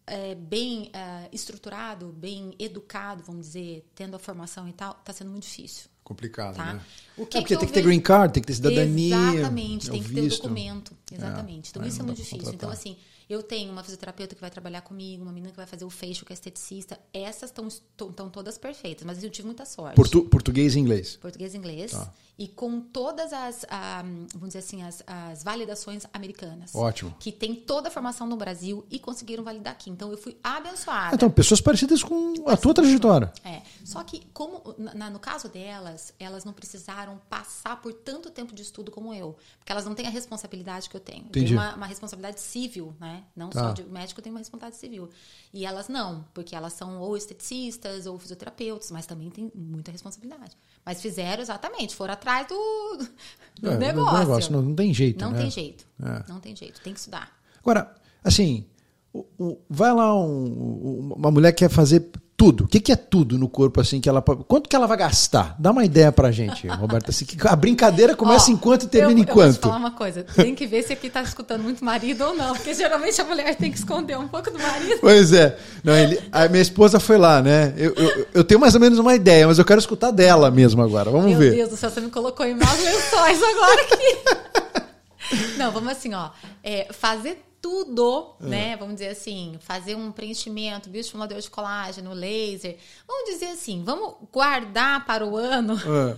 é, 0.06 0.34
bem 0.34 0.90
é, 0.94 1.28
estruturado, 1.30 2.06
bem 2.08 2.54
educado, 2.58 3.22
vamos 3.24 3.46
dizer, 3.48 3.86
tendo 3.94 4.16
a 4.16 4.18
formação 4.18 4.66
e 4.66 4.72
tal, 4.72 4.96
está 4.98 5.12
sendo 5.12 5.30
muito 5.30 5.42
difícil. 5.44 5.90
Complicado, 6.02 6.56
Tá? 6.56 6.74
né? 6.74 6.80
O 7.16 7.22
é 7.22 7.26
que 7.26 7.38
porque 7.38 7.54
que 7.54 7.56
tem 7.58 7.68
que 7.68 7.74
ter 7.74 7.82
green 7.82 8.00
card, 8.00 8.32
tem 8.32 8.42
que 8.42 8.46
ter 8.48 8.54
cidadania. 8.54 9.14
Exatamente, 9.14 9.88
é 9.88 9.92
tem 9.92 10.02
que 10.02 10.12
ter 10.12 10.28
documento. 10.28 10.96
Exatamente. 11.12 11.70
Então, 11.70 11.84
isso 11.86 12.00
é 12.00 12.04
muito 12.04 12.16
difícil. 12.16 12.52
Então, 12.54 12.70
assim, 12.70 12.96
Eu 13.30 13.44
tenho 13.44 13.70
uma 13.70 13.84
fisioterapeuta 13.84 14.34
que 14.34 14.40
vai 14.40 14.50
trabalhar 14.50 14.80
comigo, 14.80 15.22
uma 15.22 15.30
menina 15.30 15.52
que 15.52 15.56
vai 15.56 15.64
fazer 15.64 15.84
o 15.84 15.90
facial, 15.90 16.26
que 16.26 16.32
é 16.32 16.34
esteticista. 16.34 16.98
Essas 17.14 17.52
estão 17.52 18.28
todas 18.28 18.58
perfeitas, 18.58 19.04
mas 19.06 19.22
eu 19.22 19.30
tive 19.30 19.46
muita 19.46 19.64
sorte. 19.64 19.94
Portu 19.94 20.24
português 20.24 20.74
e 20.74 20.80
inglês. 20.80 21.16
Português 21.16 21.54
e 21.54 21.56
inglês. 21.56 21.92
Tá. 21.92 22.12
E 22.36 22.48
com 22.48 22.80
todas 22.80 23.32
as, 23.32 23.66
ah, 23.68 24.02
vamos 24.32 24.48
dizer 24.48 24.60
assim, 24.60 24.82
as, 24.82 25.02
as, 25.06 25.44
validações 25.44 26.06
americanas. 26.12 26.74
Ótimo. 26.74 27.14
Que 27.20 27.30
tem 27.30 27.54
toda 27.54 27.88
a 27.88 27.90
formação 27.90 28.26
no 28.26 28.34
Brasil 28.34 28.84
e 28.90 28.98
conseguiram 28.98 29.44
validar 29.44 29.74
aqui. 29.74 29.90
Então 29.90 30.10
eu 30.10 30.16
fui 30.16 30.36
abençoada. 30.42 31.14
Então, 31.14 31.30
pessoas 31.30 31.60
parecidas 31.60 32.02
com 32.02 32.32
a 32.48 32.56
tua 32.56 32.74
trajetória. 32.74 33.32
É. 33.44 33.60
Só 33.84 34.02
que, 34.02 34.22
como 34.32 34.74
na, 34.76 35.10
no 35.10 35.20
caso 35.20 35.48
delas, 35.48 36.14
elas 36.18 36.44
não 36.44 36.52
precisaram 36.54 37.20
passar 37.28 37.80
por 37.80 37.92
tanto 37.92 38.30
tempo 38.30 38.54
de 38.54 38.62
estudo 38.62 38.90
como 38.90 39.12
eu. 39.14 39.36
Porque 39.58 39.70
elas 39.70 39.84
não 39.84 39.94
têm 39.94 40.06
a 40.06 40.10
responsabilidade 40.10 40.88
que 40.88 40.96
eu 40.96 41.00
tenho. 41.00 41.26
Entendi. 41.26 41.52
Eu 41.52 41.60
tenho 41.60 41.60
uma, 41.60 41.76
uma 41.76 41.86
responsabilidade 41.86 42.40
civil, 42.40 42.94
né? 42.98 43.19
Não 43.34 43.50
tá. 43.50 43.60
só 43.60 43.72
de 43.72 43.82
médico, 43.84 44.20
tenho 44.22 44.34
uma 44.34 44.40
responsabilidade 44.40 44.80
civil. 44.80 45.08
E 45.52 45.64
elas 45.64 45.88
não, 45.88 46.24
porque 46.34 46.54
elas 46.54 46.72
são 46.72 47.00
ou 47.00 47.16
esteticistas 47.16 48.06
ou 48.06 48.18
fisioterapeutas, 48.18 48.90
mas 48.90 49.06
também 49.06 49.30
tem 49.30 49.50
muita 49.54 49.90
responsabilidade. 49.90 50.56
Mas 50.84 51.00
fizeram 51.00 51.42
exatamente, 51.42 51.94
foram 51.94 52.14
atrás 52.14 52.46
do, 52.46 52.98
do 53.60 53.70
é, 53.70 53.78
negócio. 53.78 54.18
negócio. 54.18 54.52
Não, 54.52 54.62
não, 54.62 54.74
tem 54.74 54.92
jeito. 54.92 55.20
Não 55.20 55.32
né? 55.32 55.42
tem 55.42 55.50
jeito. 55.50 55.86
É. 56.02 56.24
Não 56.28 56.40
tem 56.40 56.54
jeito, 56.54 56.80
tem 56.80 56.92
que 56.92 56.98
estudar. 56.98 57.30
Agora, 57.60 57.94
assim, 58.24 58.66
o, 59.12 59.26
o, 59.38 59.60
vai 59.68 59.92
lá 59.92 60.14
um, 60.18 61.12
uma 61.16 61.30
mulher 61.30 61.52
que 61.52 61.58
quer 61.58 61.70
fazer 61.70 62.10
tudo. 62.40 62.64
O 62.64 62.66
que, 62.66 62.80
que, 62.80 62.90
é 62.90 62.96
tudo 62.96 63.36
no 63.36 63.50
corpo 63.50 63.82
assim 63.82 64.00
que 64.00 64.08
ela 64.08 64.22
quanto 64.22 64.66
que 64.66 64.74
ela 64.74 64.86
vai 64.86 64.96
gastar? 64.96 65.54
Dá 65.58 65.72
uma 65.72 65.84
ideia 65.84 66.10
pra 66.10 66.32
gente, 66.32 66.66
Roberta. 66.68 67.10
Assim, 67.10 67.26
a 67.44 67.54
brincadeira 67.54 68.16
começa 68.16 68.50
Ó, 68.50 68.54
enquanto 68.54 68.84
e 68.84 68.88
termina 68.88 69.20
eu, 69.20 69.24
enquanto. 69.24 69.36
Eu 69.36 69.44
vou 69.44 69.52
te 69.52 69.60
falar 69.60 69.76
uma 69.76 69.90
coisa. 69.90 70.22
Tem 70.22 70.54
que 70.54 70.66
ver 70.66 70.82
se 70.82 70.90
aqui 70.90 71.10
tá 71.10 71.20
escutando 71.20 71.62
muito 71.62 71.84
marido 71.84 72.24
ou 72.24 72.34
não, 72.34 72.54
porque 72.54 72.72
geralmente 72.72 73.20
a 73.20 73.24
mulher 73.24 73.54
tem 73.56 73.70
que 73.70 73.76
esconder 73.76 74.16
um 74.16 74.26
pouco 74.26 74.50
do 74.50 74.58
marido. 74.58 75.00
Pois 75.02 75.34
é. 75.34 75.58
Não, 75.84 75.94
ele, 75.94 76.18
a 76.32 76.48
minha 76.48 76.62
esposa 76.62 76.98
foi 76.98 77.18
lá, 77.18 77.42
né? 77.42 77.74
Eu, 77.76 77.92
eu, 77.94 78.26
eu, 78.32 78.42
tenho 78.42 78.58
mais 78.58 78.74
ou 78.74 78.80
menos 78.80 78.98
uma 78.98 79.14
ideia, 79.14 79.46
mas 79.46 79.58
eu 79.58 79.64
quero 79.66 79.78
escutar 79.78 80.10
dela 80.10 80.50
mesmo 80.50 80.80
agora. 80.80 81.10
Vamos 81.10 81.26
Meu 81.32 81.38
ver. 81.38 81.50
Meu 81.50 81.56
Deus 81.56 81.68
do 81.68 81.76
céu, 81.76 81.90
você 81.90 82.00
me 82.00 82.08
colocou 82.08 82.46
em 82.46 82.54
maus 82.54 82.82
lençóis 82.82 83.42
agora 83.42 83.82
aqui. 83.82 85.56
Não, 85.58 85.70
vamos 85.70 85.92
assim, 85.92 86.14
ó. 86.14 86.30
É, 86.64 86.88
fazer 86.90 87.49
tudo, 87.60 88.34
é. 88.40 88.46
né? 88.46 88.76
Vamos 88.76 88.94
dizer 88.94 89.08
assim, 89.08 89.58
fazer 89.60 89.94
um 89.94 90.10
preenchimento, 90.10 90.88
bioestimulador 90.88 91.38
de 91.38 91.50
colágeno, 91.50 92.12
laser. 92.12 92.76
Vamos 93.06 93.30
dizer 93.30 93.48
assim, 93.48 93.82
vamos 93.84 94.14
guardar 94.32 95.04
para 95.04 95.26
o 95.26 95.36
ano. 95.36 95.74
É. 95.74 96.16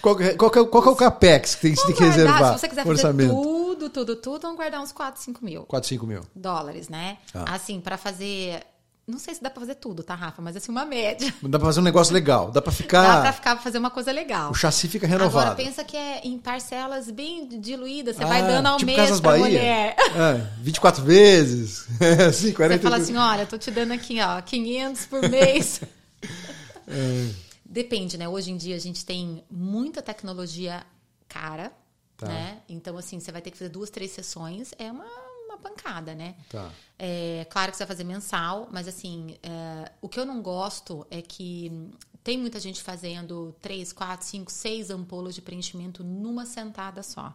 Qual, 0.00 0.20
é, 0.20 0.34
qual, 0.34 0.50
qual, 0.50 0.66
qual 0.66 0.84
é 0.84 0.90
o 0.90 0.96
capex 0.96 1.54
que 1.56 1.62
tem, 1.62 1.74
tem 1.74 1.86
que 1.86 1.92
guardar, 1.92 2.10
reservar? 2.10 2.52
Se 2.54 2.60
você 2.60 2.68
quiser 2.68 2.82
fazer 2.84 2.90
orçamento. 2.90 3.34
tudo, 3.34 3.90
tudo, 3.90 4.16
tudo, 4.16 4.42
vamos 4.42 4.56
guardar 4.56 4.80
uns 4.80 4.92
4, 4.92 5.20
5 5.20 5.44
mil. 5.44 5.64
4, 5.64 5.88
5 5.88 6.06
mil. 6.06 6.22
Dólares, 6.34 6.88
né? 6.88 7.18
Ah. 7.34 7.54
Assim, 7.54 7.80
para 7.80 7.96
fazer 7.96 8.62
não 9.06 9.18
sei 9.18 9.34
se 9.34 9.42
dá 9.42 9.50
pra 9.50 9.60
fazer 9.60 9.74
tudo, 9.74 10.02
tá, 10.02 10.14
Rafa? 10.14 10.40
Mas 10.40 10.56
assim, 10.56 10.70
uma 10.70 10.86
média. 10.86 11.32
Dá 11.42 11.58
pra 11.58 11.66
fazer 11.66 11.80
um 11.80 11.82
negócio 11.82 12.14
legal. 12.14 12.50
Dá 12.50 12.62
pra 12.62 12.72
ficar. 12.72 13.16
Dá 13.16 13.20
pra 13.22 13.32
ficar 13.32 13.56
fazer 13.58 13.76
uma 13.76 13.90
coisa 13.90 14.10
legal. 14.10 14.50
O 14.50 14.54
chassi 14.54 14.88
fica 14.88 15.06
renovado. 15.06 15.50
Agora 15.50 15.56
pensa 15.56 15.84
que 15.84 15.94
é 15.94 16.22
em 16.24 16.38
parcelas 16.38 17.10
bem 17.10 17.46
diluídas. 17.60 18.16
Você 18.16 18.24
ah, 18.24 18.26
vai 18.26 18.42
dando 18.42 18.66
ao 18.66 18.78
tipo 18.78 18.86
mês 18.86 18.98
Casas 18.98 19.20
pra 19.20 19.32
Bahia. 19.32 19.44
mulher. 19.44 19.96
É, 20.14 20.46
24 20.60 21.02
vezes. 21.02 21.86
assim, 22.28 22.52
40 22.52 22.76
Você 22.76 22.82
fala 22.82 22.96
assim: 22.96 23.16
olha, 23.16 23.44
tô 23.44 23.58
te 23.58 23.70
dando 23.70 23.92
aqui, 23.92 24.20
ó, 24.20 24.40
500 24.40 25.06
por 25.06 25.28
mês. 25.28 25.80
é. 26.88 27.28
Depende, 27.64 28.16
né? 28.16 28.28
Hoje 28.28 28.52
em 28.52 28.56
dia 28.56 28.76
a 28.76 28.78
gente 28.78 29.04
tem 29.04 29.44
muita 29.50 30.00
tecnologia 30.00 30.84
cara. 31.28 31.72
Tá. 32.16 32.28
Né? 32.28 32.58
Então, 32.68 32.96
assim, 32.96 33.18
você 33.18 33.32
vai 33.32 33.42
ter 33.42 33.50
que 33.50 33.58
fazer 33.58 33.70
duas, 33.70 33.90
três 33.90 34.12
sessões. 34.12 34.70
É 34.78 34.90
uma 34.90 35.04
uma 35.04 35.23
pancada, 35.64 36.14
né? 36.14 36.36
Tá. 36.48 36.70
É, 36.98 37.46
claro 37.50 37.72
que 37.72 37.76
você 37.76 37.84
vai 37.84 37.96
fazer 37.96 38.04
mensal, 38.04 38.68
mas 38.70 38.86
assim, 38.86 39.36
é, 39.42 39.90
o 40.00 40.08
que 40.08 40.20
eu 40.20 40.26
não 40.26 40.40
gosto 40.42 41.06
é 41.10 41.20
que 41.20 41.90
tem 42.22 42.38
muita 42.38 42.60
gente 42.60 42.82
fazendo 42.82 43.54
três, 43.60 43.92
quatro, 43.92 44.26
cinco, 44.26 44.50
seis 44.50 44.90
ampolas 44.90 45.34
de 45.34 45.42
preenchimento 45.42 46.04
numa 46.04 46.46
sentada 46.46 47.02
só. 47.02 47.34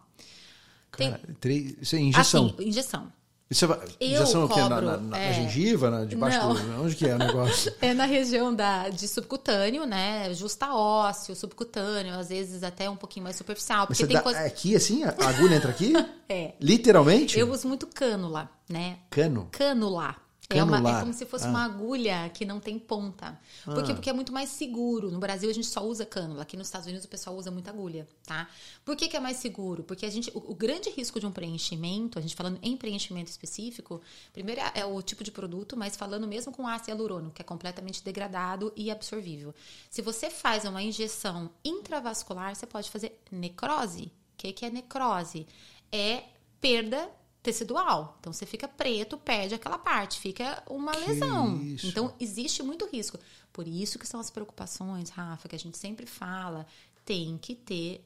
Cara, 0.90 1.18
tem, 1.18 1.34
três, 1.34 1.76
isso 1.80 1.96
é 1.96 2.00
injeção? 2.00 2.46
Assim, 2.46 2.68
injeção. 2.68 3.12
Isso 3.50 3.64
é, 3.64 4.04
injeção 4.04 4.46
cobro, 4.46 4.68
na, 4.68 4.80
na, 4.80 4.96
na, 4.96 5.18
é, 5.18 5.32
gengiva, 5.32 6.06
debaixo 6.06 6.38
não. 6.38 6.54
do. 6.54 6.84
Onde 6.84 6.94
que 6.94 7.04
é 7.04 7.16
o 7.16 7.18
negócio? 7.18 7.74
é 7.82 7.92
na 7.92 8.04
região 8.04 8.54
da, 8.54 8.88
de 8.90 9.08
subcutâneo, 9.08 9.84
né? 9.84 10.32
Justa 10.34 10.72
ósseo, 10.72 11.34
subcutâneo, 11.34 12.16
às 12.16 12.28
vezes 12.28 12.62
até 12.62 12.88
um 12.88 12.94
pouquinho 12.94 13.24
mais 13.24 13.34
superficial. 13.34 13.88
Porque 13.88 14.06
tem 14.06 14.14
dá, 14.14 14.22
coisa... 14.22 14.38
É 14.38 14.46
aqui, 14.46 14.76
assim? 14.76 15.02
A 15.02 15.10
agulha 15.28 15.56
entra 15.56 15.70
aqui? 15.70 15.92
é. 16.28 16.52
Literalmente? 16.60 17.36
Eu 17.36 17.50
uso 17.50 17.66
muito 17.66 17.88
cânula, 17.88 18.48
né? 18.68 18.98
Cano? 19.10 19.48
Cânula. 19.50 20.14
É, 20.52 20.64
uma, 20.64 20.78
é 20.78 21.00
como 21.00 21.12
se 21.12 21.24
fosse 21.24 21.46
ah. 21.46 21.50
uma 21.50 21.64
agulha 21.64 22.28
que 22.30 22.44
não 22.44 22.58
tem 22.58 22.76
ponta. 22.76 23.38
Por 23.64 23.84
quê? 23.84 23.92
Ah. 23.92 23.94
Porque 23.94 24.10
é 24.10 24.12
muito 24.12 24.32
mais 24.32 24.48
seguro. 24.48 25.08
No 25.08 25.20
Brasil 25.20 25.48
a 25.48 25.52
gente 25.52 25.68
só 25.68 25.86
usa 25.86 26.04
cânula. 26.04 26.42
Aqui 26.42 26.56
nos 26.56 26.66
Estados 26.66 26.88
Unidos 26.88 27.04
o 27.04 27.08
pessoal 27.08 27.36
usa 27.36 27.52
muita 27.52 27.70
agulha, 27.70 28.08
tá? 28.26 28.48
Por 28.84 28.96
que, 28.96 29.06
que 29.06 29.16
é 29.16 29.20
mais 29.20 29.36
seguro? 29.36 29.84
Porque 29.84 30.04
a 30.04 30.10
gente, 30.10 30.28
o, 30.34 30.50
o, 30.50 30.54
grande 30.54 30.90
risco 30.90 31.20
de 31.20 31.26
um 31.26 31.30
preenchimento, 31.30 32.18
a 32.18 32.22
gente 32.22 32.34
falando 32.34 32.58
em 32.62 32.76
preenchimento 32.76 33.30
específico, 33.30 34.02
primeiro 34.32 34.60
é, 34.60 34.80
é 34.80 34.84
o 34.84 35.00
tipo 35.00 35.22
de 35.22 35.30
produto, 35.30 35.76
mas 35.76 35.96
falando 35.96 36.26
mesmo 36.26 36.52
com 36.52 36.66
ácido 36.66 36.90
hialurônico, 36.90 37.34
que 37.34 37.42
é 37.42 37.44
completamente 37.44 38.02
degradado 38.02 38.72
e 38.74 38.90
absorvível. 38.90 39.54
Se 39.88 40.02
você 40.02 40.30
faz 40.30 40.64
uma 40.64 40.82
injeção 40.82 41.48
intravascular, 41.64 42.56
você 42.56 42.66
pode 42.66 42.90
fazer 42.90 43.20
necrose. 43.30 44.06
O 44.34 44.36
que, 44.36 44.52
que 44.52 44.66
é 44.66 44.70
necrose? 44.70 45.46
É 45.92 46.24
perda 46.60 47.08
tecidual. 47.42 48.16
Então 48.20 48.32
você 48.32 48.44
fica 48.44 48.68
preto, 48.68 49.16
perde 49.16 49.54
aquela 49.54 49.78
parte, 49.78 50.20
fica 50.20 50.62
uma 50.68 50.92
que 50.92 51.08
lesão. 51.08 51.56
Isso. 51.62 51.86
Então 51.86 52.14
existe 52.20 52.62
muito 52.62 52.86
risco. 52.86 53.18
Por 53.52 53.66
isso 53.66 53.98
que 53.98 54.06
são 54.06 54.20
as 54.20 54.30
preocupações, 54.30 55.10
Rafa, 55.10 55.48
que 55.48 55.56
a 55.56 55.58
gente 55.58 55.78
sempre 55.78 56.06
fala, 56.06 56.66
tem 57.04 57.38
que 57.38 57.54
ter 57.54 58.04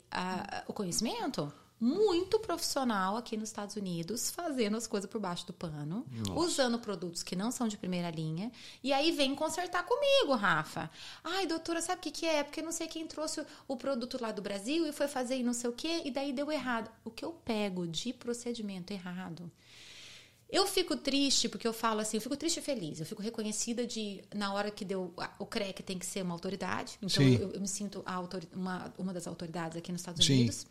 o 0.67 0.73
conhecimento 0.73 1.53
muito 1.81 2.39
profissional 2.39 3.17
aqui 3.17 3.37
nos 3.37 3.49
Estados 3.49 3.77
Unidos, 3.77 4.31
fazendo 4.31 4.77
as 4.77 4.87
coisas 4.87 5.11
por 5.11 5.21
baixo 5.21 5.47
do 5.47 5.53
pano, 5.53 6.07
Nossa. 6.11 6.33
usando 6.41 6.79
produtos 6.79 7.23
que 7.23 7.37
não 7.37 7.51
são 7.51 7.69
de 7.69 7.77
primeira 7.77 8.11
linha, 8.11 8.51
e 8.83 8.93
aí 8.93 9.13
vem 9.13 9.35
consertar 9.35 9.85
comigo, 9.85 10.35
Rafa. 10.35 10.91
Ai, 11.23 11.47
doutora, 11.47 11.83
sabe 11.83 11.99
o 11.99 12.03
que, 12.03 12.11
que 12.11 12.27
é? 12.27 12.43
Porque 12.43 12.63
não 12.63 12.73
sei 12.73 12.87
quem 12.87 13.07
trouxe 13.07 13.45
o 13.67 13.77
produto 13.77 14.19
lá 14.21 14.33
do 14.33 14.41
Brasil 14.41 14.87
e 14.87 14.93
foi 14.93 15.09
fazer 15.09 15.43
não 15.43 15.53
sei 15.53 15.69
o 15.69 15.73
quê, 15.73 16.03
e 16.05 16.11
daí 16.11 16.33
deu 16.33 16.51
errado. 16.51 16.91
O 17.05 17.11
que 17.11 17.25
eu 17.25 17.33
pego 17.33 17.87
de 17.87 18.13
procedimento 18.13 18.93
errado? 18.93 19.51
Eu 20.49 20.69
fico 20.69 20.97
triste 20.97 21.49
porque 21.49 21.67
eu 21.67 21.73
falo 21.73 22.01
assim, 22.01 22.17
eu 22.17 22.21
fico 22.21 22.37
triste 22.37 22.59
e 22.59 22.63
feliz. 22.63 23.01
Eu 23.01 23.07
fico 23.07 23.21
reconhecida 23.21 23.85
de, 23.85 24.23
na 24.33 24.53
hora 24.53 24.71
que 24.71 24.85
deu 24.85 25.13
o 25.37 25.45
CREC 25.45 25.83
tem 25.83 25.99
que 25.99 26.07
ser 26.07 26.23
uma 26.23 26.33
autoridade. 26.33 26.97
Então 27.03 27.23
eu, 27.25 27.51
eu, 27.55 27.61
me 27.61 27.67
sinto 27.67 28.05
uma, 28.55 28.95
uma 28.97 29.13
das 29.13 29.27
autoridades 29.27 29.77
aqui 29.77 29.91
nos 29.91 30.03
Estados 30.03 30.25
Sim. 30.25 30.35
Unidos. 30.35 30.67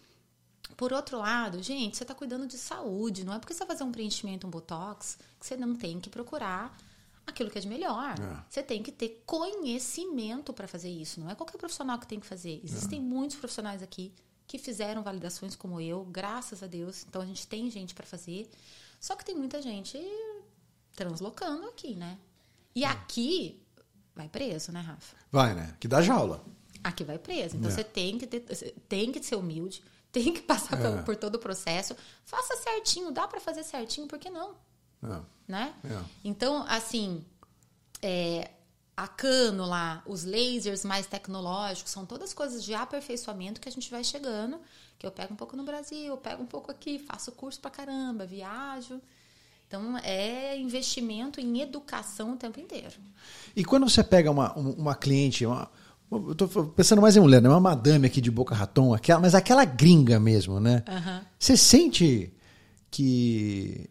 Por 0.75 0.91
outro 0.91 1.19
lado, 1.19 1.61
gente, 1.61 1.97
você 1.97 2.03
está 2.03 2.15
cuidando 2.15 2.47
de 2.47 2.57
saúde. 2.57 3.23
Não 3.23 3.33
é 3.33 3.39
porque 3.39 3.53
você 3.53 3.59
vai 3.59 3.67
fazer 3.75 3.83
um 3.83 3.91
preenchimento, 3.91 4.47
um 4.47 4.49
botox, 4.49 5.17
que 5.39 5.45
você 5.45 5.55
não 5.55 5.75
tem 5.75 5.99
que 5.99 6.09
procurar 6.09 6.75
aquilo 7.25 7.49
que 7.49 7.57
é 7.57 7.61
de 7.61 7.67
melhor. 7.67 8.15
É. 8.19 8.43
Você 8.49 8.63
tem 8.63 8.81
que 8.81 8.91
ter 8.91 9.23
conhecimento 9.25 10.53
para 10.53 10.67
fazer 10.67 10.89
isso. 10.89 11.19
Não 11.19 11.29
é 11.29 11.35
qualquer 11.35 11.57
profissional 11.57 11.97
que 11.99 12.07
tem 12.07 12.19
que 12.19 12.25
fazer. 12.25 12.61
Existem 12.63 12.99
é. 12.99 13.01
muitos 13.01 13.37
profissionais 13.37 13.81
aqui 13.81 14.13
que 14.45 14.57
fizeram 14.57 15.01
validações 15.03 15.55
como 15.55 15.79
eu, 15.79 16.03
graças 16.05 16.61
a 16.61 16.67
Deus. 16.67 17.05
Então 17.07 17.21
a 17.21 17.25
gente 17.25 17.47
tem 17.47 17.69
gente 17.69 17.93
para 17.93 18.05
fazer. 18.05 18.49
Só 18.99 19.15
que 19.15 19.25
tem 19.25 19.35
muita 19.35 19.61
gente 19.61 19.97
translocando 20.95 21.67
aqui, 21.67 21.95
né? 21.95 22.17
E 22.75 22.83
é. 22.83 22.87
aqui 22.87 23.61
vai 24.15 24.27
preso, 24.27 24.71
né, 24.71 24.81
Rafa? 24.81 25.15
Vai, 25.31 25.53
né? 25.53 25.75
Que 25.79 25.87
dá 25.87 26.01
jaula. 26.01 26.43
Aqui 26.83 27.03
vai 27.03 27.17
preso. 27.17 27.55
Então 27.57 27.69
é. 27.69 27.73
você 27.73 27.83
tem 27.83 28.17
que 28.17 28.27
ter, 28.27 28.41
tem 28.89 29.11
que 29.11 29.23
ser 29.23 29.35
humilde 29.35 29.83
tem 30.13 30.31
que 30.31 30.41
passar 30.41 30.79
é. 30.79 30.91
por, 30.91 31.03
por, 31.03 31.15
todo 31.17 31.35
o 31.35 31.39
processo. 31.39 31.97
Faça 32.23 32.55
certinho, 32.57 33.11
dá 33.11 33.27
para 33.27 33.41
fazer 33.41 33.63
certinho, 33.63 34.07
por 34.07 34.19
que 34.19 34.29
não? 34.29 34.51
É. 35.03 35.19
Né? 35.47 35.73
É. 35.83 35.99
Então, 36.23 36.63
assim, 36.69 37.25
é, 37.99 38.51
a 38.95 39.07
cânula, 39.07 40.03
os 40.05 40.23
lasers 40.23 40.85
mais 40.85 41.07
tecnológicos, 41.07 41.91
são 41.91 42.05
todas 42.05 42.31
coisas 42.31 42.63
de 42.63 42.75
aperfeiçoamento 42.75 43.59
que 43.59 43.67
a 43.67 43.71
gente 43.71 43.89
vai 43.89 44.03
chegando, 44.03 44.61
que 44.99 45.05
eu 45.05 45.11
pego 45.11 45.33
um 45.33 45.35
pouco 45.35 45.57
no 45.57 45.63
Brasil, 45.63 46.15
pego 46.17 46.43
um 46.43 46.47
pouco 46.47 46.71
aqui, 46.71 46.99
faço 46.99 47.31
curso 47.31 47.59
pra 47.59 47.71
caramba, 47.71 48.23
viajo. 48.23 49.01
Então, 49.67 49.97
é 49.97 50.55
investimento 50.55 51.41
em 51.41 51.59
educação 51.59 52.33
o 52.33 52.37
tempo 52.37 52.59
inteiro. 52.59 52.93
E 53.55 53.65
quando 53.65 53.89
você 53.89 54.03
pega 54.03 54.29
uma, 54.29 54.53
uma 54.53 54.93
cliente, 54.93 55.43
uma, 55.43 55.71
eu 56.29 56.35
tô 56.35 56.47
pensando 56.47 57.01
mais 57.01 57.15
em 57.15 57.19
mulher, 57.19 57.41
né? 57.41 57.49
Uma 57.49 57.59
madame 57.59 58.07
aqui 58.07 58.21
de 58.21 58.31
Boca 58.31 58.55
Raton, 58.55 58.93
aquela, 58.93 59.19
mas 59.19 59.35
aquela 59.35 59.65
gringa 59.65 60.19
mesmo, 60.19 60.59
né? 60.59 60.83
Uhum. 60.87 61.21
Você 61.37 61.57
sente 61.57 62.33
que. 62.89 63.89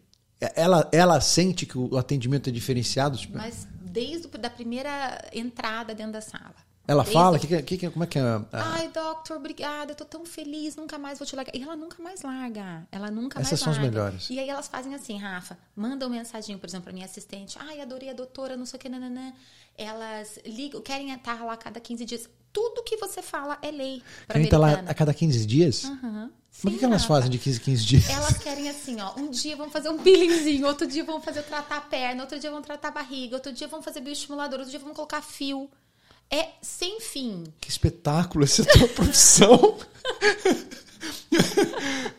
Ela, 0.55 0.89
ela 0.91 1.21
sente 1.21 1.65
que 1.65 1.77
o 1.77 1.97
atendimento 1.97 2.49
é 2.49 2.51
diferenciado? 2.51 3.17
Mas 3.33 3.65
desde 3.81 4.27
a 4.33 4.37
da 4.37 4.49
primeira 4.49 5.23
entrada 5.31 5.95
dentro 5.95 6.13
da 6.13 6.21
sala. 6.21 6.55
Ela 6.85 7.03
Desde- 7.03 7.17
fala? 7.17 7.39
Que, 7.39 7.47
que, 7.47 7.61
que, 7.63 7.77
que- 7.77 7.89
como 7.89 8.03
é 8.03 8.07
que 8.07 8.19
é? 8.19 8.21
a- 8.21 8.45
Ai, 8.51 8.89
doctor, 8.89 9.37
obrigada, 9.37 9.91
eu 9.93 9.95
tô 9.95 10.03
tão 10.03 10.25
feliz, 10.25 10.75
nunca 10.75 10.97
mais 10.97 11.17
vou 11.17 11.25
te 11.25 11.33
largar. 11.35 11.55
E 11.55 11.61
ela 11.63 11.75
nunca 11.77 12.01
mais 12.03 12.21
larga. 12.23 12.85
Ela 12.91 13.09
nunca 13.09 13.39
Essas 13.39 13.51
mais 13.51 13.59
são 13.61 13.71
as 13.71 13.77
larga. 13.77 13.89
melhores. 13.91 14.29
E 14.29 14.37
aí 14.37 14.49
elas 14.49 14.67
fazem 14.67 14.93
assim, 14.93 15.17
Rafa, 15.17 15.57
mandam 15.75 16.09
mensagem, 16.09 16.57
por 16.57 16.67
exemplo, 16.67 16.83
pra 16.85 16.93
minha 16.93 17.05
assistente. 17.05 17.57
Ai, 17.59 17.79
adorei 17.79 18.09
a 18.09 18.13
doutora, 18.13 18.57
não 18.57 18.65
sei 18.65 18.77
o 18.77 18.81
que, 18.81 18.89
nananã. 18.89 19.31
Elas 19.77 20.39
ligam, 20.45 20.81
querem 20.81 21.11
estar 21.13 21.43
lá 21.43 21.53
a 21.53 21.57
cada 21.57 21.79
15 21.79 22.03
dias. 22.05 22.29
Tudo 22.51 22.83
que 22.83 22.97
você 22.97 23.21
fala 23.21 23.57
é 23.61 23.71
lei. 23.71 24.03
pra 24.27 24.39
Quem 24.39 24.47
tá 24.49 24.57
lá 24.59 24.73
a 24.85 24.93
cada 24.93 25.13
15 25.13 25.45
dias? 25.45 25.85
Aham. 25.85 26.29
Mas 26.63 26.73
o 26.75 26.77
que, 26.77 26.85
elas 26.85 27.03
fazem 27.05 27.31
de 27.31 27.39
15 27.39 27.59
em 27.59 27.63
15 27.63 27.83
dias? 27.85 28.09
Elas 28.09 28.37
querem 28.37 28.69
assim, 28.69 29.01
ó, 29.01 29.15
um 29.19 29.31
dia 29.31 29.55
vão 29.55 29.71
fazer 29.71 29.89
um 29.89 29.97
peelingzinho, 29.97 30.67
outro 30.67 30.85
dia 30.85 31.03
vão 31.03 31.19
fazer 31.19 31.41
tratar 31.43 31.77
a 31.77 31.81
perna, 31.81 32.21
outro 32.23 32.37
dia 32.37 32.51
vão 32.51 32.61
tratar 32.61 32.89
a 32.89 32.91
barriga, 32.91 33.35
outro 33.37 33.51
dia 33.51 33.67
vão 33.67 33.81
fazer 33.81 34.01
bioestimulador, 34.01 34.59
outro 34.59 34.69
dia 34.69 34.79
vão 34.79 34.93
colocar 34.93 35.21
fio. 35.23 35.67
É 36.33 36.47
sem 36.63 36.99
fim. 36.99 37.43
Que 37.61 37.69
espetáculo 37.69 38.43
essa 38.43 38.65
tua 38.65 38.87
profissão. 38.89 39.77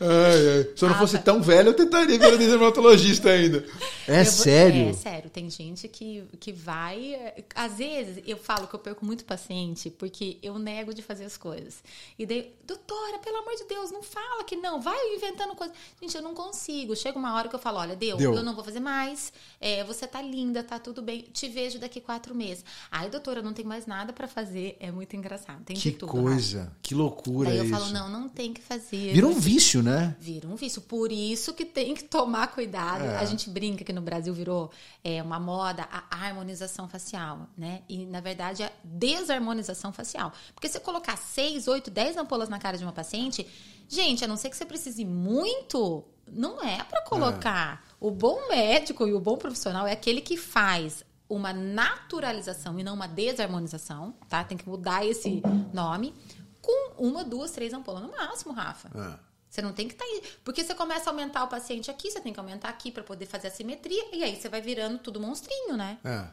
ai, 0.05 0.49
ai. 0.59 0.69
Se 0.77 0.85
eu 0.85 0.89
não 0.89 0.97
Ah, 0.97 0.99
fosse 0.99 1.17
tá. 1.19 1.23
tão 1.25 1.43
velho, 1.43 1.69
eu 1.71 1.75
tentaria 1.75 2.19
virar 2.19 2.37
dermatologista 2.37 3.31
ainda. 3.31 3.65
É 4.07 4.23
vou- 4.23 4.33
sério? 4.33 4.89
É 4.89 4.93
sério. 4.93 5.31
Tem 5.31 5.49
gente 5.51 5.89
que, 5.89 6.25
que 6.39 6.53
vai. 6.53 7.15
é, 7.15 7.45
Às 7.55 7.75
vezes 7.79 8.23
eu 8.27 8.37
falo 8.37 8.67
que 8.67 8.75
eu 8.75 8.79
perco 8.79 9.05
muito 9.05 9.25
paciente 9.25 9.91
porque 9.91 10.39
eu 10.43 10.59
nego 10.59 10.93
de 10.93 11.03
fazer 11.03 11.25
as 11.25 11.37
coisas. 11.37 11.83
E 12.19 12.27
daí, 12.27 12.53
doutora, 12.67 13.19
pelo 13.19 13.39
amor 13.39 13.55
de 13.57 13.65
Deus, 13.65 13.91
não 13.91 14.03
fala 14.03 14.45
que 14.45 14.57
não, 14.57 14.81
vai 14.81 14.99
inventando 15.15 15.55
coisas. 15.55 15.75
Gente, 16.01 16.15
eu 16.17 16.23
não 16.23 16.35
consigo. 16.35 16.95
Chega 16.97 17.19
uma 17.19 17.35
hora 17.35 17.49
que 17.49 17.55
eu 17.55 17.61
falo: 17.61 17.79
olha, 17.79 17.97
deu, 17.97 18.17
Deu. 18.17 18.35
eu 18.35 18.43
não 18.43 18.55
vou 18.55 18.65
fazer 18.65 18.81
mais. 18.81 19.33
é, 19.61 19.83
você 19.85 20.07
tá 20.07 20.21
linda, 20.21 20.63
tá 20.63 20.79
tudo 20.79 21.01
bem. 21.01 21.23
Te 21.33 21.49
vejo 21.49 21.79
daqui 21.79 22.01
quatro 22.01 22.35
meses. 22.35 22.65
Ai, 22.91 23.09
doutora, 23.09 23.41
não 23.43 23.53
tem 23.55 23.65
mais 23.65 23.87
nada 23.87 24.13
pra 24.13 24.29
fazer. 24.29 24.77
É 24.79 24.91
muito 24.91 25.17
engraçado. 25.17 25.63
Tem 25.65 25.75
Que 25.77 25.91
de 25.91 25.97
tudo. 25.97 26.11
coisa, 26.13 26.71
que 26.83 26.95
loucura 26.95 27.49
Daí 27.49 27.59
eu 27.59 27.65
isso. 27.65 27.73
falo: 27.73 27.91
não, 27.91 28.09
não 28.11 28.29
tem 28.29 28.53
que 28.53 28.61
fazer. 28.61 29.13
Vira 29.15 29.27
um 29.27 29.33
vício, 29.35 29.83
né? 29.83 29.94
Vira 30.19 30.49
um 30.49 30.57
vício. 30.57 30.83
Por 30.83 31.11
isso 31.11 31.55
que 31.55 31.65
tem 31.65 31.95
que 31.95 32.05
tomar 32.05 32.49
cuidado. 32.49 33.05
É. 33.05 33.19
A 33.19 33.25
gente 33.25 33.49
brinca 33.51 33.85
que 33.85 33.93
no 33.93 34.01
Brasil 34.01 34.33
virou 34.33 34.71
é, 35.03 35.23
uma 35.23 35.39
moda 35.41 35.87
a 35.91 36.05
harmonização 36.25 36.89
facial, 36.89 37.49
né? 37.57 37.83
E, 37.89 38.07
na 38.07 38.21
verdade, 38.21 38.63
é 38.63 38.73
desarmonização 38.83 39.93
facial. 39.93 40.33
Porque 40.55 40.69
se 40.69 40.75
você 40.75 40.81
colocar 40.81 41.17
6, 41.17 41.69
8, 41.69 41.91
10 41.91 42.17
ampolas 42.17 42.49
na 42.49 42.59
cara 42.59 42.77
de 42.77 42.85
uma 42.85 42.93
paciente, 42.93 43.47
gente, 43.89 44.25
a 44.25 44.29
não 44.29 44.37
ser 44.37 44.51
que 44.51 44.57
você 44.57 44.65
precise 44.65 45.05
muito, 45.05 46.05
não 46.31 46.63
é 46.63 46.83
para 46.85 47.03
colocar. 47.03 47.85
O 48.01 48.11
bom 48.11 48.49
médico 48.49 49.07
e 49.07 49.15
o 49.15 49.21
bom 49.21 49.37
profissional 49.37 49.87
é 49.87 49.93
aquele 49.93 50.21
que 50.21 50.37
faz 50.37 51.05
uma 51.29 51.53
naturalização 51.53 52.79
e 52.79 52.83
não 52.83 52.95
uma 52.95 53.09
desarmonização, 53.09 54.15
tá? 54.29 54.45
Tem 54.45 54.57
que 54.57 54.69
mudar 54.69 55.07
esse 55.07 55.43
nome. 55.73 56.15
Com 56.61 56.93
uma, 56.99 57.25
duas, 57.25 57.51
três 57.51 57.73
ampolas 57.73 58.03
no 58.03 58.11
máximo, 58.11 58.53
Rafa. 58.53 58.91
É. 58.95 59.34
Você 59.55 59.63
não 59.63 59.73
tem 59.73 59.87
que 59.87 59.95
estar 59.95 60.05
aí. 60.05 60.21
Porque 60.43 60.65
você 60.65 60.75
começa 60.75 61.09
a 61.09 61.13
aumentar 61.13 61.45
o 61.45 61.47
paciente 61.47 61.89
aqui, 61.89 62.11
você 62.11 62.21
tem 62.21 62.33
que 62.33 62.41
aumentar 62.41 62.69
aqui 62.69 62.91
para 62.91 63.05
poder 63.05 63.25
fazer 63.25 63.47
a 63.47 63.51
simetria, 63.53 64.05
e 64.13 64.25
aí 64.25 64.35
você 64.35 64.49
vai 64.49 64.61
virando 64.61 64.99
tudo 64.99 65.21
monstrinho, 65.21 65.77
né? 65.77 65.97
É. 66.05 66.25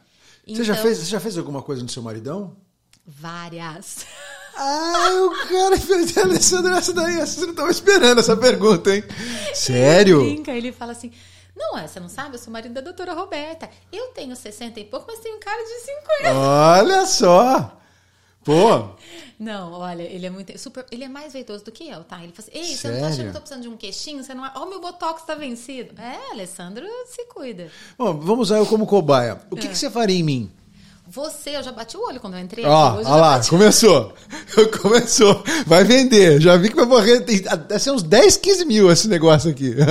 Você, 0.52 0.64
já 0.64 0.72
Então- 0.72 0.82
fez, 0.82 0.98
você 0.98 1.04
já 1.04 1.20
fez 1.20 1.38
alguma 1.38 1.62
coisa 1.62 1.84
no 1.84 1.88
seu 1.88 2.02
maridão? 2.02 2.56
Várias. 3.06 4.04
Ah, 4.56 5.08
o 5.24 5.48
cara 5.48 5.78
fez 5.78 6.18
Alessandro 6.18 6.74
essa 6.74 6.92
daí. 6.92 7.14
Você 7.24 7.42
não 7.42 7.50
estava 7.50 7.70
esperando 7.70 8.18
essa 8.18 8.36
pergunta, 8.36 8.92
hein? 8.92 9.04
Sério? 9.54 10.20
Ele 10.22 10.34
brinca, 10.34 10.50
ele 10.50 10.72
fala 10.72 10.90
assim. 10.90 11.12
Não, 11.54 11.78
é, 11.78 11.86
você 11.86 12.00
não 12.00 12.08
sabe? 12.08 12.34
Eu 12.34 12.40
sou 12.40 12.52
marido 12.52 12.74
da 12.74 12.80
doutora 12.80 13.12
Roberta. 13.12 13.70
Eu 13.92 14.08
tenho 14.08 14.34
60 14.34 14.80
e 14.80 14.84
pouco, 14.84 15.06
mas 15.08 15.20
tenho 15.20 15.38
cara 15.38 15.62
de 15.62 15.80
50. 15.80 16.34
Olha 16.34 17.06
só. 17.06 17.78
Pô, 18.44 18.88
Não, 19.38 19.72
olha, 19.72 20.02
ele 20.02 20.26
é 20.26 20.30
muito. 20.30 20.56
Super, 20.58 20.84
ele 20.90 21.04
é 21.04 21.08
mais 21.08 21.32
veitoso 21.32 21.64
do 21.64 21.70
que 21.72 21.88
eu, 21.88 22.02
tá? 22.04 22.22
Ele 22.22 22.32
fala 22.32 22.48
assim: 22.48 22.58
Ei, 22.58 22.76
você 22.76 22.88
não 22.88 22.94
tá 22.94 23.00
achando 23.06 23.10
Sério? 23.16 23.22
que 23.24 23.28
eu 23.28 23.32
tô 23.34 23.40
precisando 23.40 23.62
de 23.62 23.68
um 23.68 23.76
queixinho? 23.76 24.22
Você 24.24 24.34
não. 24.34 24.50
Ó, 24.54 24.66
meu 24.66 24.80
botox 24.80 25.22
tá 25.22 25.34
vencido. 25.34 25.94
É, 26.00 26.32
Alessandro 26.32 26.84
se 27.06 27.24
cuida. 27.26 27.68
bom, 27.96 28.14
vamos 28.18 28.48
usar 28.48 28.58
eu 28.58 28.66
como 28.66 28.86
cobaia. 28.86 29.40
O 29.50 29.56
que, 29.56 29.66
É. 29.66 29.70
que 29.70 29.78
você 29.78 29.90
faria 29.90 30.18
em 30.18 30.22
mim? 30.22 30.50
Você, 31.08 31.50
eu 31.56 31.62
já 31.62 31.72
bati 31.72 31.96
o 31.96 32.06
olho 32.06 32.20
quando 32.20 32.34
eu 32.34 32.40
entrei. 32.40 32.64
Ó, 32.64 33.02
já 33.02 33.08
lá, 33.10 33.36
bati- 33.36 33.50
começou. 33.50 34.14
Começou. 34.80 35.42
Vai 35.66 35.84
vender. 35.84 36.40
Já 36.40 36.56
vi 36.56 36.70
que 36.70 36.76
vai 36.76 36.86
morrer. 36.86 37.20
tem- 37.22 37.42
Deve 37.42 37.78
ser 37.78 37.90
uns 37.90 38.02
10, 38.02 38.36
15 38.38 38.64
mil 38.64 38.90
esse 38.90 39.08
negócio 39.08 39.50
aqui. 39.50 39.74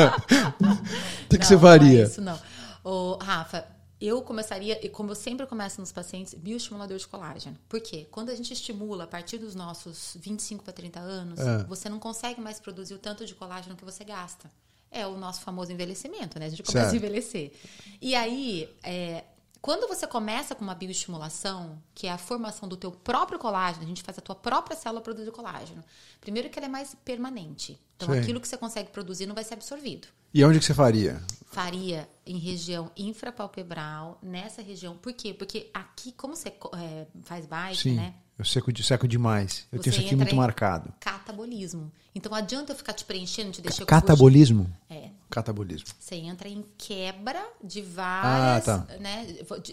O 0.61 1.31
que, 1.31 1.37
que 1.37 1.43
Não, 1.43 1.47
você 1.47 1.53
Não 1.53 1.61
faria? 1.61 2.01
é 2.01 2.03
isso, 2.05 2.21
não. 2.21 2.37
Ô, 2.83 3.17
Rafa, 3.21 3.63
eu 4.01 4.21
começaria, 4.21 4.83
e 4.83 4.89
como 4.89 5.11
eu 5.11 5.15
sempre 5.15 5.45
começo 5.45 5.79
nos 5.79 5.91
pacientes, 5.91 6.33
bioestimulador 6.33 6.97
de 6.97 7.07
colágeno. 7.07 7.57
Por 7.69 7.79
quê? 7.79 8.07
Quando 8.09 8.29
a 8.29 8.35
gente 8.35 8.51
estimula 8.51 9.03
a 9.03 9.07
partir 9.07 9.37
dos 9.37 9.53
nossos 9.55 10.17
25 10.19 10.63
para 10.63 10.73
30 10.73 10.99
anos, 10.99 11.39
É. 11.39 11.63
você 11.65 11.87
não 11.87 11.99
consegue 11.99 12.41
mais 12.41 12.59
produzir 12.59 12.93
o 12.95 12.99
tanto 12.99 13.25
de 13.25 13.35
colágeno 13.35 13.75
que 13.75 13.85
você 13.85 14.03
gasta. 14.03 14.51
É 14.89 15.07
o 15.07 15.15
nosso 15.17 15.41
famoso 15.41 15.71
envelhecimento, 15.71 16.37
né? 16.37 16.47
A 16.47 16.49
gente 16.49 16.63
começa 16.63 16.89
Certo. 16.89 16.93
a 16.93 16.97
envelhecer. 16.97 17.53
E 18.01 18.13
aí, 18.13 18.69
é, 18.83 19.23
quando 19.61 19.87
você 19.87 20.07
começa 20.07 20.55
com 20.55 20.63
uma 20.63 20.73
bioestimulação, 20.73 21.81
que 21.93 22.07
é 22.07 22.11
a 22.11 22.17
formação 22.17 22.67
do 22.67 22.75
teu 22.75 22.91
próprio 22.91 23.37
colágeno, 23.37 23.83
a 23.83 23.87
gente 23.87 24.01
faz 24.01 24.17
a 24.17 24.21
tua 24.21 24.33
própria 24.33 24.75
célula 24.75 25.01
produzir 25.01 25.31
colágeno. 25.31 25.83
Primeiro 26.19 26.49
que 26.49 26.57
ela 26.57 26.65
é 26.65 26.69
mais 26.69 26.95
permanente. 27.05 27.79
Então, 27.95 28.09
Sei. 28.09 28.19
aquilo 28.19 28.41
que 28.41 28.47
você 28.47 28.57
consegue 28.57 28.89
produzir 28.89 29.27
não 29.27 29.35
vai 29.35 29.43
ser 29.43 29.53
absorvido 29.53 30.07
E 30.33 30.43
onde 30.43 30.57
que 30.57 30.65
você 30.65 30.73
faria? 30.73 31.21
faria 31.45 32.09
em 32.25 32.37
região 32.39 32.89
infrapalpebral, 32.97 34.17
nessa 34.23 34.61
região. 34.61 34.97
Por 34.97 35.13
quê? 35.13 35.33
Porque 35.33 35.69
aqui, 35.73 36.11
como 36.13 36.35
você 36.35 36.49
é, 36.49 37.05
faz 37.23 37.45
bike, 37.45 37.77
Sim. 37.77 37.95
né? 37.95 38.15
Eu 38.41 38.45
seco, 38.45 38.73
de- 38.73 38.83
seco 38.83 39.07
demais. 39.07 39.67
Eu 39.71 39.79
tenho 39.79 39.93
isso 39.93 40.03
aqui 40.03 40.15
muito 40.15 40.35
marcado. 40.35 40.91
Catabolismo. 40.99 41.91
Então, 42.15 42.33
adianta 42.33 42.71
eu 42.71 42.75
ficar 42.75 42.91
te 42.93 43.05
preenchendo, 43.05 43.51
te 43.51 43.61
deixando... 43.61 43.85
Catabolismo? 43.85 44.67
É. 44.89 45.09
Catabolismo. 45.29 45.87
Você 45.99 46.15
entra 46.15 46.49
em 46.49 46.65
quebra 46.75 47.39
de 47.63 47.83
várias, 47.83 48.67
Ah, 48.67 48.79
tá. 48.79 48.97
né? 48.97 49.27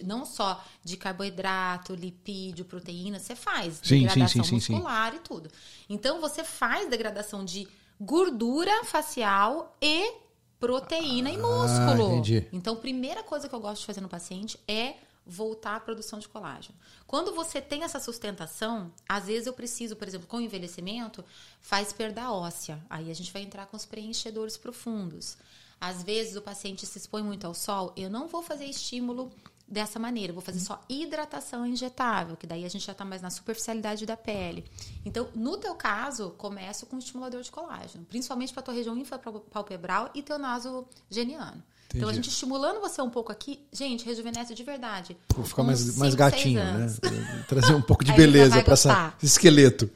não 0.05 0.27
só 0.27 0.63
de 0.85 0.99
carboidrato, 0.99 1.95
lipídio, 1.95 2.67
proteína, 2.67 3.19
você 3.19 3.35
faz 3.35 3.81
Sim, 3.83 4.01
degradação 4.07 4.45
sim, 4.45 4.61
sim, 4.61 4.73
muscular 4.75 5.15
e 5.15 5.19
tudo. 5.21 5.51
Então 5.89 6.21
você 6.21 6.45
faz 6.45 6.91
degradação 6.91 7.47
de 7.47 7.67
gordura 7.99 8.85
facial 8.85 9.75
e 9.81 10.13
proteína 10.61 11.31
e 11.31 11.39
músculo. 11.39 12.09
Ah, 12.11 12.13
entendi. 12.13 12.47
Então, 12.53 12.77
primeira 12.77 13.23
coisa 13.23 13.49
que 13.49 13.55
eu 13.55 13.61
gosto 13.61 13.81
de 13.81 13.87
fazer 13.87 14.03
no 14.03 14.09
paciente 14.11 14.61
é 14.69 14.95
voltar 15.29 15.77
à 15.77 15.81
produção 15.81 16.19
de 16.19 16.27
colágeno. 16.27 16.75
Quando 17.07 17.35
você 17.35 17.61
tem 17.61 17.85
essa 17.85 18.01
sustentação, 18.01 18.91
às 19.07 19.27
vezes 19.27 19.47
eu 19.47 19.53
preciso, 19.53 19.95
por 19.95 20.09
exemplo, 20.09 20.27
com 20.27 20.39
o 20.39 20.41
envelhecimento, 20.41 21.23
faz 21.61 21.93
perda 21.93 22.33
óssea. 22.33 22.83
Aí 22.89 23.11
a 23.11 23.15
gente 23.15 23.33
vai 23.33 23.43
entrar 23.43 23.67
com 23.67 23.77
os 23.77 23.85
preenchedores 23.85 24.57
profundos. 24.57 25.37
Às 25.79 26.03
vezes 26.03 26.35
o 26.35 26.43
paciente 26.43 26.87
se 26.87 26.99
expõe 26.99 27.23
muito 27.23 27.47
ao 27.47 27.55
sol, 27.55 27.93
eu 27.97 28.11
não 28.11 28.27
vou 28.27 28.43
fazer 28.43 28.65
estímulo 28.65 29.31
dessa 29.69 29.99
maneira, 29.99 30.31
eu 30.31 30.35
vou 30.35 30.43
fazer 30.43 30.61
só 30.61 30.81
hidratação 30.89 31.67
injetável, 31.67 32.37
que 32.37 32.47
daí 32.47 32.65
a 32.65 32.69
gente 32.71 32.87
já 32.87 32.93
está 32.93 33.05
mais 33.05 33.21
na 33.21 33.29
superficialidade 33.29 34.07
da 34.07 34.17
pele. 34.17 34.65
Então, 35.05 35.29
no 35.35 35.59
teu 35.59 35.75
caso, 35.75 36.31
começo 36.39 36.87
com 36.87 36.99
estimulador 36.99 37.43
de 37.43 37.51
colágeno, 37.51 38.05
principalmente 38.07 38.53
para 38.53 38.63
tua 38.63 38.75
região 38.75 38.97
infrapalpebral 38.97 40.11
e 40.15 40.23
teu 40.23 40.39
naso 40.39 40.89
geniano. 41.11 41.63
Então, 41.95 42.09
a 42.09 42.13
Entendi. 42.13 42.17
gente 42.17 42.29
estimulando 42.29 42.81
você 42.81 43.01
um 43.01 43.09
pouco 43.09 43.33
aqui, 43.33 43.61
gente, 43.73 44.05
rejuvenesce 44.05 44.55
de 44.55 44.63
verdade. 44.63 45.17
Vou 45.35 45.45
ficar 45.45 45.63
mais, 45.63 45.79
cinco, 45.79 45.99
mais 45.99 46.15
gatinho, 46.15 46.63
né? 46.63 46.95
Trazer 47.49 47.75
um 47.75 47.81
pouco 47.81 48.05
de 48.05 48.13
beleza 48.15 48.63
para 48.63 48.75
esse 48.75 48.89
esqueleto. 49.23 49.91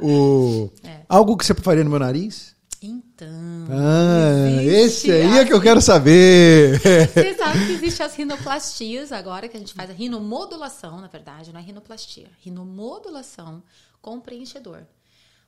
O... 0.00 0.70
É. 0.82 1.00
Algo 1.06 1.36
que 1.36 1.44
você 1.44 1.54
faria 1.54 1.84
no 1.84 1.90
meu 1.90 1.98
nariz? 1.98 2.56
Então. 2.80 3.28
Ah, 3.68 4.62
esse 4.62 5.10
aí 5.10 5.38
é 5.38 5.44
que 5.44 5.52
eu 5.52 5.60
quero 5.60 5.82
saber. 5.82 6.80
Você 6.80 7.34
sabe 7.36 7.66
que 7.66 7.72
existem 7.72 8.06
as 8.06 8.14
rinoplastias 8.14 9.12
agora, 9.12 9.48
que 9.48 9.56
a 9.56 9.60
gente 9.60 9.74
faz 9.74 9.90
a 9.90 9.92
rinomodulação, 9.92 11.00
na 11.00 11.08
verdade, 11.08 11.52
não 11.52 11.60
é 11.60 11.62
rinoplastia. 11.62 12.30
Rinomodulação 12.40 13.62
com 14.00 14.18
preenchedor. 14.20 14.82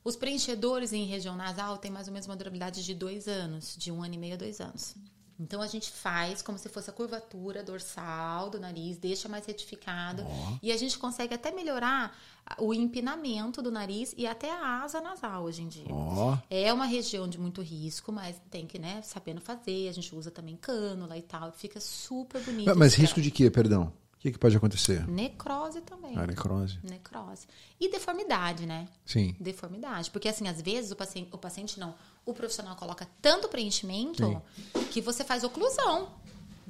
Os 0.03 0.17
preenchedores 0.17 0.93
em 0.93 1.05
região 1.05 1.37
nasal 1.37 1.79
têm 1.79 1.91
mais 1.91 2.07
ou 2.07 2.13
menos 2.13 2.27
uma 2.27 2.37
durabilidade 2.37 2.85
de 2.85 2.95
dois 2.95 3.29
anos, 3.29 3.77
de 3.79 3.93
um 3.93 4.03
ano 4.03 4.15
e 4.15 4.19
meio 4.19 4.35
a 4.35 4.39
dois 4.39 4.61
anos. 4.61 4.95
Então 5.41 5.63
a 5.63 5.67
gente 5.67 5.91
faz 5.91 6.43
como 6.43 6.59
se 6.59 6.69
fosse 6.69 6.91
a 6.91 6.93
curvatura 6.93 7.63
dorsal 7.63 8.51
do 8.51 8.61
nariz, 8.61 8.99
deixa 8.99 9.27
mais 9.27 9.47
retificado 9.47 10.23
e 10.63 10.71
a 10.71 10.77
gente 10.77 10.99
consegue 10.99 11.33
até 11.33 11.51
melhorar 11.51 12.15
o 12.59 12.75
empinamento 12.75 13.63
do 13.63 13.71
nariz 13.71 14.15
e 14.19 14.27
até 14.27 14.51
a 14.51 14.83
asa 14.83 15.01
nasal 15.01 15.45
hoje 15.45 15.63
em 15.63 15.69
dia. 15.69 15.87
Ó, 15.89 16.37
É 16.51 16.71
uma 16.73 16.85
região 16.85 17.27
de 17.27 17.39
muito 17.39 17.63
risco, 17.63 18.13
mas 18.13 18.37
tem 18.51 18.67
que, 18.67 18.79
né, 18.79 19.01
sabendo 19.03 19.41
fazer. 19.41 19.89
A 19.89 19.93
gente 19.93 20.15
usa 20.15 20.31
também 20.31 20.57
cânula 20.57 21.17
e 21.17 21.23
tal. 21.23 21.51
Fica 21.53 21.81
super 21.81 22.43
bonito. 22.43 22.77
mas 22.77 22.93
esse 22.93 23.01
risco 23.01 23.21
de 23.23 23.31
quê, 23.31 23.51
perdão? 23.51 23.93
O 24.21 24.23
que, 24.23 24.33
que 24.33 24.39
pode 24.39 24.55
acontecer? 24.55 25.09
Necrose 25.09 25.81
também. 25.81 26.15
A 26.15 26.27
necrose. 26.27 26.79
Necrose. 26.83 27.47
E 27.81 27.91
deformidade, 27.91 28.67
né? 28.67 28.87
Sim. 29.07 29.35
Deformidade. 29.41 30.11
Porque, 30.11 30.29
assim, 30.29 30.47
às 30.47 30.61
vezes 30.61 30.91
o 30.91 30.97
paciente, 30.97 31.31
o 31.33 31.39
paciente 31.39 31.81
não, 31.81 31.95
o 32.27 32.35
profissional 32.35 32.77
coloca 32.77 33.09
tanto 33.23 33.49
preenchimento 33.49 34.43
que 34.91 35.01
você 35.01 35.25
faz 35.25 35.43
oclusão, 35.43 36.11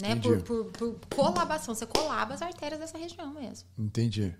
né? 0.00 0.14
Por, 0.14 0.40
por, 0.42 0.64
por 0.66 0.96
colabação. 1.12 1.74
Você 1.74 1.86
colaba 1.86 2.34
as 2.34 2.40
artérias 2.40 2.78
dessa 2.78 2.96
região 2.96 3.34
mesmo. 3.34 3.66
Entendi. 3.76 4.32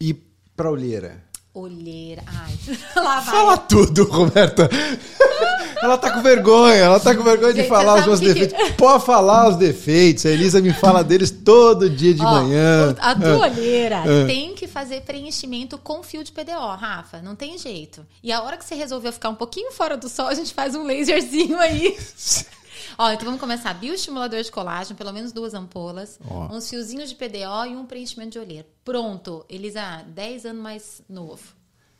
E 0.00 0.14
pra 0.56 0.70
olheira? 0.70 1.22
Olheira. 1.52 2.24
Ai, 2.26 2.58
lá 2.96 3.20
vai. 3.20 3.34
Fala 3.34 3.58
tudo, 3.58 4.04
Roberta. 4.04 4.66
Ela 5.82 5.98
tá 5.98 6.10
com 6.12 6.22
vergonha, 6.22 6.74
ela 6.76 6.98
tá 7.00 7.14
com 7.14 7.22
vergonha 7.22 7.52
de 7.52 7.60
Gente, 7.60 7.68
falar 7.68 8.00
os 8.00 8.06
meus 8.06 8.20
que- 8.20 8.32
defeitos. 8.34 8.70
Pode 8.76 9.04
falar 9.04 9.48
os 9.48 9.56
defeitos. 9.56 10.24
A 10.26 10.30
Elisa 10.30 10.60
me 10.60 10.72
fala 10.72 11.02
deles 11.04 11.30
todo 11.30 11.88
dia 11.90 12.14
de 12.14 12.22
Ó, 12.22 12.30
manhã. 12.30 12.94
A 12.98 13.14
tua 13.14 13.38
olheira 13.48 13.98
Ah. 14.00 14.26
tem 14.26 14.54
que 14.54 14.66
fazer 14.66 15.02
preenchimento 15.02 15.76
com 15.78 16.02
fio 16.02 16.22
de 16.24 16.32
PDO, 16.32 16.76
Rafa. 16.76 17.20
Não 17.22 17.34
tem 17.36 17.56
jeito. 17.58 18.06
E 18.22 18.32
a 18.32 18.42
hora 18.42 18.56
que 18.56 18.64
você 18.64 18.74
resolveu 18.74 19.12
ficar 19.12 19.28
um 19.28 19.34
pouquinho 19.34 19.72
fora 19.72 19.96
do 19.96 20.08
sol, 20.08 20.26
a 20.28 20.34
gente 20.34 20.52
faz 20.54 20.74
um 20.74 20.86
laserzinho 20.86 21.58
aí. 21.58 21.96
Ó, 22.96 23.10
então 23.10 23.24
vamos 23.26 23.40
começar. 23.40 23.74
Bioestimulador 23.74 24.40
de 24.42 24.52
colágeno, 24.52 24.94
pelo 24.96 25.12
menos 25.12 25.32
duas 25.32 25.52
ampolas, 25.54 26.18
Ó. 26.28 26.48
uns 26.54 26.68
fiozinhos 26.70 27.08
de 27.08 27.16
PDO 27.16 27.66
e 27.68 27.76
um 27.76 27.84
preenchimento 27.86 28.30
de 28.32 28.38
olheira. 28.38 28.66
Pronto. 28.84 29.44
Elisa, 29.48 30.02
10 30.06 30.46
anos 30.46 30.62
mais 30.62 31.02
novo. 31.08 31.40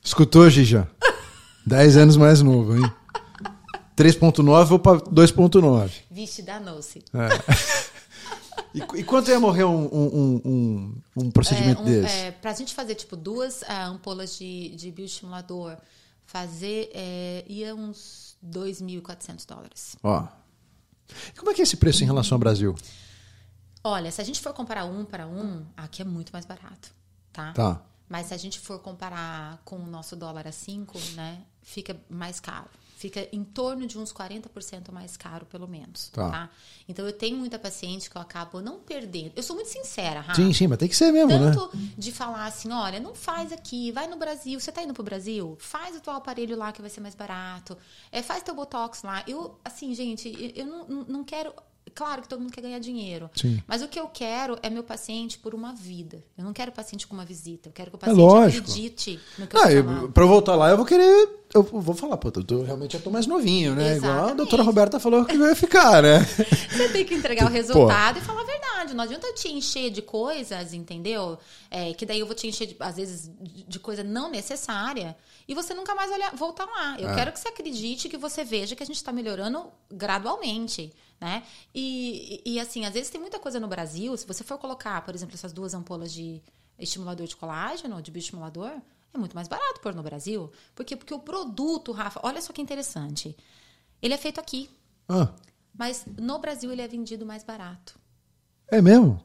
Escutou, 0.02 0.48
Gija? 0.48 0.86
10 1.66 1.96
anos 1.98 2.16
mais 2.16 2.42
novo, 2.42 2.76
hein? 2.76 2.92
3.9 3.96 4.70
ou 4.72 4.78
pra 4.78 4.92
2.9. 5.00 5.90
Vixe, 6.10 6.42
danou-se. 6.42 7.04
E, 8.72 8.80
qu- 8.80 8.96
e 8.96 9.04
quanto 9.04 9.30
ia 9.30 9.38
morrer 9.38 9.64
um, 9.64 9.84
um, 9.86 10.40
um, 10.44 11.02
um 11.16 11.30
procedimento 11.30 11.82
um, 11.82 11.84
desse? 11.84 12.12
é, 12.14 12.30
pra 12.32 12.52
gente 12.52 12.74
fazer, 12.74 12.94
tipo, 12.96 13.16
duas 13.16 13.62
ah, 13.64 13.86
ampolas 13.86 14.36
de, 14.36 14.70
de 14.70 14.90
bioestimulador, 14.90 15.76
fazer, 16.24 16.90
é, 16.92 17.44
ia 17.46 17.74
uns 17.74 18.36
2.400 18.44 19.46
dólares. 19.46 19.96
Ó. 20.02 20.26
E 21.32 21.38
como 21.38 21.50
é 21.50 21.54
que 21.54 21.60
é 21.60 21.64
esse 21.64 21.76
preço 21.76 22.02
em 22.02 22.06
relação 22.06 22.34
ao 22.36 22.40
Brasil? 22.40 22.74
Olha, 23.84 24.10
se 24.10 24.20
a 24.20 24.24
gente 24.24 24.40
for 24.40 24.52
comparar 24.52 24.86
um 24.86 25.04
para 25.04 25.26
um, 25.26 25.64
aqui 25.76 26.02
é 26.02 26.04
muito 26.04 26.32
mais 26.32 26.44
barato, 26.44 26.90
tá? 27.32 27.52
Tá. 27.52 27.80
Mas 28.08 28.26
se 28.28 28.34
a 28.34 28.36
gente 28.36 28.58
for 28.58 28.78
comparar 28.80 29.60
com 29.64 29.76
o 29.76 29.86
nosso 29.86 30.16
dólar 30.16 30.46
a 30.48 30.52
5, 30.52 30.98
né, 31.14 31.42
fica 31.62 31.96
mais 32.08 32.40
caro. 32.40 32.68
Fica 33.04 33.28
em 33.30 33.44
torno 33.44 33.86
de 33.86 33.98
uns 33.98 34.10
40% 34.14 34.90
mais 34.90 35.14
caro, 35.14 35.44
pelo 35.44 35.68
menos. 35.68 36.08
Tá. 36.08 36.30
Tá. 36.30 36.50
Então 36.88 37.04
eu 37.04 37.12
tenho 37.12 37.36
muita 37.36 37.58
paciente 37.58 38.08
que 38.08 38.16
eu 38.16 38.22
acabo 38.22 38.62
não 38.62 38.78
perdendo. 38.78 39.32
Eu 39.36 39.42
sou 39.42 39.54
muito 39.54 39.68
sincera, 39.68 40.20
Rafa. 40.20 40.36
Sim, 40.40 40.54
sim, 40.54 40.66
mas 40.66 40.78
tem 40.78 40.88
que 40.88 40.96
ser 40.96 41.12
mesmo, 41.12 41.28
né? 41.38 41.50
Tanto 41.52 41.70
de 41.76 42.10
falar 42.10 42.46
assim, 42.46 42.72
olha, 42.72 42.98
não 42.98 43.14
faz 43.14 43.52
aqui, 43.52 43.92
vai 43.92 44.06
no 44.06 44.16
Brasil. 44.16 44.58
Você 44.58 44.72
tá 44.72 44.82
indo 44.82 44.94
pro 44.94 45.02
Brasil? 45.02 45.54
Faz 45.60 45.94
o 45.94 46.00
teu 46.00 46.14
aparelho 46.14 46.56
lá 46.56 46.72
que 46.72 46.80
vai 46.80 46.88
ser 46.88 47.02
mais 47.02 47.14
barato. 47.14 47.76
É, 48.10 48.22
faz 48.22 48.42
teu 48.42 48.54
botox 48.54 49.02
lá. 49.02 49.22
Eu, 49.28 49.58
assim, 49.62 49.94
gente, 49.94 50.52
eu- 50.56 50.64
não, 50.64 51.04
não- 51.04 51.24
quero. 51.24 51.52
Claro 51.94 52.22
que 52.22 52.28
todo 52.28 52.40
mundo 52.40 52.50
quer 52.50 52.62
ganhar 52.62 52.78
dinheiro. 52.78 53.30
Sim. 53.36 53.62
Mas 53.68 53.82
o 53.82 53.86
que 53.86 54.00
eu 54.00 54.08
quero 54.08 54.58
é 54.62 54.70
meu 54.70 54.82
paciente 54.82 55.38
por 55.38 55.54
uma 55.54 55.74
vida. 55.74 56.24
Eu 56.36 56.42
não 56.42 56.52
quero 56.54 56.72
paciente 56.72 57.06
com 57.06 57.14
uma 57.14 57.26
visita. 57.26 57.68
Eu 57.68 57.72
quero 57.72 57.90
que 57.90 57.96
o 57.96 57.98
É 57.98 58.00
paciente 58.00 58.18
lógico. 58.18 58.70
acredite 58.70 59.20
no 59.38 59.46
que 59.46 59.54
eu 59.54 59.60
Ah, 59.60 59.64
falando. 59.68 60.10
pra 60.12 60.24
eu 60.24 60.28
voltar 60.28 60.56
lá, 60.56 60.70
eu 60.70 60.76
vou 60.78 60.86
querer. 60.86 61.28
Eu 61.54 61.62
vou 61.62 61.94
falar, 61.94 62.16
pô, 62.16 62.32
eu 62.34 62.42
tô, 62.44 62.62
realmente 62.64 62.96
eu 62.96 63.00
tô 63.00 63.10
mais 63.10 63.28
novinho, 63.28 63.76
né? 63.76 63.96
Igual 63.96 64.10
a 64.12 64.14
Exatamente. 64.16 64.36
doutora 64.38 64.62
Roberta 64.64 64.98
falou 64.98 65.24
que 65.24 65.36
eu 65.36 65.46
ia 65.46 65.54
ficar, 65.54 66.02
né? 66.02 66.18
Você 66.68 66.88
tem 66.88 67.04
que 67.04 67.14
entregar 67.14 67.46
o 67.46 67.48
resultado 67.48 68.18
e 68.18 68.20
falar 68.22 68.40
a 68.40 68.44
verdade. 68.44 68.92
Não 68.92 69.04
adianta 69.04 69.24
eu 69.28 69.34
te 69.36 69.48
encher 69.52 69.88
de 69.90 70.02
coisas, 70.02 70.74
entendeu? 70.74 71.38
É, 71.70 71.94
que 71.94 72.04
daí 72.04 72.18
eu 72.18 72.26
vou 72.26 72.34
te 72.34 72.48
encher, 72.48 72.66
de, 72.66 72.76
às 72.80 72.96
vezes, 72.96 73.30
de 73.40 73.78
coisa 73.78 74.02
não 74.02 74.28
necessária 74.28 75.16
e 75.46 75.54
você 75.54 75.72
nunca 75.74 75.94
mais 75.94 76.10
olhar, 76.10 76.34
voltar 76.34 76.64
lá. 76.64 76.96
Eu 76.98 77.08
É. 77.10 77.14
quero 77.14 77.30
que 77.30 77.38
você 77.38 77.46
acredite, 77.48 78.08
que 78.08 78.16
você 78.18 78.42
veja 78.44 78.74
que 78.74 78.82
a 78.82 78.86
gente 78.86 78.96
está 78.96 79.12
melhorando 79.12 79.66
gradualmente, 79.92 80.92
né? 81.20 81.44
E, 81.72 82.42
e, 82.44 82.54
e, 82.54 82.60
assim, 82.60 82.84
às 82.84 82.94
vezes 82.94 83.10
tem 83.10 83.20
muita 83.20 83.38
coisa 83.38 83.60
no 83.60 83.68
Brasil, 83.68 84.16
se 84.16 84.26
você 84.26 84.42
for 84.42 84.58
colocar, 84.58 85.00
por 85.04 85.14
exemplo, 85.14 85.34
essas 85.36 85.52
duas 85.52 85.72
ampolas 85.72 86.12
de 86.12 86.42
estimulador 86.78 87.26
de 87.28 87.36
colágeno, 87.36 88.02
de 88.02 88.10
bioestimulador, 88.10 88.72
é 89.14 89.18
muito 89.18 89.34
mais 89.34 89.48
barato 89.48 89.80
pôr 89.80 89.94
no 89.94 90.02
Brasil. 90.02 90.50
Por 90.74 90.84
quê? 90.84 90.96
Porque 90.96 91.14
o 91.14 91.18
produto, 91.20 91.92
Rafa, 91.92 92.20
olha 92.22 92.40
só 92.42 92.52
que 92.52 92.60
interessante. 92.60 93.36
Ele 94.02 94.12
é 94.14 94.18
feito 94.18 94.40
aqui. 94.40 94.68
Ah, 95.08 95.32
Mas 95.76 96.04
no 96.18 96.38
Brasil 96.38 96.70
ele 96.70 96.82
é 96.82 96.88
vendido 96.88 97.24
mais 97.26 97.42
barato. 97.44 97.98
é 98.68 98.80
mesmo? 98.82 99.20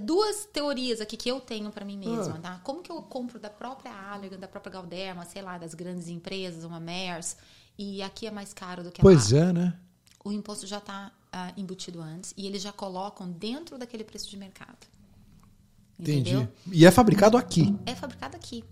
Duas 0.00 0.46
teorias 0.46 1.00
aqui 1.00 1.16
que 1.16 1.28
eu 1.28 1.40
tenho 1.40 1.70
pra 1.72 1.84
mim 1.84 1.96
mesma, 1.98 2.36
Ah. 2.36 2.40
tá? 2.40 2.58
Como 2.62 2.82
que 2.82 2.90
eu 2.92 3.02
compro 3.02 3.38
da 3.40 3.50
própria 3.50 3.92
Allergan, 3.92 4.38
da 4.38 4.46
própria 4.46 4.72
Galderma, 4.72 5.24
sei 5.24 5.42
lá, 5.42 5.58
das 5.58 5.74
grandes 5.74 6.06
empresas, 6.08 6.62
uma 6.64 6.78
Mers, 6.78 7.36
e 7.76 8.00
aqui 8.02 8.26
é 8.28 8.30
mais 8.30 8.52
caro 8.54 8.84
do 8.84 8.92
que 8.92 9.02
Pois 9.02 9.32
lá. 9.32 9.38
é, 9.40 9.52
né? 9.52 9.78
O 10.24 10.30
imposto 10.30 10.66
já 10.68 10.80
tá 10.80 11.10
ah, 11.32 11.52
embutido 11.56 12.00
antes 12.00 12.32
e 12.36 12.46
eles 12.46 12.62
já 12.62 12.70
colocam 12.72 13.28
dentro 13.28 13.76
daquele 13.76 14.04
preço 14.04 14.30
de 14.30 14.36
mercado. 14.36 14.86
Entendi. 15.98 16.30
Entendeu? 16.30 16.48
E 16.70 16.86
é 16.86 16.90
fabricado 16.92 17.36
aqui. 17.36 17.76
É 17.84 17.94
fabricado 17.96 18.36
aqui. 18.36 18.64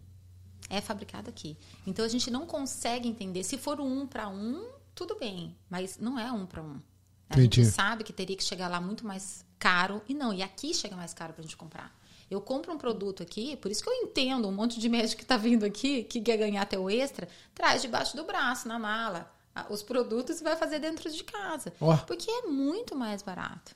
É 0.71 0.81
fabricado 0.81 1.29
aqui. 1.29 1.59
Então 1.87 2.05
a 2.05 2.09
gente 2.09 2.31
não 2.31 2.47
consegue 2.47 3.09
entender. 3.09 3.43
Se 3.43 3.59
for 3.59 3.81
um 3.81 4.07
para 4.07 4.29
um, 4.29 4.67
tudo 4.95 5.19
bem. 5.19 5.55
Mas 5.69 5.99
não 5.99 6.19
é 6.19 6.31
um 6.31 6.47
para 6.47 6.63
um. 6.63 6.81
A 7.29 7.35
Entendi. 7.35 7.65
gente 7.65 7.75
sabe 7.75 8.05
que 8.05 8.13
teria 8.13 8.37
que 8.37 8.45
chegar 8.45 8.69
lá 8.69 8.81
muito 8.81 9.07
mais 9.07 9.45
caro. 9.59 10.01
E 10.09 10.15
não, 10.15 10.33
e 10.33 10.43
aqui 10.43 10.73
chega 10.73 10.97
mais 10.97 11.13
caro 11.13 11.33
pra 11.33 11.43
gente 11.43 11.57
comprar. 11.57 11.95
Eu 12.31 12.41
compro 12.41 12.73
um 12.73 12.79
produto 12.79 13.25
aqui, 13.25 13.57
por 13.57 13.73
isso 13.73 13.83
que 13.83 13.91
eu 13.91 13.95
entendo 13.95 14.47
um 14.47 14.53
monte 14.53 14.79
de 14.79 14.89
médico 14.89 15.19
que 15.21 15.27
tá 15.27 15.37
vindo 15.37 15.65
aqui, 15.65 16.05
que 16.05 16.21
quer 16.21 16.37
ganhar 16.37 16.63
até 16.63 16.79
o 16.79 16.89
extra, 16.89 17.29
traz 17.53 17.83
debaixo 17.83 18.17
do 18.17 18.23
braço, 18.23 18.69
na 18.69 18.79
mala, 18.79 19.29
os 19.69 19.83
produtos 19.83 20.41
e 20.41 20.45
vai 20.45 20.55
fazer 20.55 20.79
dentro 20.79 21.11
de 21.11 21.25
casa. 21.25 21.73
Ó. 21.81 21.97
Porque 21.97 22.31
é 22.31 22.43
muito 22.43 22.95
mais 22.95 23.21
barato. 23.21 23.75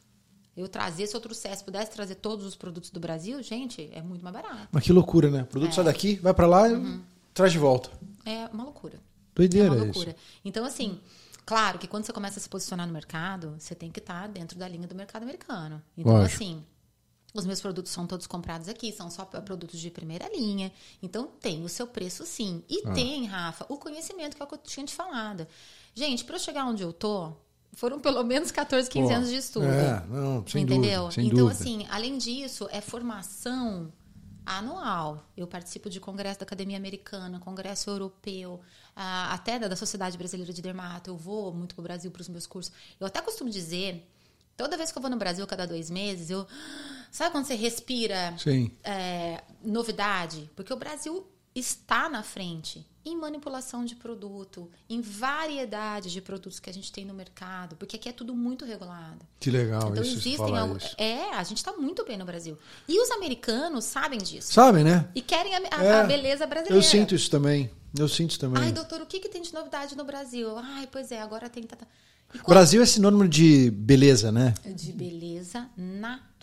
Eu 0.57 0.69
trazer, 0.69 1.07
se 1.07 1.17
eu 1.17 1.21
trouxesse, 1.21 1.65
pudesse 1.65 1.91
trazer 1.91 2.15
todos 2.17 2.45
os 2.47 2.55
produtos 2.55 2.91
do 2.91 3.01
Brasil, 3.01 3.43
gente, 3.43 3.89
é 3.93 4.01
muito 4.01 4.23
mais 4.23 4.33
barato. 4.35 4.69
Mas 4.71 4.85
que 4.85 4.93
loucura, 4.93 5.31
né? 5.31 5.43
O 5.43 5.47
produto 5.47 5.71
É. 5.71 5.75
sai 5.75 5.85
daqui, 5.85 6.15
vai 6.17 6.33
pra 6.33 6.47
lá 6.47 6.69
e 6.69 6.75
Uhum. 6.75 7.03
traz 7.33 7.51
de 7.53 7.59
volta. 7.59 7.91
É 8.25 8.47
uma 8.53 8.65
loucura. 8.65 9.01
Doideira 9.35 9.67
é 9.67 9.71
uma 9.71 9.77
isso. 9.77 9.85
loucura. 9.87 10.17
Então, 10.45 10.65
assim, 10.65 11.01
claro 11.45 11.79
que 11.79 11.89
quando 11.89 12.05
você 12.07 12.13
começa 12.13 12.39
a 12.39 12.43
se 12.43 12.49
posicionar 12.49 12.87
no 12.87 12.93
mercado, 12.93 13.57
você 13.59 13.75
tem 13.75 13.91
que 13.91 13.99
estar 13.99 14.29
dentro 14.29 14.57
da 14.57 14.69
linha 14.69 14.87
do 14.87 14.95
mercado 14.95 15.25
americano. 15.25 15.83
Então, 15.99 16.13
Lógico. 16.13 16.35
assim, 16.45 16.65
os 17.35 17.45
meus 17.45 17.61
produtos 17.61 17.91
são 17.91 18.07
todos 18.07 18.29
comprados 18.29 18.69
aqui, 18.69 18.93
são 18.93 19.11
só 19.11 19.25
produtos 19.25 19.81
de 19.81 19.91
primeira 19.91 20.29
linha. 20.29 20.73
Então, 21.03 21.27
tem 21.41 21.65
o 21.65 21.69
seu 21.69 21.85
preço, 21.89 22.25
sim. 22.25 22.63
E 22.69 22.81
Ah. 22.87 22.93
tem, 22.93 23.27
Rafa, 23.27 23.67
o 23.69 23.77
conhecimento 23.77 24.37
que 24.37 24.43
é 24.43 24.45
o 24.45 24.49
que 24.49 24.55
eu 24.55 24.59
tinha 24.59 24.87
te 24.87 24.95
falado. 24.95 25.45
Gente, 25.93 26.25
para 26.25 26.37
eu 26.37 26.41
chegar 26.41 26.65
onde 26.65 26.85
eu 26.85 26.93
tô, 26.93 27.33
foram 27.75 28.01
pelo 28.01 28.23
menos 28.23 28.51
14, 28.51 28.89
15 28.89 29.09
Pô, 29.09 29.15
anos 29.15 29.29
de 29.29 29.37
estudo. 29.37 29.67
É, 29.67 30.05
não, 30.09 30.47
sem 30.47 30.63
Entendeu? 30.63 31.03
dúvida. 31.03 31.15
Sem 31.15 31.27
então, 31.27 31.39
dúvida. 31.39 31.61
assim, 31.61 31.87
além 31.91 32.19
disso, 32.19 32.69
é 32.71 32.81
formação 32.81 33.93
anual. 34.45 35.25
Eu 35.37 35.47
participo 35.47 35.89
de 35.89 36.01
congresso 36.01 36.39
da 36.39 36.45
Academia 36.45 36.77
Americana, 36.77 37.39
congresso 37.41 37.91
europeu, 37.91 38.61
ah, 38.95 39.33
até 39.33 39.59
da, 39.59 39.69
da 39.69 39.77
Sociedade 39.77 40.19
Brasileira 40.19 40.53
de 40.53 40.61
Dermato. 40.61 41.11
Eu 41.11 41.17
vou 41.17 41.53
muito 41.53 41.75
para 41.75 41.81
o 41.81 41.85
Brasil 41.85 42.11
para 42.11 42.23
os 42.23 42.29
meus 42.29 42.47
cursos. 42.47 42.73
Eu 43.01 43.07
até 43.07 43.21
costumo 43.21 43.51
dizer, 43.51 44.07
toda 44.57 44.77
vez 44.77 44.93
que 44.93 44.99
eu 44.99 45.03
vou 45.03 45.11
no 45.11 45.17
Brasil, 45.17 45.47
cada 45.47 45.67
dois 45.67 45.91
meses, 45.91 46.31
eu. 46.31 46.47
Sabe 47.11 47.31
quando 47.31 47.45
você 47.45 47.55
respira 47.55 48.35
é, 48.83 49.41
novidade? 49.63 50.51
Porque 50.57 50.73
o 50.73 50.77
Brasil 50.77 51.25
está 51.55 52.09
na 52.09 52.23
frente 52.23 52.87
em 53.07 53.17
manipulação 53.17 53.85
de 53.85 53.95
produto, 53.95 54.71
em 54.89 55.01
variedade 55.03 56.11
de 56.11 56.21
produtos 56.23 56.59
que 56.59 56.71
a 56.71 56.73
gente 56.73 56.91
tem 56.91 57.05
no 57.05 57.13
mercado, 57.13 57.77
porque 57.77 57.97
aqui 57.97 58.09
é 58.09 58.13
tudo 58.13 58.35
muito 58.35 58.65
regulado. 58.65 59.19
Que 59.39 59.51
legal 59.51 59.91
Então 59.91 60.03
isso. 60.03 60.13
existem 60.15 60.37
falar 60.39 60.61
algo- 60.61 60.79
isso. 60.79 60.95
É, 60.97 61.35
a 61.35 61.43
gente 61.45 61.59
está 61.59 61.73
muito 61.75 62.03
bem 62.07 62.17
no 62.17 62.25
Brasil. 62.25 62.57
E 62.89 62.99
os 63.01 63.11
americanos 63.11 63.85
sabem 63.85 64.19
disso. 64.19 64.53
Sabem, 64.53 64.83
né? 64.85 65.07
E 65.15 65.21
querem 65.21 65.55
a, 65.55 65.59
a- 65.71 65.85
É, 65.85 66.01
a 66.01 66.05
beleza 66.05 66.47
brasileira. 66.47 66.79
Eu 66.79 66.83
sinto 66.83 67.15
isso 67.15 67.31
também. 67.31 67.71
Eu 67.97 68.09
sinto 68.09 68.39
também. 68.39 68.63
Ai, 68.63 68.73
doutor, 68.73 69.03
o 69.03 69.07
que, 69.07 69.21
que 69.21 69.29
tem 69.29 69.43
de 69.43 69.53
novidade 69.53 69.95
no 69.97 70.05
Brasil? 70.05 70.57
Ai, 70.59 70.89
pois 70.91 71.13
é, 71.13 71.21
agora 71.21 71.49
tem. 71.51 71.63
Quando- 71.63 72.47
Brasil 72.49 72.83
é 72.83 72.87
sinônimo 72.87 73.29
de 73.29 73.71
beleza, 73.71 74.33
né? 74.33 74.55
De 74.65 74.93
beleza 74.93 75.69
natural. 75.77 76.34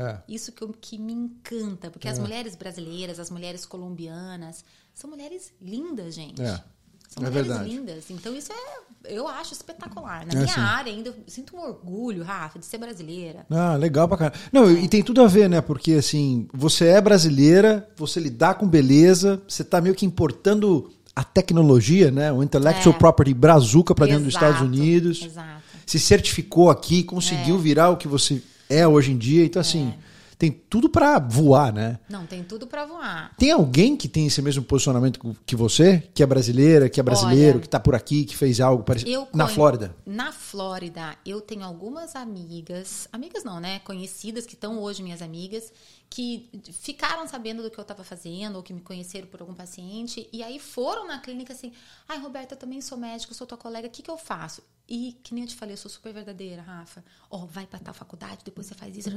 É. 0.00 0.18
Isso 0.28 0.52
que, 0.52 0.62
eu- 0.62 0.74
que 0.80 0.98
me 0.98 1.12
encanta. 1.12 1.90
Porque 1.90 2.08
as 2.08 2.18
mulheres 2.18 2.54
brasileiras, 2.56 3.18
as 3.20 3.30
mulheres 3.30 3.64
colombianas, 3.64 4.64
são 4.94 5.08
mulheres 5.10 5.52
lindas, 5.60 6.14
gente. 6.14 6.40
É. 6.42 6.60
São 7.08 7.22
É 7.24 7.28
mulheres 7.28 7.46
verdade. 7.48 7.70
lindas. 7.70 8.10
Então, 8.10 8.34
isso 8.34 8.52
é. 8.52 9.12
Eu 9.14 9.28
acho 9.28 9.52
espetacular. 9.52 10.26
Na 10.26 10.32
É, 10.32 10.36
minha 10.42 10.52
sim. 10.54 10.60
área 10.60 10.92
ainda, 10.92 11.10
eu 11.10 11.14
sinto 11.28 11.56
um 11.56 11.60
orgulho, 11.60 12.24
Rafa, 12.24 12.58
de 12.58 12.66
ser 12.66 12.78
brasileira. 12.78 13.46
Ah, 13.48 13.76
legal 13.76 14.08
pra 14.08 14.16
caramba. 14.18 14.36
Não, 14.52 14.68
e 14.70 14.88
tem 14.88 15.02
tudo 15.02 15.22
a 15.22 15.28
ver, 15.28 15.48
né? 15.48 15.60
Porque 15.60 15.92
assim, 15.92 16.48
você 16.52 16.86
é 16.86 17.00
brasileira, 17.00 17.88
você 17.96 18.18
lidar 18.18 18.54
com 18.56 18.68
beleza, 18.68 19.40
você 19.46 19.62
tá 19.62 19.80
meio 19.80 19.94
que 19.94 20.04
importando 20.04 20.90
a 21.14 21.22
tecnologia, 21.22 22.10
né? 22.10 22.32
O 22.32 22.42
intellectual 22.42 22.94
É. 22.94 22.98
property 22.98 23.32
brazuca 23.32 23.94
pra 23.94 24.06
dentro 24.06 24.24
dos 24.24 24.34
Estados 24.34 24.60
Unidos. 24.60 25.22
Exato. 25.22 25.62
Se 25.86 26.00
certificou 26.00 26.68
aqui, 26.68 27.04
conseguiu 27.04 27.56
virar 27.56 27.90
o 27.90 27.96
que 27.96 28.08
você 28.08 28.42
é 28.68 28.86
hoje 28.86 29.12
em 29.12 29.18
dia. 29.18 29.44
Então, 29.44 29.60
assim, 29.60 29.94
tem 30.38 30.50
tudo 30.50 30.88
pra 30.88 31.18
voar, 31.18 31.72
né? 31.72 31.98
Não, 32.08 32.26
tem 32.26 32.44
tudo 32.44 32.66
pra 32.66 32.84
voar. 32.84 33.34
Tem 33.38 33.50
alguém 33.52 33.96
que 33.96 34.06
tem 34.08 34.26
esse 34.26 34.42
mesmo 34.42 34.62
posicionamento 34.62 35.34
que 35.46 35.56
você, 35.56 36.02
que 36.14 36.22
é 36.22 36.26
brasileira, 36.26 36.88
que 36.90 37.00
é 37.00 37.02
brasileiro, 37.02 37.54
Olha, 37.54 37.60
que 37.60 37.68
tá 37.68 37.80
por 37.80 37.94
aqui, 37.94 38.24
que 38.24 38.36
fez 38.36 38.60
algo 38.60 38.82
parecido 38.82 39.26
na 39.32 39.48
Flórida? 39.48 39.96
Na 40.04 40.32
Flórida, 40.32 41.16
eu 41.24 41.40
tenho 41.40 41.64
algumas 41.64 42.14
amigas, 42.14 43.08
amigas 43.12 43.44
não, 43.44 43.58
né? 43.60 43.78
Conhecidas 43.80 44.44
que 44.44 44.54
estão 44.54 44.78
hoje 44.78 45.02
minhas 45.02 45.22
amigas, 45.22 45.72
que 46.08 46.48
ficaram 46.72 47.26
sabendo 47.26 47.62
do 47.62 47.70
que 47.70 47.78
eu 47.78 47.82
estava 47.82 48.04
fazendo, 48.04 48.56
ou 48.56 48.62
que 48.62 48.72
me 48.72 48.80
conheceram 48.80 49.26
por 49.26 49.40
algum 49.40 49.54
paciente, 49.54 50.28
e 50.32 50.42
aí 50.42 50.58
foram 50.58 51.06
na 51.06 51.18
clínica 51.18 51.52
assim: 51.52 51.72
ai, 52.08 52.18
Roberta, 52.18 52.54
eu 52.54 52.58
também 52.58 52.80
sou 52.80 52.96
médica, 52.96 53.34
sou 53.34 53.46
tua 53.46 53.58
colega, 53.58 53.88
o 53.88 53.90
que, 53.90 54.02
que 54.02 54.10
eu 54.10 54.16
faço? 54.16 54.62
E, 54.88 55.16
que 55.22 55.34
nem 55.34 55.42
eu 55.42 55.48
te 55.48 55.56
falei, 55.56 55.74
eu 55.74 55.78
sou 55.78 55.90
super 55.90 56.12
verdadeira, 56.12 56.62
Rafa. 56.62 57.04
Ó, 57.28 57.42
oh, 57.42 57.46
vai 57.46 57.66
pra 57.66 57.78
tal 57.80 57.92
faculdade, 57.92 58.42
depois 58.44 58.68
você 58.68 58.74
faz 58.74 58.96
isso, 58.96 59.10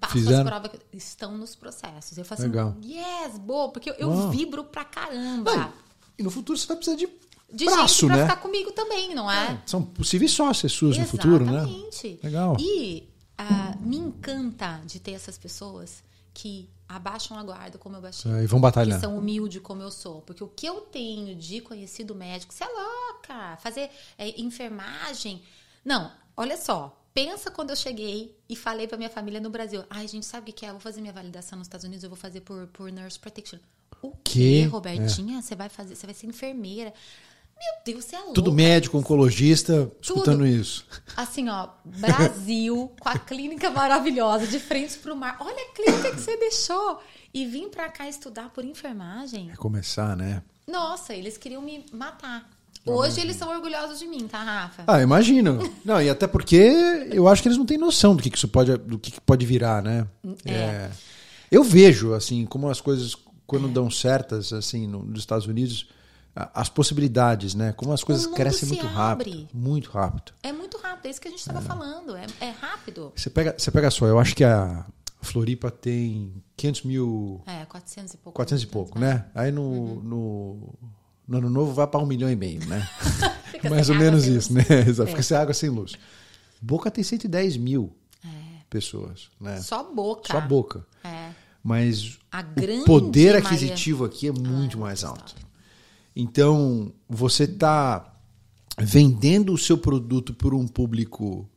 passa 0.00 0.12
Fizeram? 0.12 0.40
as 0.40 0.60
provas. 0.60 0.80
Estão 0.92 1.38
nos 1.38 1.54
processos. 1.54 2.18
Eu 2.18 2.24
faço 2.24 2.42
Legal. 2.42 2.76
assim, 2.76 2.98
yes, 2.98 3.38
boa, 3.38 3.70
porque 3.70 3.90
eu, 3.90 3.94
eu 3.94 4.30
vibro 4.30 4.64
pra 4.64 4.84
caramba. 4.84 5.54
Não, 5.54 5.72
e 6.18 6.22
no 6.22 6.30
futuro 6.30 6.58
você 6.58 6.66
vai 6.66 6.76
precisar 6.76 6.96
de 6.96 7.08
de 7.52 7.66
braço, 7.66 8.00
gente 8.00 8.06
pra 8.06 8.16
né? 8.16 8.22
ficar 8.24 8.36
comigo 8.40 8.72
também, 8.72 9.14
não 9.14 9.30
é? 9.30 9.52
é 9.52 9.62
são 9.64 9.80
possíveis 9.80 10.32
sócias 10.32 10.72
suas 10.72 10.96
Exatamente. 10.96 11.12
no 11.12 11.22
futuro, 11.22 11.44
né? 11.44 11.60
Exatamente. 11.60 12.20
Legal. 12.20 12.56
E 12.58 13.08
uh, 13.40 13.80
me 13.80 13.96
encanta 13.96 14.82
de 14.84 14.98
ter 14.98 15.12
essas 15.12 15.38
pessoas 15.38 16.02
que 16.34 16.68
abaixam 16.88 17.38
a 17.38 17.42
guarda 17.42 17.78
como 17.78 17.96
eu 17.96 18.02
baixei. 18.02 18.30
É, 18.30 18.42
e 18.42 18.46
vão 18.46 18.60
batalhar. 18.60 18.98
Que 18.98 19.00
são 19.00 19.16
humildes 19.16 19.62
como 19.62 19.80
eu 19.80 19.90
sou. 19.90 20.20
Porque 20.22 20.42
o 20.42 20.48
que 20.48 20.66
eu 20.66 20.80
tenho 20.82 21.34
de 21.34 21.60
conhecido 21.60 22.14
médico, 22.14 22.52
você 22.52 22.64
é 22.64 22.68
louca! 22.68 23.56
Fazer 23.58 23.88
é, 24.18 24.40
enfermagem. 24.40 25.42
Não, 25.84 26.10
olha 26.36 26.56
só. 26.56 27.00
Pensa 27.14 27.48
quando 27.48 27.70
eu 27.70 27.76
cheguei 27.76 28.36
e 28.48 28.56
falei 28.56 28.88
pra 28.88 28.98
minha 28.98 29.08
família 29.08 29.40
no 29.40 29.48
Brasil. 29.48 29.84
Ai, 29.88 30.08
gente, 30.08 30.26
sabe 30.26 30.50
o 30.50 30.54
que 30.54 30.66
é? 30.66 30.70
Eu 30.70 30.72
vou 30.72 30.80
fazer 30.80 31.00
minha 31.00 31.12
validação 31.12 31.56
nos 31.56 31.68
Estados 31.68 31.84
Unidos, 31.84 32.02
eu 32.02 32.10
vou 32.10 32.16
fazer 32.16 32.40
por, 32.40 32.66
por 32.68 32.90
nurse 32.90 33.18
protection. 33.18 33.60
O 34.02 34.10
que, 34.24 34.64
Robertinha? 34.64 35.38
É. 35.38 35.42
Você 35.42 35.54
vai 35.54 35.68
fazer, 35.68 35.94
você 35.94 36.06
vai 36.06 36.14
ser 36.14 36.26
enfermeira. 36.26 36.92
Meu 37.56 37.94
Deus, 37.94 38.04
você 38.04 38.16
é 38.16 38.18
louco. 38.18 38.34
Tudo 38.34 38.52
médico, 38.52 38.98
oncologista, 38.98 39.90
escutando 40.00 40.46
isso. 40.46 40.86
Assim, 41.16 41.48
ó, 41.48 41.68
Brasil, 41.84 42.92
com 43.00 43.08
a 43.08 43.18
clínica 43.18 43.70
maravilhosa, 43.70 44.46
de 44.46 44.58
frente 44.58 44.98
para 44.98 45.12
o 45.12 45.16
mar. 45.16 45.36
Olha 45.40 45.56
a 45.56 45.74
clínica 45.74 46.10
que 46.10 46.20
você 46.20 46.36
deixou. 46.36 47.00
E 47.32 47.46
vim 47.46 47.68
para 47.68 47.88
cá 47.88 48.08
estudar 48.08 48.50
por 48.50 48.64
enfermagem. 48.64 49.50
É 49.50 49.56
começar, 49.56 50.16
né? 50.16 50.42
Nossa, 50.66 51.14
eles 51.14 51.36
queriam 51.36 51.60
me 51.60 51.84
matar. 51.92 52.48
Hoje 52.86 53.20
eles 53.20 53.36
são 53.36 53.48
orgulhosos 53.48 53.98
de 53.98 54.06
mim, 54.06 54.28
tá, 54.28 54.42
Rafa? 54.42 54.84
Ah, 54.86 55.00
imagino. 55.00 55.58
Não, 55.84 56.02
e 56.02 56.10
até 56.10 56.26
porque 56.26 56.56
eu 57.10 57.26
acho 57.26 57.42
que 57.42 57.48
eles 57.48 57.56
não 57.56 57.64
têm 57.64 57.78
noção 57.78 58.14
do 58.14 58.22
que, 58.22 58.28
que 58.28 58.36
isso 58.36 58.46
pode, 58.46 58.76
do 58.76 58.98
que, 58.98 59.10
que 59.10 59.20
pode 59.20 59.46
virar, 59.46 59.82
né? 59.82 60.06
É. 60.44 60.52
é. 60.52 60.90
Eu 61.50 61.64
vejo, 61.64 62.12
assim, 62.12 62.44
como 62.44 62.68
as 62.68 62.80
coisas, 62.80 63.16
quando 63.46 63.68
é. 63.68 63.70
dão 63.70 63.90
certas, 63.90 64.52
assim, 64.52 64.86
no, 64.86 65.02
nos 65.02 65.20
Estados 65.20 65.46
Unidos, 65.46 65.88
as 66.34 66.68
possibilidades, 66.68 67.54
né? 67.54 67.72
Como 67.72 67.92
as 67.92 68.02
coisas 68.02 68.26
crescem 68.26 68.68
muito 68.68 68.86
abre. 68.86 68.96
rápido. 69.30 69.48
Muito 69.52 69.90
rápido. 69.90 70.32
É 70.42 70.52
muito 70.52 70.76
rápido, 70.78 71.06
é 71.06 71.10
isso 71.10 71.20
que 71.20 71.28
a 71.28 71.30
gente 71.30 71.40
estava 71.40 71.60
é. 71.60 71.62
falando. 71.62 72.16
É, 72.16 72.26
é, 72.40 72.50
rápido. 72.50 73.12
Você 73.14 73.30
pega, 73.30 73.54
você 73.56 73.70
pega 73.70 73.90
só, 73.90 74.06
eu 74.06 74.18
acho 74.18 74.34
que 74.34 74.42
a 74.42 74.84
Floripa 75.22 75.70
tem 75.70 76.42
500 76.56 76.82
mil. 76.82 77.42
É, 77.46 77.64
400 77.66 78.14
e 78.14 78.16
pouco. 78.16 78.36
400 78.36 78.64
e 78.64 78.66
pouco, 78.66 78.98
né? 78.98 79.26
Aí 79.34 79.52
no, 79.52 79.62
uhum. 79.62 80.00
no, 80.02 80.74
no, 81.28 81.38
ano 81.38 81.50
novo 81.50 81.72
vai 81.72 81.86
para 81.86 82.00
um 82.00 82.06
milhão 82.06 82.30
e 82.30 82.36
meio, 82.36 82.66
né? 82.66 82.88
Mais 83.70 83.88
ou 83.88 83.96
menos 83.96 84.26
isso, 84.26 84.52
né? 84.52 84.64
Exato. 84.86 85.08
É. 85.08 85.12
Fica 85.12 85.22
sem 85.22 85.36
água, 85.36 85.54
sem 85.54 85.70
luz. 85.70 85.92
Boca 86.60 86.90
tem 86.90 87.04
110 87.04 87.56
mil 87.56 87.96
é. 88.24 88.28
pessoas, 88.68 89.30
né? 89.40 89.60
Só 89.60 89.84
boca. 89.84 90.32
Só 90.32 90.40
boca. 90.40 90.84
É. 91.04 91.30
Mas 91.62 92.18
o 92.82 92.84
poder 92.84 93.36
aquisitivo 93.36 94.04
aqui 94.04 94.28
é 94.28 94.32
muito 94.32 94.76
ah, 94.76 94.80
mais 94.80 95.02
alto. 95.02 95.34
Então, 96.16 96.92
você 97.08 97.44
está 97.44 98.14
vendendo 98.78 99.52
o 99.52 99.58
seu 99.58 99.78
produto 99.78 100.34
por 100.34 100.54
um 100.54 100.66
público 100.66 101.48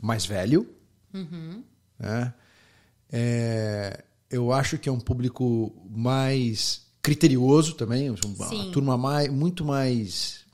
mais 0.00 0.26
velho. 0.26 0.68
Uhum. 1.12 1.62
Né? 1.98 2.34
É, 3.10 4.04
eu 4.30 4.52
acho 4.52 4.78
que 4.78 4.88
é 4.88 4.92
um 4.92 5.00
público 5.00 5.72
mais 5.90 6.86
criterioso 7.02 7.74
também, 7.74 8.10
uma 8.10 8.48
Sim. 8.48 8.70
turma 8.72 8.96
mais, 8.96 9.28
muito 9.28 9.64
mais. 9.64 10.44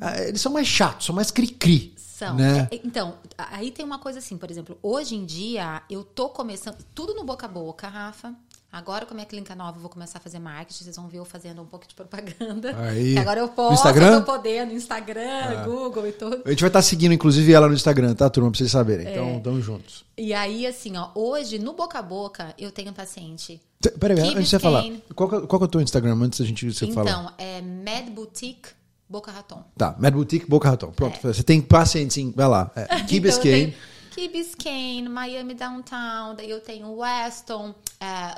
Ah, 0.00 0.22
eles 0.22 0.40
são 0.40 0.52
mais 0.52 0.66
chatos, 0.66 1.06
são 1.06 1.14
mais 1.14 1.30
cri-cri. 1.30 1.94
São. 1.96 2.36
Né? 2.36 2.68
É, 2.70 2.80
então, 2.84 3.16
aí 3.38 3.70
tem 3.70 3.84
uma 3.84 3.98
coisa 3.98 4.18
assim, 4.18 4.36
por 4.36 4.50
exemplo, 4.50 4.78
hoje 4.82 5.14
em 5.14 5.24
dia 5.24 5.82
eu 5.88 6.04
tô 6.04 6.28
começando. 6.28 6.76
Tudo 6.94 7.14
no 7.14 7.24
boca 7.24 7.46
a 7.46 7.48
boca, 7.48 7.88
Rafa. 7.88 8.34
Agora, 8.72 9.04
com 9.04 9.12
a 9.12 9.16
minha 9.16 9.26
clínica 9.26 9.52
nova, 9.54 9.76
eu 9.78 9.80
vou 9.80 9.90
começar 9.90 10.18
a 10.18 10.20
fazer 10.20 10.38
marketing. 10.38 10.84
Vocês 10.84 10.96
vão 10.96 11.08
ver 11.08 11.18
eu 11.18 11.24
fazendo 11.24 11.60
um 11.60 11.66
pouco 11.66 11.88
de 11.88 11.94
propaganda. 11.94 12.76
Aí. 12.78 13.18
agora 13.18 13.40
eu 13.40 13.48
posso, 13.48 13.74
Instagram? 13.74 14.12
eu 14.12 14.20
tô 14.20 14.32
podendo, 14.32 14.72
Instagram, 14.72 15.60
ah. 15.60 15.64
Google 15.64 16.06
e 16.06 16.12
tudo. 16.12 16.42
A 16.44 16.50
gente 16.50 16.60
vai 16.60 16.68
estar 16.68 16.78
tá 16.78 16.82
seguindo, 16.82 17.12
inclusive, 17.12 17.52
ela 17.52 17.66
no 17.66 17.74
Instagram, 17.74 18.14
tá, 18.14 18.30
turma? 18.30 18.48
Pra 18.50 18.58
vocês 18.58 18.70
saberem. 18.70 19.10
Então, 19.10 19.24
é. 19.24 19.30
Então, 19.30 19.40
tamo 19.40 19.60
juntos. 19.60 20.04
E 20.16 20.32
aí, 20.32 20.66
assim, 20.66 20.96
ó, 20.96 21.08
hoje, 21.16 21.58
no 21.58 21.72
boca 21.72 21.98
a 21.98 22.02
boca, 22.02 22.54
eu 22.56 22.70
tenho 22.70 22.90
um 22.90 22.94
paciente. 22.94 23.60
Peraí, 23.98 24.20
antes 24.20 24.44
de 24.44 24.48
você 24.50 24.58
falar, 24.58 24.84
qual, 25.16 25.28
qual 25.28 25.58
que 25.58 25.64
é 25.64 25.66
o 25.66 25.68
teu 25.68 25.80
Instagram 25.80 26.14
antes 26.22 26.38
da 26.38 26.46
gente 26.46 26.72
você 26.72 26.84
então, 26.84 26.94
falar? 26.94 27.10
Então, 27.10 27.32
é 27.38 27.60
Mad 27.60 28.10
Boutique 28.10 28.68
Boca 29.08 29.32
Raton. 29.32 29.64
Tá, 29.76 29.96
Mad 29.98 30.14
Boutique 30.14 30.48
Boca 30.48 30.68
Raton. 30.68 30.92
Pronto, 30.92 31.16
é. 31.16 31.32
você 31.32 31.42
tem 31.42 31.60
paciente, 31.60 32.14
sim, 32.14 32.32
vai 32.36 32.46
lá. 32.46 32.70
É, 32.76 32.86
então. 33.10 33.74
Key 34.20 34.28
Biscayne, 34.28 35.08
Miami 35.08 35.54
Downtown, 35.54 36.34
daí 36.36 36.50
eu 36.50 36.60
tenho 36.60 36.94
Weston, 36.94 37.70
uh, 37.70 37.74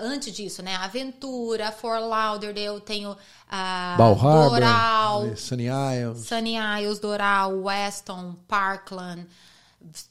antes 0.00 0.32
disso, 0.32 0.62
né? 0.62 0.76
Aventura, 0.76 1.72
Fort 1.72 2.00
Lauderdale, 2.00 2.66
eu 2.66 2.78
tenho 2.78 3.10
uh, 3.10 3.98
Bal 3.98 4.12
Harbor, 4.12 4.50
Doral, 4.50 5.36
Sunny 5.36 5.64
Isles. 5.66 6.18
Sunny 6.20 6.54
Isles, 6.54 7.00
Doral, 7.00 7.64
Weston, 7.64 8.36
Parkland, 8.46 9.26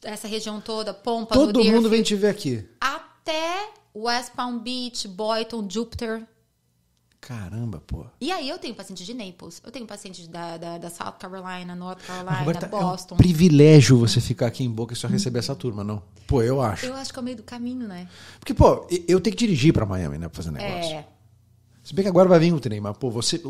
essa 0.04 0.28
região 0.28 0.60
toda, 0.60 0.94
Pompa, 0.94 1.36
Todo 1.36 1.64
mundo 1.64 1.90
vem 1.90 2.04
te 2.04 2.18
ver 2.18 2.32
aqui. 2.32 2.68
Até 2.82 3.70
West 3.96 4.34
Palm 4.36 4.60
Beach, 4.60 5.08
Boynton, 5.08 5.66
Jupiter, 5.70 6.28
Caramba, 7.22 7.80
pô. 7.86 8.08
E 8.20 8.32
aí 8.32 8.50
eu 8.50 8.58
tenho 8.58 8.74
paciente 8.74 9.06
de 9.06 9.14
Naples, 9.14 9.62
eu 9.64 9.72
tenho 9.72 9.86
paciente 9.86 10.28
da, 10.28 10.58
da, 10.58 10.78
da 10.80 10.90
South 10.90 11.14
Carolina, 11.20 11.76
North 11.76 12.00
Carolina, 12.06 12.40
Roberta, 12.40 12.66
Boston. 12.66 13.14
É 13.14 13.16
um 13.16 13.18
privilégio 13.18 13.96
você 13.96 14.20
ficar 14.20 14.48
aqui 14.48 14.64
em 14.64 14.70
Boca 14.70 14.94
e 14.94 14.98
só 14.98 15.08
receber 15.08 15.38
essa 15.38 15.56
turma, 15.56 15.84
não? 15.84 16.02
Pô, 16.26 16.42
eu 16.42 16.60
acho. 16.60 16.88
Eu 16.88 16.96
acho 16.96 17.14
que 17.14 17.20
é 17.20 17.22
o 17.22 17.24
meio 17.24 17.38
do 17.38 17.44
caminho, 17.44 17.88
né? 17.88 18.10
Porque, 18.40 18.56
pô, 18.56 18.88
eu 19.08 19.22
tenho 19.22 19.36
que 19.36 19.46
dirigir 19.46 19.72
para 19.72 19.86
Miami, 19.86 20.18
né, 20.18 20.28
pra 20.28 20.36
fazer 20.36 20.50
negócio. 20.50 20.96
É. 20.96 21.06
Se 21.84 21.96
bem 21.96 22.04
que 22.04 22.10
agora 22.10 22.28
vai 22.28 22.40
vir 22.40 22.54
o 22.54 22.60
trem, 22.60 22.80
mas, 22.80 22.98
pô, 22.98 23.10
você. 23.12 23.42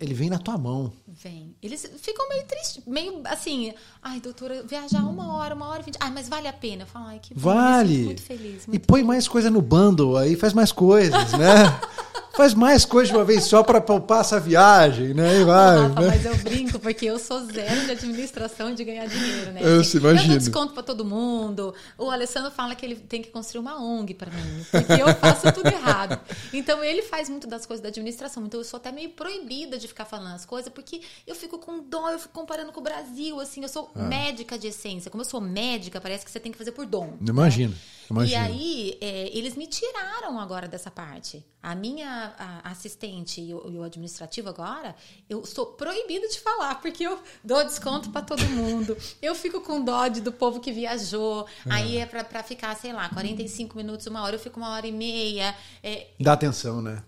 ele 0.00 0.14
vem 0.14 0.30
na 0.30 0.38
tua 0.38 0.56
mão. 0.56 0.92
Vem. 1.06 1.54
Eles 1.62 1.90
ficam 1.98 2.28
meio 2.28 2.44
tristes, 2.44 2.82
meio 2.86 3.20
assim. 3.24 3.74
Ai, 4.02 4.20
doutora, 4.20 4.62
viajar 4.62 5.02
uma 5.04 5.36
hora, 5.36 5.54
uma 5.54 5.68
hora 5.68 5.80
e 5.82 5.84
vinte. 5.84 5.98
Ai, 6.00 6.10
mas 6.10 6.28
vale 6.28 6.48
a 6.48 6.52
pena. 6.52 6.82
Eu 6.82 6.86
falo, 6.86 7.06
ai, 7.06 7.18
que 7.18 7.34
bom. 7.34 7.40
Vale. 7.40 8.04
Muito 8.04 8.22
feliz. 8.22 8.66
Muito 8.66 8.74
e 8.74 8.78
põe 8.78 9.00
feliz. 9.00 9.06
mais 9.06 9.28
coisa 9.28 9.50
no 9.50 9.62
bundle, 9.62 10.16
aí 10.16 10.36
faz 10.36 10.52
mais 10.52 10.72
coisas, 10.72 11.32
né? 11.32 11.80
faz 12.32 12.54
mais 12.54 12.84
coisas 12.84 13.10
de 13.10 13.16
uma 13.16 13.24
vez 13.24 13.44
só 13.44 13.62
para 13.62 13.80
poupar 13.80 14.20
essa 14.20 14.38
viagem, 14.38 15.14
né? 15.14 15.40
E 15.40 15.44
vai, 15.44 15.78
Rafa, 15.78 16.00
né? 16.00 16.06
Mas 16.08 16.24
eu 16.24 16.36
brinco 16.36 16.78
porque 16.78 17.06
eu 17.06 17.18
sou 17.18 17.44
zero 17.44 17.84
de 17.86 17.92
administração 17.92 18.74
de 18.74 18.84
ganhar 18.84 19.06
dinheiro, 19.06 19.52
né? 19.52 19.60
Eu 19.62 19.82
se 19.84 19.96
imagino. 19.96 20.24
Eu 20.24 20.28
dou 20.28 20.38
desconto 20.38 20.72
para 20.72 20.82
todo 20.82 21.04
mundo. 21.04 21.74
O 21.98 22.10
Alessandro 22.10 22.50
fala 22.50 22.74
que 22.74 22.84
ele 22.84 22.96
tem 22.96 23.22
que 23.22 23.30
construir 23.30 23.60
uma 23.60 23.80
ONG 23.80 24.14
para 24.14 24.30
mim, 24.30 24.66
porque 24.70 24.92
eu 24.92 25.14
faço 25.16 25.52
tudo 25.52 25.68
errado. 25.68 26.20
Então 26.52 26.82
ele 26.82 27.02
faz 27.02 27.28
muito 27.28 27.46
das 27.46 27.66
coisas 27.66 27.82
da 27.82 27.88
administração. 27.88 28.44
Então 28.44 28.60
eu 28.60 28.64
sou 28.64 28.78
até 28.78 28.92
meio 28.92 29.10
proibida 29.10 29.78
de 29.78 29.88
ficar 29.88 30.04
falando 30.04 30.34
as 30.34 30.44
coisas 30.44 30.72
porque 30.72 31.00
eu 31.26 31.34
fico 31.34 31.58
com 31.58 31.80
dó, 31.82 32.10
eu 32.10 32.18
fico 32.18 32.32
comparando 32.34 32.72
com 32.72 32.80
o 32.80 32.82
Brasil, 32.82 33.40
assim, 33.40 33.62
eu 33.62 33.68
sou 33.68 33.90
ah. 33.94 34.02
médica 34.02 34.58
de 34.58 34.68
essência. 34.68 35.10
Como 35.10 35.22
eu 35.22 35.28
sou 35.28 35.40
médica, 35.40 36.00
parece 36.00 36.24
que 36.24 36.30
você 36.30 36.40
tem 36.40 36.52
que 36.52 36.58
fazer 36.58 36.72
por 36.72 36.86
dom. 36.86 37.14
Imagina. 37.20 37.70
Né? 37.70 37.99
E 38.26 38.34
aí, 38.34 38.98
é, 39.00 39.30
eles 39.36 39.54
me 39.54 39.66
tiraram 39.66 40.38
agora 40.40 40.66
dessa 40.66 40.90
parte. 40.90 41.44
A 41.62 41.74
minha 41.74 42.34
a 42.38 42.70
assistente 42.70 43.40
e 43.40 43.54
o, 43.54 43.70
e 43.70 43.78
o, 43.78 43.82
administrativo 43.82 44.48
agora, 44.48 44.96
eu 45.28 45.44
sou 45.44 45.66
proibida 45.66 46.26
de 46.26 46.40
falar, 46.40 46.76
porque 46.80 47.06
eu 47.06 47.18
dou 47.44 47.62
desconto 47.64 48.10
para 48.10 48.22
todo 48.22 48.42
mundo. 48.46 48.96
Eu 49.20 49.34
fico 49.34 49.60
com 49.60 49.84
dó 49.84 50.08
de, 50.08 50.20
do 50.20 50.32
povo 50.32 50.58
que 50.58 50.72
viajou. 50.72 51.46
É. 51.66 51.72
Aí 51.72 51.98
é 51.98 52.06
para 52.06 52.42
ficar, 52.42 52.74
sei 52.76 52.92
lá, 52.92 53.08
45 53.10 53.76
minutos, 53.76 54.06
uma 54.06 54.22
hora, 54.22 54.34
eu 54.34 54.40
fico 54.40 54.58
uma 54.58 54.70
hora 54.70 54.86
e 54.86 54.92
meia. 54.92 55.54
É, 55.82 56.08
Dá 56.18 56.32
atenção, 56.32 56.80
né? 56.80 57.02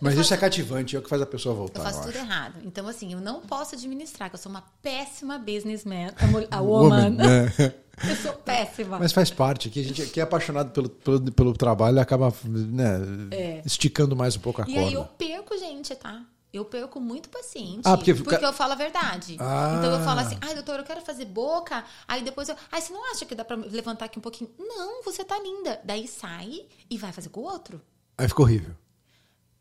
Mas 0.00 0.14
faço, 0.14 0.20
isso 0.20 0.34
é 0.34 0.36
cativante, 0.36 0.96
é 0.96 0.98
o 0.98 1.02
que 1.02 1.08
faz 1.08 1.20
a 1.20 1.26
pessoa 1.26 1.54
voltar. 1.54 1.80
Eu 1.80 1.84
faço 1.84 1.98
eu 1.98 2.04
tudo 2.04 2.16
acho. 2.16 2.24
errado. 2.24 2.60
Então, 2.64 2.86
assim, 2.86 3.12
eu 3.12 3.20
não 3.20 3.40
posso 3.40 3.74
administrar, 3.74 4.30
que 4.30 4.36
eu 4.36 4.40
sou 4.40 4.50
uma 4.50 4.62
péssima 4.80 5.38
businessman, 5.38 6.12
a, 6.50 6.56
a 6.56 6.60
woman. 6.60 6.88
woman 6.88 7.10
né? 7.10 7.74
Eu 8.06 8.16
sou 8.16 8.32
péssima. 8.34 8.98
Mas 8.98 9.12
faz 9.12 9.30
parte, 9.30 9.70
que 9.70 9.80
a 9.80 9.84
gente 9.84 10.06
que 10.06 10.20
é 10.20 10.22
apaixonado 10.22 10.70
pelo, 10.70 10.88
pelo, 10.88 11.32
pelo 11.32 11.52
trabalho 11.54 12.00
acaba 12.00 12.32
né, 12.44 13.00
é. 13.30 13.62
esticando 13.64 14.14
mais 14.14 14.36
um 14.36 14.40
pouco 14.40 14.62
a 14.62 14.64
e 14.64 14.66
corda. 14.66 14.80
E 14.80 14.84
aí 14.84 14.94
eu 14.94 15.04
perco 15.04 15.56
gente, 15.56 15.94
tá? 15.94 16.24
Eu 16.52 16.64
perco 16.64 16.98
muito 16.98 17.28
paciente. 17.28 17.82
Ah, 17.84 17.96
porque, 17.96 18.14
porque 18.14 18.44
eu 18.44 18.52
falo 18.54 18.72
a 18.72 18.76
verdade. 18.76 19.36
Ah. 19.38 19.74
Então 19.76 19.92
eu 19.92 20.04
falo 20.04 20.20
assim, 20.20 20.38
ai, 20.40 20.54
doutor, 20.54 20.78
eu 20.78 20.84
quero 20.84 21.02
fazer 21.02 21.26
boca. 21.26 21.84
Aí 22.06 22.22
depois 22.22 22.48
eu. 22.48 22.56
Ai, 22.72 22.80
você 22.80 22.92
não 22.92 23.12
acha 23.12 23.26
que 23.26 23.34
dá 23.34 23.44
pra 23.44 23.56
levantar 23.56 24.06
aqui 24.06 24.18
um 24.18 24.22
pouquinho? 24.22 24.50
Não, 24.58 25.02
você 25.02 25.22
tá 25.22 25.38
linda. 25.38 25.78
Daí 25.84 26.08
sai 26.08 26.64
e 26.88 26.96
vai 26.96 27.12
fazer 27.12 27.28
com 27.28 27.40
o 27.40 27.44
outro. 27.44 27.80
Aí 28.16 28.26
fica 28.26 28.40
horrível. 28.40 28.74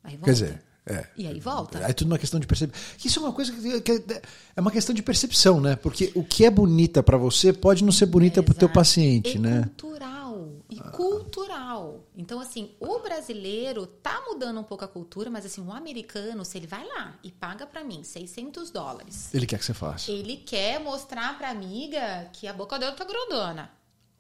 Aí 0.02 0.18
Quer 0.18 0.32
dizer, 0.32 0.64
é. 0.88 1.08
E 1.18 1.28
aí 1.28 1.40
volta. 1.40 1.80
É 1.80 1.94
tudo 1.94 2.08
uma 2.08 2.18
questão 2.18 2.40
de 2.40 2.48
percepção. 2.48 2.82
Isso 3.04 3.20
é 3.20 3.22
uma 3.22 3.34
coisa 3.34 3.52
que, 3.52 3.82
que, 3.82 4.22
é 4.56 4.62
uma 4.62 4.72
questão 4.72 4.96
de 4.96 5.02
percepção, 5.02 5.60
né? 5.60 5.76
Porque 5.76 6.12
o 6.16 6.24
que 6.24 6.46
é 6.46 6.50
bonita 6.50 7.04
para 7.04 7.18
você 7.18 7.52
pode 7.54 7.84
não 7.84 7.92
ser 7.92 8.06
bonita 8.06 8.42
para 8.42 8.52
o 8.52 8.56
teu 8.56 8.70
paciente, 8.70 9.38
e 9.38 9.40
né? 9.40 9.64
Cultural. 9.64 10.50
E 10.70 10.80
cultural. 10.92 11.68
igual. 11.78 12.08
Então, 12.16 12.40
assim, 12.40 12.72
o 12.80 13.00
brasileiro 13.00 13.86
tá 13.86 14.24
mudando 14.28 14.60
um 14.60 14.64
pouco 14.64 14.84
a 14.84 14.88
cultura, 14.88 15.30
mas 15.30 15.46
assim, 15.46 15.62
o 15.62 15.72
americano, 15.72 16.44
se 16.44 16.58
ele 16.58 16.68
vai 16.68 16.86
lá 16.86 17.18
e 17.24 17.32
paga 17.32 17.66
para 17.66 17.84
mim 17.84 18.04
600 18.04 18.72
dólares. 18.72 19.34
Ele 19.34 19.46
quer 19.46 19.60
que 19.60 19.66
você 19.66 19.74
faça. 19.74 20.12
Ele 20.12 20.38
quer 20.38 20.80
mostrar 20.80 21.38
pra 21.38 21.50
amiga 21.50 22.30
que 22.34 22.48
a 22.48 22.54
boca 22.54 22.80
dela 22.80 22.94
tá 22.94 23.06
grandona. 23.06 23.72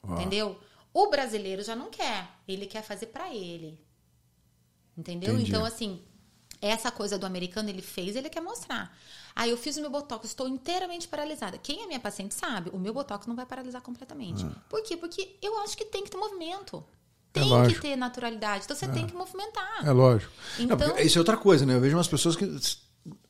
Entendeu? 0.07 0.57
O 0.93 1.09
brasileiro 1.09 1.63
já 1.63 1.75
não 1.75 1.89
quer. 1.89 2.29
Ele 2.47 2.65
quer 2.65 2.81
fazer 2.81 3.07
para 3.07 3.33
ele. 3.33 3.79
Entendeu? 4.97 5.33
Entendi. 5.33 5.49
Então, 5.49 5.65
assim, 5.65 6.01
essa 6.61 6.89
coisa 6.91 7.17
do 7.17 7.25
americano 7.25 7.69
ele 7.69 7.81
fez, 7.81 8.15
ele 8.15 8.29
quer 8.29 8.41
mostrar. 8.41 8.95
Aí 9.35 9.49
eu 9.51 9.57
fiz 9.57 9.77
o 9.77 9.81
meu 9.81 9.89
botox, 9.89 10.25
estou 10.25 10.47
inteiramente 10.47 11.07
paralisada. 11.07 11.57
Quem 11.57 11.83
é 11.83 11.87
minha 11.87 11.99
paciente 11.99 12.33
sabe, 12.33 12.69
o 12.73 12.79
meu 12.79 12.93
botox 12.93 13.27
não 13.27 13.35
vai 13.35 13.45
paralisar 13.45 13.81
completamente. 13.81 14.45
Por 14.67 14.81
quê? 14.83 14.97
Porque 14.97 15.35
eu 15.41 15.59
acho 15.59 15.77
que 15.77 15.85
tem 15.85 16.03
que 16.03 16.09
ter 16.09 16.17
movimento. 16.17 16.83
Tem 17.31 17.43
que 17.43 17.49
Ah. 17.53 17.55
É 17.55 17.59
lógico. 17.61 17.81
ter 17.81 17.95
naturalidade. 17.95 18.63
Então 18.65 18.75
você 18.75 18.87
tem 18.87 19.05
que 19.05 19.13
movimentar. 19.13 19.85
É 19.87 19.91
lógico. 19.91 20.31
Então- 20.57 20.75
Não, 20.77 20.97
isso 20.97 21.17
é 21.17 21.21
outra 21.21 21.37
coisa, 21.37 21.65
né? 21.65 21.75
Eu 21.75 21.81
vejo 21.81 21.95
umas 21.95 22.07
pessoas 22.07 22.35
que 22.35 22.45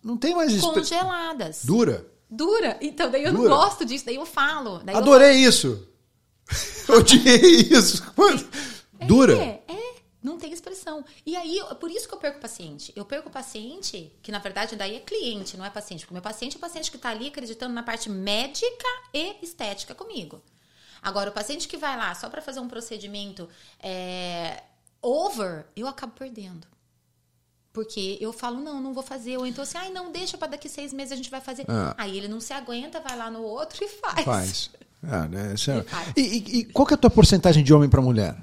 não 0.01 0.15
tem 0.15 0.33
mais 0.33 0.53
isso. 0.53 0.71
Congeladas. 0.73 1.65
Dura. 1.65 2.07
Dura. 2.29 2.77
Então 2.81 3.11
daí 3.11 3.23
eu 3.25 3.33
Dura. 3.33 3.49
não 3.49 3.57
gosto 3.57 3.83
disso, 3.83 4.05
daí 4.05 4.15
eu 4.15 4.25
falo. 4.25 4.79
Daí 4.83 4.95
eu 4.95 4.99
Adorei 5.01 5.31
isso. 5.37 5.87
Odiei 6.89 7.67
isso. 7.71 8.03
Mano, 8.15 8.47
Dura. 9.07 9.33
É, 9.37 9.63
é, 9.66 9.66
não 10.27 10.37
tem 10.37 10.51
expressão. 10.53 11.03
E 11.25 11.35
aí, 11.35 11.59
por 11.79 11.89
isso 11.89 12.07
que 12.07 12.13
eu 12.13 12.19
perco 12.19 12.37
o 12.37 12.41
paciente. 12.41 12.91
Eu 12.95 13.05
perco 13.05 13.29
o 13.29 13.31
paciente, 13.31 14.11
que 14.21 14.31
na 14.31 14.39
verdade 14.39 14.75
daí 14.75 14.95
é 14.95 14.99
cliente, 14.99 15.57
não 15.57 15.65
é 15.65 15.69
paciente. 15.69 16.01
Porque 16.01 16.13
o 16.13 16.17
meu 16.19 16.21
paciente 16.21 16.55
é 16.55 16.57
o 16.57 16.61
paciente 16.61 16.91
que 16.91 16.97
está 16.97 17.09
ali 17.09 17.27
acreditando 17.27 17.73
na 17.73 17.83
parte 17.83 18.09
médica 18.09 18.87
e 19.13 19.37
estética 19.41 19.95
comigo. 19.95 20.41
Agora, 21.01 21.29
o 21.29 21.33
paciente 21.33 21.67
que 21.67 21.77
vai 21.77 21.95
lá 21.95 22.13
só 22.15 22.29
para 22.29 22.41
fazer 22.41 22.59
um 22.59 22.67
procedimento 22.67 23.47
é, 23.79 24.63
over, 25.01 25.65
eu 25.75 25.87
acabo 25.87 26.13
perdendo. 26.13 26.67
Porque 27.71 28.17
eu 28.19 28.33
falo, 28.33 28.59
não, 28.59 28.81
não 28.81 28.93
vou 28.93 29.03
fazer. 29.03 29.37
Ou 29.37 29.45
então 29.45 29.63
assim, 29.63 29.77
ai, 29.77 29.89
não, 29.91 30.11
deixa 30.11 30.37
para 30.37 30.47
daqui 30.49 30.67
seis 30.67 30.91
meses 30.91 31.11
a 31.11 31.15
gente 31.15 31.29
vai 31.29 31.39
fazer. 31.41 31.65
Ah. 31.67 31.93
Aí 31.97 32.17
ele 32.17 32.27
não 32.27 32.39
se 32.39 32.51
aguenta, 32.51 32.99
vai 32.99 33.15
lá 33.15 33.29
no 33.29 33.43
outro 33.43 33.83
e 33.83 33.87
faz. 33.87 34.25
Faz. 34.25 34.69
Ah, 35.03 35.27
né? 35.27 35.53
é- 35.53 36.19
E. 36.19 36.21
E, 36.21 36.37
e- 36.37 36.59
e 36.61 36.65
qual 36.65 36.85
que 36.87 36.93
é 36.93 36.95
a 36.95 36.97
tua 36.97 37.09
porcentagem 37.11 37.63
de 37.63 37.71
homem 37.73 37.87
para 37.89 38.01
mulher? 38.01 38.35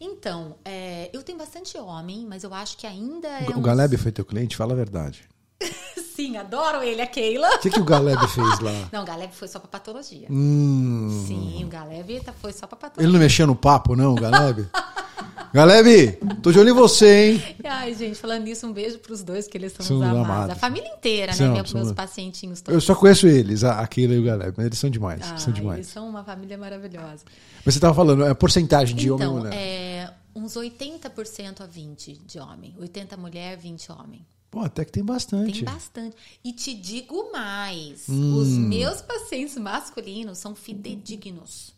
Então, 0.00 0.56
é, 0.64 1.10
eu 1.12 1.22
tenho 1.22 1.38
bastante 1.38 1.76
homem, 1.78 2.26
mas 2.28 2.42
eu 2.44 2.52
acho 2.54 2.76
que 2.76 2.86
ainda 2.86 3.28
é. 3.28 3.46
O 3.48 3.58
uns- 3.58 3.64
Galeb 3.64 3.96
foi 3.96 4.12
teu 4.12 4.24
cliente? 4.24 4.56
Fala 4.56 4.72
a 4.72 4.76
verdade. 4.76 5.22
Sim, 6.16 6.36
adoro 6.38 6.82
ele, 6.82 7.02
a 7.02 7.06
Keila. 7.06 7.48
O 7.56 7.58
que, 7.58 7.68
que 7.70 7.78
o 7.80 7.84
Galeb 7.84 8.26
fez 8.28 8.60
lá? 8.60 8.88
Não, 8.90 9.02
o 9.02 9.06
Galeb 9.06 9.32
foi 9.34 9.48
só 9.48 9.58
pra 9.58 9.68
patologia. 9.68 10.26
Hum, 10.30 11.24
Sim, 11.26 11.62
o 11.64 11.68
Galeb 11.68 12.20
tá- 12.20 12.32
foi 12.32 12.52
só 12.52 12.66
pra 12.66 12.76
ele 12.76 12.80
patologia. 12.90 13.12
não 13.12 13.18
mexia 13.20 13.46
no 13.46 13.54
papo, 13.56 13.94
não, 13.94 14.12
o 14.12 14.14
Galeb? 14.14 14.66
Galeb, 15.52 16.18
tô 16.42 16.52
de 16.52 16.58
olho 16.58 16.70
em 16.70 16.72
você, 16.74 17.30
hein? 17.32 17.56
Ai, 17.64 17.94
gente, 17.94 18.16
falando 18.16 18.44
nisso, 18.44 18.66
um 18.66 18.72
beijo 18.72 18.98
pros 18.98 19.22
dois, 19.22 19.46
que 19.46 19.56
eles 19.56 19.72
são, 19.72 19.84
São 19.86 19.96
os 19.96 20.02
amados. 20.02 20.24
amados. 20.24 20.50
A 20.50 20.54
família 20.56 20.88
inteira, 20.88 21.32
São, 21.32 21.48
né? 21.48 21.54
Meu- 21.54 21.66
são- 21.66 21.80
meus 21.80 21.92
pacientinhos 21.92 22.58
Eu 22.60 22.64
todos. 22.64 22.84
só 22.84 22.94
conheço 22.94 23.26
eles, 23.26 23.64
a 23.64 23.80
a 23.80 23.86
Keila 23.86 24.14
e 24.14 24.18
o 24.18 24.24
Galeb, 24.24 24.54
mas 24.56 24.66
eles 24.66 24.78
são 24.78 24.90
demais. 24.90 25.20
Ah, 25.22 25.36
são 25.38 25.52
demais. 25.52 25.78
Eles 25.78 25.88
são 25.88 26.08
uma 26.08 26.22
família 26.24 26.56
maravilhosa. 26.58 27.24
Mas 27.64 27.74
você 27.74 27.80
tava 27.80 27.94
falando, 27.94 28.24
é 28.24 28.30
a 28.30 28.34
porcentagem 28.34 28.94
de 28.96 29.10
homem 29.10 29.26
e 29.26 29.30
então, 29.30 29.38
mulher. 29.42 29.54
é, 29.54 30.10
uns 30.34 30.56
80% 30.56 31.60
a 31.62 31.66
20% 31.66 32.20
de 32.26 32.38
homem. 32.38 32.74
80 32.78 33.16
mulher, 33.16 33.56
20 33.56 33.90
homem. 33.92 34.24
Pô, 34.50 34.60
até 34.60 34.84
que 34.84 34.92
tem 34.92 35.04
bastante. 35.04 35.64
Tem 35.64 35.64
bastante. 35.64 36.16
E 36.44 36.52
te 36.52 36.72
digo 36.72 37.30
mais: 37.32 38.04
Hum. 38.08 38.36
os 38.36 38.48
meus 38.48 39.02
pacientes 39.02 39.56
masculinos 39.58 40.38
são 40.38 40.54
fidedignos. 40.54 41.74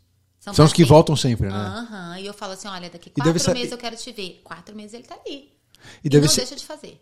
São 0.55 0.64
os 0.64 0.72
que 0.72 0.84
voltam 0.84 1.14
sempre, 1.16 1.49
né? 1.49 1.55
Aham. 1.55 2.18
E 2.18 2.26
eu 2.26 2.34
falo 2.34 2.53
assim: 2.53 2.68
olha, 2.68 2.88
daqui 2.90 3.11
quatro 3.11 3.38
ser- 3.38 3.55
meses 3.55 3.72
eu 3.72 3.78
quero 3.78 3.96
te 3.96 4.12
ver. 4.12 4.40
Quatro 4.44 4.74
meses 4.74 4.94
ele 4.94 5.05
tá 5.05 5.14
ali. 5.24 5.53
E 6.05 6.09
E, 6.09 6.20
não 6.20 6.28
ser- 6.28 6.40
deixa 6.42 6.57
de 6.57 6.64
fazer. 6.66 7.01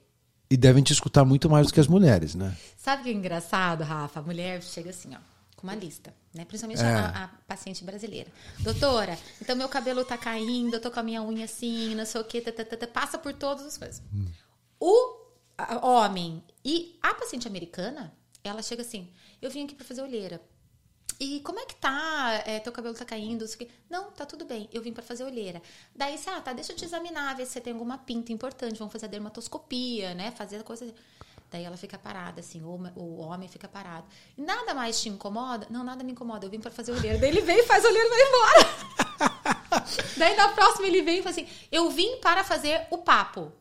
E 0.51 0.57
devem 0.57 0.83
te 0.83 0.93
escutar 0.93 1.25
muito 1.25 1.51
mais 1.51 1.67
do 1.67 1.73
que 1.73 1.81
as 1.81 1.89
mulheres, 1.89 2.35
né? 2.35 2.57
Sabe 2.77 3.01
o 3.01 3.05
que 3.05 3.11
é 3.11 3.13
engraçado, 3.15 3.83
Rafa? 3.83 4.21
A 4.21 4.23
mulher 4.23 4.63
chega 4.63 4.91
assim, 4.91 5.13
ó, 5.15 5.19
com 5.57 5.67
uma 5.67 5.75
lista, 5.75 6.15
né? 6.33 6.45
Principalmente 6.45 6.81
É. 6.83 6.87
a, 6.87 7.25
a 7.25 7.29
paciente 7.49 7.83
brasileira. 7.83 8.31
Doutora, 8.61 9.19
então 9.43 9.57
meu 9.57 9.69
cabelo 9.69 10.05
tá 10.05 10.17
caindo, 10.17 10.75
eu 10.75 10.81
tô 10.81 10.89
com 10.91 11.01
a 11.01 11.03
minha 11.03 11.21
unha 11.23 11.47
assim, 11.47 11.95
não 11.97 12.05
sei 12.07 12.21
o 12.21 12.25
quê, 12.25 12.41
tá, 12.41 12.53
tá, 12.53 12.65
tá, 12.65 12.77
tá, 12.77 12.87
passa 12.87 13.19
por 13.19 13.33
todas 13.33 13.67
as 13.67 13.77
coisas. 13.77 14.01
Hum. 14.15 14.27
O 14.79 15.17
a- 15.59 15.85
homem 15.85 16.43
e 16.65 16.97
a 17.03 17.13
paciente 17.15 17.49
americana, 17.49 18.13
ela 18.45 18.63
chega 18.63 18.83
assim, 18.83 19.09
eu 19.43 19.51
vim 19.51 19.65
aqui 19.65 19.75
pra 19.75 19.85
fazer 19.85 20.03
olheira. 20.03 20.41
E 21.19 21.41
como 21.41 21.59
é 21.59 21.65
que 21.65 21.75
tá? 21.77 22.43
É, 22.45 22.61
teu 22.61 22.73
cabelo 22.73 22.95
tá 22.95 23.05
caindo? 23.05 23.41
não 23.41 23.47
sei 23.47 23.55
o 23.55 23.59
quê. 23.59 23.69
Não, 23.89 24.11
tá 24.11 24.27
tudo 24.27 24.45
bem. 24.45 24.69
Eu 24.73 24.83
vim 24.83 24.93
pra 24.93 25.03
fazer 25.03 25.25
olheira. 25.25 25.63
Daí 25.95 26.19
você, 26.19 26.29
ah, 26.29 26.41
tá, 26.41 26.53
deixa 26.53 26.73
eu 26.73 26.77
te 26.77 26.85
examinar, 26.85 27.35
ver 27.35 27.47
se 27.47 27.53
você 27.53 27.61
tem 27.61 27.73
alguma 27.73 27.97
pinta 27.97 28.33
importante. 28.33 28.79
Vamos 28.79 28.93
fazer 28.93 29.07
a 29.07 29.09
dermatoscopia, 29.09 30.15
né? 30.15 30.31
Fazer 30.33 30.59
a 30.59 30.63
coisa. 30.63 30.93
Daí 31.51 31.65
ela 31.65 31.77
fica 31.77 31.97
parada, 31.97 32.41
assim, 32.41 32.63
o, 32.63 32.79
o 32.97 33.19
homem 33.21 33.49
fica 33.49 33.67
parado. 33.67 34.05
E 34.37 34.43
nada 34.43 34.75
mais 34.75 35.01
te 35.01 35.09
incomoda? 35.09 35.67
Não, 35.71 35.83
nada 35.83 36.05
me 36.05 36.13
incomoda. 36.13 36.45
Eu 36.45 36.51
vim 36.51 36.61
pra 36.61 36.71
fazer 36.71 36.93
olheira. 36.93 37.19
Daí 37.19 37.31
ele 37.31 37.41
vem, 37.41 37.65
faz 37.65 37.85
olheira 37.85 38.07
e 38.07 38.11
vai 38.11 38.23
embora. 38.29 39.87
Daí 40.19 40.37
na 40.37 40.49
próxima 40.49 40.87
ele 40.87 41.03
vem 41.03 41.21
e 41.21 41.23
fala 41.23 41.31
assim: 41.31 41.49
Eu 41.73 41.89
vim 41.91 42.19
para 42.21 42.45
fazer 42.45 42.87
o 42.91 42.99
papo. 42.99 43.53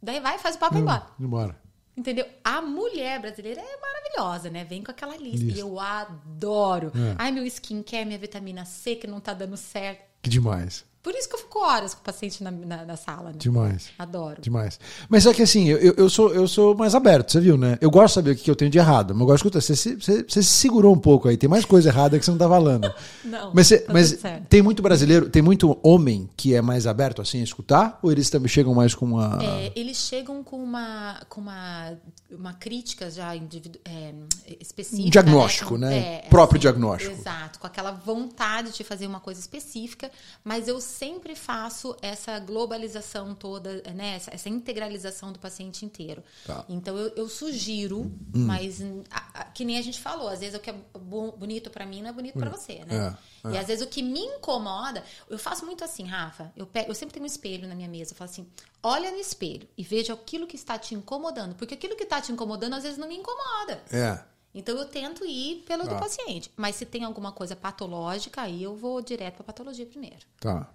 Daí 0.00 0.20
vai, 0.20 0.38
faz 0.38 0.54
o 0.54 0.58
papo 0.58 0.74
e 0.76 0.82
vai 0.82 0.82
embora. 0.82 1.10
Embora. 1.18 1.59
Entendeu? 1.96 2.26
A 2.42 2.62
mulher 2.62 3.20
brasileira 3.20 3.60
é 3.60 3.80
maravilhosa, 3.80 4.48
né? 4.48 4.64
Vem 4.64 4.82
com 4.82 4.90
aquela 4.90 5.16
lista. 5.16 5.46
E 5.46 5.58
eu 5.58 5.78
adoro. 5.78 6.92
É. 6.94 7.14
Ai, 7.18 7.32
meu 7.32 7.44
skincare, 7.46 8.04
minha 8.04 8.18
vitamina 8.18 8.64
C 8.64 8.96
que 8.96 9.06
não 9.06 9.20
tá 9.20 9.34
dando 9.34 9.56
certo. 9.56 10.02
Que 10.22 10.30
demais. 10.30 10.84
Por 11.02 11.14
isso 11.14 11.28
que 11.28 11.34
eu 11.34 11.38
fico 11.38 11.58
horas 11.60 11.94
com 11.94 12.00
o 12.02 12.04
paciente 12.04 12.42
na, 12.44 12.50
na, 12.50 12.84
na 12.84 12.96
sala, 12.96 13.30
né? 13.30 13.36
Demais. 13.38 13.88
Adoro. 13.98 14.42
Demais. 14.42 14.78
Mas 15.08 15.24
é 15.24 15.32
que 15.32 15.42
assim, 15.42 15.66
eu, 15.68 15.94
eu- 15.96 16.10
sou, 16.10 16.34
eu 16.34 16.46
sou 16.46 16.74
mais 16.76 16.94
aberto, 16.94 17.32
você 17.32 17.40
viu, 17.40 17.56
né? 17.56 17.78
Eu 17.80 17.90
gosto 17.90 18.08
de 18.08 18.14
saber 18.14 18.30
o 18.32 18.36
que 18.36 18.50
eu 18.50 18.54
tenho 18.56 18.70
de 18.70 18.76
errado. 18.76 19.14
Mas 19.14 19.20
eu 19.22 19.26
gosto 19.26 19.42
de 19.42 19.48
escutar. 19.58 19.60
Você, 19.62 19.76
se- 19.76 19.94
você, 19.96 20.22
você 20.22 20.42
se 20.42 20.50
segurou 20.50 20.94
um 20.94 20.98
pouco 20.98 21.26
aí. 21.28 21.38
Tem 21.38 21.48
mais 21.48 21.64
coisa 21.64 21.88
errada 21.88 22.18
que 22.18 22.24
você 22.24 22.30
não 22.30 22.36
tá 22.38 22.48
falando. 22.48 22.92
Não, 23.24 23.52
Mas, 23.54 23.68
você- 23.68 23.78
tá 23.78 23.92
mas 23.92 24.18
tem 24.48 24.60
muito 24.60 24.82
brasileiro, 24.82 25.28
tem 25.30 25.40
muito 25.42 25.78
homem 25.82 26.28
que 26.36 26.54
é 26.54 26.60
mais 26.60 26.86
aberto 26.86 27.22
assim 27.22 27.40
a 27.40 27.44
escutar? 27.44 27.98
Ou 28.02 28.10
eles 28.12 28.28
também 28.28 28.48
chegam 28.48 28.74
mais 28.74 28.94
com 28.94 29.06
uma. 29.06 29.38
É, 29.42 29.72
eles 29.76 29.96
chegam 29.96 30.42
com 30.42 30.62
uma, 30.62 31.20
com 31.28 31.40
uma, 31.40 31.92
uma 32.30 32.52
crítica 32.54 33.10
já 33.10 33.34
individu 33.36 33.78
é, 33.84 34.12
específica. 34.60 35.06
Um 35.06 35.10
diagnóstico, 35.10 35.78
né? 35.78 35.88
né? 35.90 35.98
É, 36.24 36.28
Próprio 36.28 36.58
diagnóstico. 36.58 37.12
Exato, 37.12 37.58
com 37.58 37.66
aquela 37.66 37.90
vontade 37.92 38.72
de 38.72 38.82
fazer 38.84 39.06
uma 39.06 39.20
coisa 39.20 39.40
específica, 39.40 40.10
mas 40.44 40.66
eu 40.68 40.80
sempre 40.90 41.34
faço 41.34 41.96
essa 42.02 42.38
globalização 42.38 43.34
toda, 43.34 43.82
né? 43.94 44.16
Essa, 44.16 44.34
essa 44.34 44.48
integralização 44.48 45.32
do 45.32 45.38
paciente 45.38 45.84
inteiro. 45.84 46.22
Tá. 46.46 46.64
Então 46.68 46.96
eu, 46.98 47.08
eu 47.16 47.28
sugiro, 47.28 48.10
mas 48.34 48.80
hum, 48.80 49.02
a- 49.10 49.40
a- 49.40 49.44
que 49.44 49.64
nem 49.64 49.78
a 49.78 49.82
gente 49.82 50.00
falou, 50.00 50.28
às 50.28 50.40
vezes 50.40 50.54
o 50.54 50.60
que 50.60 50.70
é 50.70 50.74
bo- 50.98 51.32
bonito 51.32 51.70
pra 51.70 51.86
mim 51.86 52.02
não 52.02 52.10
é 52.10 52.12
bonito 52.12 52.38
pra 52.38 52.50
você, 52.50 52.84
né? 52.84 53.16
É, 53.44 53.50
E 53.52 53.58
às 53.58 53.66
vezes 53.66 53.82
o 53.82 53.88
que 53.88 54.02
me 54.02 54.20
incomoda, 54.20 55.02
eu 55.28 55.38
faço 55.38 55.64
muito 55.64 55.82
assim, 55.82 56.04
Rafa. 56.04 56.52
Eu, 56.56 56.66
pego, 56.66 56.90
eu 56.90 56.94
sempre 56.94 57.14
tenho 57.14 57.24
um 57.24 57.26
espelho 57.26 57.66
na 57.66 57.74
minha 57.74 57.88
mesa. 57.88 58.12
Eu 58.12 58.16
falo 58.16 58.30
assim: 58.30 58.46
olha 58.82 59.10
no 59.10 59.16
espelho 59.18 59.66
e 59.78 59.82
veja 59.82 60.12
aquilo 60.12 60.46
que 60.46 60.56
está 60.56 60.78
te 60.78 60.94
incomodando. 60.94 61.54
Porque 61.54 61.74
aquilo 61.74 61.96
que 61.96 62.02
está 62.02 62.20
te 62.20 62.30
incomodando 62.32 62.74
às 62.74 62.82
vezes 62.82 62.98
não 62.98 63.08
me 63.08 63.16
incomoda. 63.16 63.82
É. 63.90 64.22
Então 64.52 64.76
eu 64.76 64.84
tento 64.84 65.24
ir 65.24 65.62
pelo 65.64 65.84
do 65.84 65.90
Tá. 65.90 65.98
paciente. 66.00 66.50
Mas 66.56 66.74
se 66.74 66.84
tem 66.84 67.04
alguma 67.04 67.30
coisa 67.30 67.54
patológica, 67.54 68.42
aí 68.42 68.62
eu 68.62 68.74
vou 68.74 69.00
direto 69.00 69.36
para 69.36 69.44
patologia 69.44 69.86
primeiro. 69.86 70.26
Tá. 70.40 70.68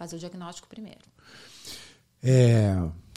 Fazer 0.00 0.16
o 0.16 0.18
diagnóstico 0.18 0.66
primeiro. 0.66 1.00
É, 2.22 2.70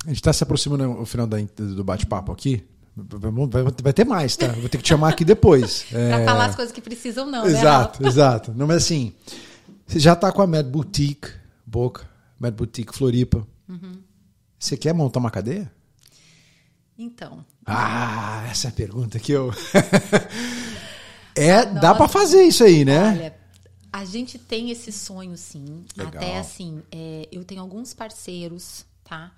a 0.03 0.07
gente 0.09 0.17
está 0.17 0.33
se 0.33 0.43
aproximando 0.43 0.83
no 0.85 1.05
final 1.05 1.25
da- 1.25 1.37
do 1.37 1.81
bate-papo 1.81 2.29
aqui. 2.29 2.61
Vai, 2.93 3.63
vai- 3.63 3.93
ter 3.93 4.03
mais, 4.03 4.35
tá? 4.35 4.47
Vou 4.49 4.67
ter 4.67 4.77
que 4.79 4.83
te 4.83 4.89
chamar 4.89 5.07
aqui 5.13 5.23
depois. 5.23 5.85
É, 5.95 6.25
falar 6.25 6.47
as 6.47 6.55
coisas 6.57 6.73
que 6.73 6.81
precisam, 6.81 7.25
não, 7.25 7.45
né? 7.45 7.51
Exato, 7.51 7.99
Rafa? 8.03 8.07
exato. 8.09 8.53
Não, 8.53 8.67
mas 8.67 8.83
assim, 8.83 9.13
você 9.87 9.97
já 9.97 10.13
tá 10.13 10.29
com 10.29 10.41
a 10.41 10.45
Mad 10.47 10.65
Boutique, 10.67 11.29
Boca, 11.65 12.05
Mad 12.37 12.53
Boutique 12.53 12.93
Floripa. 12.93 13.47
Uhum. 13.69 14.01
Você 14.59 14.75
quer 14.75 14.93
montar 14.93 15.21
uma 15.21 15.31
cadeia? 15.31 15.71
Então, 16.99 17.45
Ah, 17.65 18.43
essa 18.51 18.67
é 18.67 18.69
a 18.69 18.73
pergunta 18.73 19.17
que 19.19 19.31
eu. 19.31 19.53
é, 21.33 21.65
dá 21.65 21.73
Nossa. 21.81 21.95
pra 21.95 22.07
fazer 22.09 22.43
isso 22.43 22.61
aí, 22.63 22.83
né? 22.83 23.09
Olha, 23.13 23.42
a 23.93 24.03
gente 24.05 24.39
tem 24.39 24.71
esse 24.71 24.91
sonho, 24.91 25.37
sim. 25.37 25.85
Legal. 25.95 26.23
Até 26.23 26.39
assim, 26.39 26.81
é, 26.91 27.29
eu 27.31 27.45
tenho 27.45 27.61
alguns 27.61 27.93
parceiros, 27.93 28.83
tá? 29.03 29.31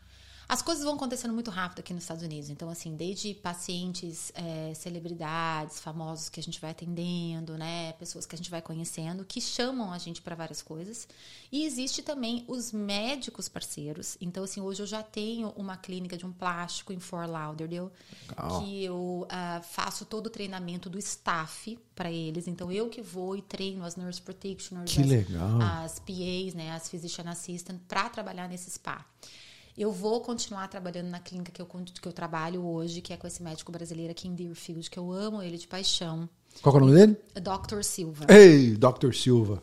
As 0.47 0.61
coisas 0.61 0.83
vão 0.83 0.93
acontecendo 0.93 1.33
muito 1.33 1.49
rápido 1.49 1.79
aqui 1.79 1.93
nos 1.93 2.03
Estados 2.03 2.23
Unidos. 2.23 2.49
Então, 2.49 2.69
assim, 2.69 2.95
desde 2.95 3.33
pacientes, 3.33 4.31
é, 4.35 4.73
celebridades, 4.75 5.79
famosos 5.79 6.29
que 6.29 6.39
a 6.39 6.43
gente 6.43 6.61
vai 6.61 6.71
atendendo, 6.71 7.57
né? 7.57 7.93
Pessoas 7.93 8.27
que 8.27 8.35
a 8.35 8.37
gente 8.37 8.51
vai 8.51 8.61
conhecendo, 8.61 9.25
que 9.25 9.41
chamam 9.41 9.91
a 9.91 9.97
gente 9.97 10.21
para 10.21 10.35
várias 10.35 10.61
coisas. 10.61 11.07
E 11.51 11.65
existe 11.65 12.03
também 12.03 12.45
os 12.47 12.71
médicos 12.71 13.49
parceiros. 13.49 14.17
Então, 14.21 14.43
assim, 14.43 14.61
hoje 14.61 14.83
eu 14.83 14.87
já 14.87 15.01
tenho 15.01 15.49
uma 15.55 15.77
clínica 15.77 16.15
de 16.15 16.25
um 16.25 16.31
plástico 16.31 16.93
em 16.93 16.99
Fort 16.99 17.27
Lauderdale, 17.27 17.89
Legal. 18.29 18.61
que 18.61 18.83
eu 18.83 19.25
ah, 19.29 19.61
faço 19.63 20.05
todo 20.05 20.27
o 20.27 20.29
treinamento 20.29 20.89
do 20.91 20.99
staff 20.99 21.77
para 21.95 22.11
eles. 22.11 22.47
Então, 22.47 22.71
eu 22.71 22.87
que 22.87 23.01
vou 23.01 23.35
e 23.35 23.41
treino 23.41 23.83
as 23.83 23.95
nurse 23.95 24.21
practitioners, 24.21 24.91
as, 24.91 25.93
as 25.93 25.99
PAs, 25.99 26.53
né, 26.53 26.71
as 26.71 26.87
physician 26.87 27.27
assistant, 27.29 27.79
para 27.87 28.09
trabalhar 28.09 28.47
nesse 28.47 28.69
spa. 28.69 29.03
Eu 29.77 29.91
vou 29.91 30.21
continuar 30.21 30.67
trabalhando 30.69 31.09
na 31.09 31.19
clínica 31.19 31.51
que 31.51 31.61
eu, 31.61 31.65
que 31.65 32.07
eu 32.07 32.13
trabalho 32.13 32.65
hoje, 32.65 33.01
que 33.01 33.11
é 33.11 33.17
com 33.17 33.27
esse 33.27 33.43
médico 33.43 33.71
brasileiro 33.71 34.11
aqui 34.11 34.27
em 34.27 34.33
Deerfield, 34.33 34.89
que 34.89 34.97
eu 34.97 35.11
amo 35.11 35.41
ele 35.41 35.57
de 35.57 35.67
paixão, 35.67 36.29
Qual 36.61 36.73
é 36.75 36.77
o 36.77 36.81
nome 36.81 36.93
dele? 36.97 37.17
Dr. 37.35 37.81
Silva. 37.83 38.25
Ei, 38.29 38.77
Dr. 38.77 39.11
Silva. 39.13 39.61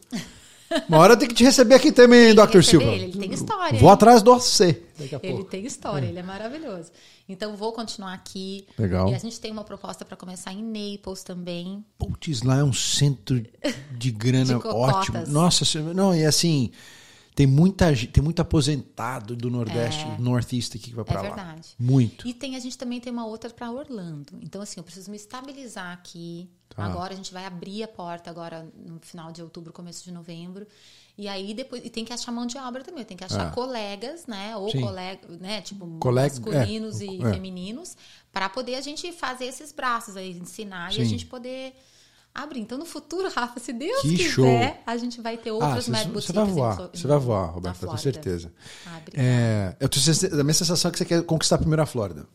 Uma 0.88 0.98
hora 0.98 1.16
tem 1.16 1.28
que 1.28 1.34
te 1.34 1.44
receber 1.44 1.74
aqui 1.74 1.92
também, 1.92 2.34
que 2.34 2.46
Dr. 2.46 2.62
Silva. 2.62 2.86
ele, 2.86 3.04
ele 3.04 3.18
tem 3.18 3.32
história, 3.32 3.78
Vou 3.78 3.88
hein? 3.88 3.94
atrás 3.94 4.22
do 4.22 4.34
você 4.34 4.82
daqui 4.98 5.14
a 5.14 5.20
Ele 5.22 5.34
pouco. 5.34 5.50
tem 5.50 5.66
história, 5.66 6.06
ele 6.06 6.18
é 6.18 6.22
maravilhoso. 6.22 6.90
Então, 7.28 7.56
vou 7.56 7.72
continuar 7.72 8.12
aqui. 8.14 8.66
Legal. 8.78 9.08
E 9.10 9.14
a 9.14 9.18
gente 9.18 9.38
tem 9.40 9.50
uma 9.52 9.64
proposta 9.64 10.04
para 10.04 10.16
começar 10.16 10.52
em 10.52 10.62
Naples 10.62 11.22
também. 11.22 11.84
Putz, 11.98 12.42
lá 12.42 12.58
é 12.58 12.64
um 12.64 12.72
centro 12.72 13.42
de 13.92 14.10
grana 14.10 14.54
De 14.60 14.66
ótimo. 14.66 15.26
Nossa, 15.28 15.80
não, 15.94 16.14
e 16.14 16.24
assim, 16.24 16.70
tem 17.34 17.46
muita 17.46 17.94
gente, 17.94 18.12
tem 18.12 18.22
muito 18.22 18.40
aposentado 18.40 19.34
do 19.34 19.50
Nordeste, 19.50 20.04
Northeast 20.18 20.76
aqui 20.76 20.90
que 20.90 20.94
vai 20.94 21.04
pra 21.04 21.20
lá. 21.22 21.26
É 21.26 21.34
verdade. 21.34 21.68
Muito. 21.78 22.26
E 22.28 22.34
tem, 22.34 22.56
a 22.56 22.60
gente 22.60 22.76
também 22.76 23.00
tem 23.00 23.12
uma 23.12 23.24
outra 23.26 23.48
para 23.50 23.70
Orlando. 23.70 24.38
Então, 24.42 24.60
assim, 24.60 24.78
eu 24.78 24.84
preciso 24.84 25.10
me 25.10 25.16
estabilizar 25.16 25.92
aqui. 25.92 26.50
Tá. 26.68 26.84
Agora 26.84 27.12
a 27.12 27.16
gente 27.16 27.32
vai 27.32 27.44
abrir 27.44 27.82
a 27.82 27.88
porta 27.88 28.30
agora 28.30 28.66
no 28.76 28.98
final 29.00 29.30
de 29.32 29.42
outubro, 29.42 29.72
começo 29.72 30.04
de 30.04 30.10
novembro. 30.12 30.66
E 31.18 31.28
aí 31.28 31.52
depois. 31.52 31.84
E 31.84 31.90
tem 31.90 32.04
que 32.04 32.12
achar 32.12 32.32
mão 32.32 32.46
de 32.46 32.56
obra 32.56 32.82
também. 32.82 33.04
Tem 33.04 33.16
que 33.16 33.24
achar 33.24 33.48
É. 33.48 33.50
colegas, 33.54 34.26
né? 34.26 34.56
Ou 34.56 34.70
colegas, 34.72 35.38
né? 35.38 35.60
Tipo, 35.60 35.86
Colega- 35.98 36.28
masculinos 36.34 37.00
é, 37.02 37.04
e 37.06 37.22
é. 37.22 37.30
femininos, 37.32 37.96
para 38.32 38.48
poder 38.48 38.76
a 38.76 38.80
gente 38.80 39.10
fazer 39.12 39.44
esses 39.46 39.70
braços 39.72 40.16
aí, 40.16 40.32
ensinar 40.32 40.90
e 40.92 40.96
Sim. 40.96 41.02
a 41.02 41.04
gente 41.04 41.26
poder. 41.26 41.74
Abrir. 42.34 42.60
Então, 42.60 42.78
no 42.78 42.86
futuro, 42.86 43.28
Rafa, 43.30 43.60
se 43.60 43.72
Deus 43.74 44.00
Que 44.00 44.16
quiser, 44.16 44.30
show. 44.30 44.46
a 44.86 44.96
gente 44.96 45.20
vai 45.20 45.36
ter 45.36 45.50
Ah, 45.50 45.74
você, 45.76 45.90
Mad 45.90 46.02
você 46.04 46.08
Boutiques 46.12 46.34
vai 46.34 46.44
voar, 46.46 46.76
você 46.94 47.06
vai 47.06 47.18
voar, 47.18 47.52
tenho 47.60 47.74
Flórida. 47.74 47.98
certeza. 48.02 48.52
Ah. 48.86 49.00
É, 49.14 49.76
eu 49.78 49.88
tenho 49.88 50.02
certeza- 50.02 50.40
a 50.40 50.44
minha 50.44 50.54
sensação 50.54 50.88
é 50.88 50.92
que 50.92 50.98
você 50.98 51.04
quer 51.04 51.22
conquistar 51.24 51.58
primeiro 51.58 51.82
a 51.82 51.86
Flórida. 51.86 52.26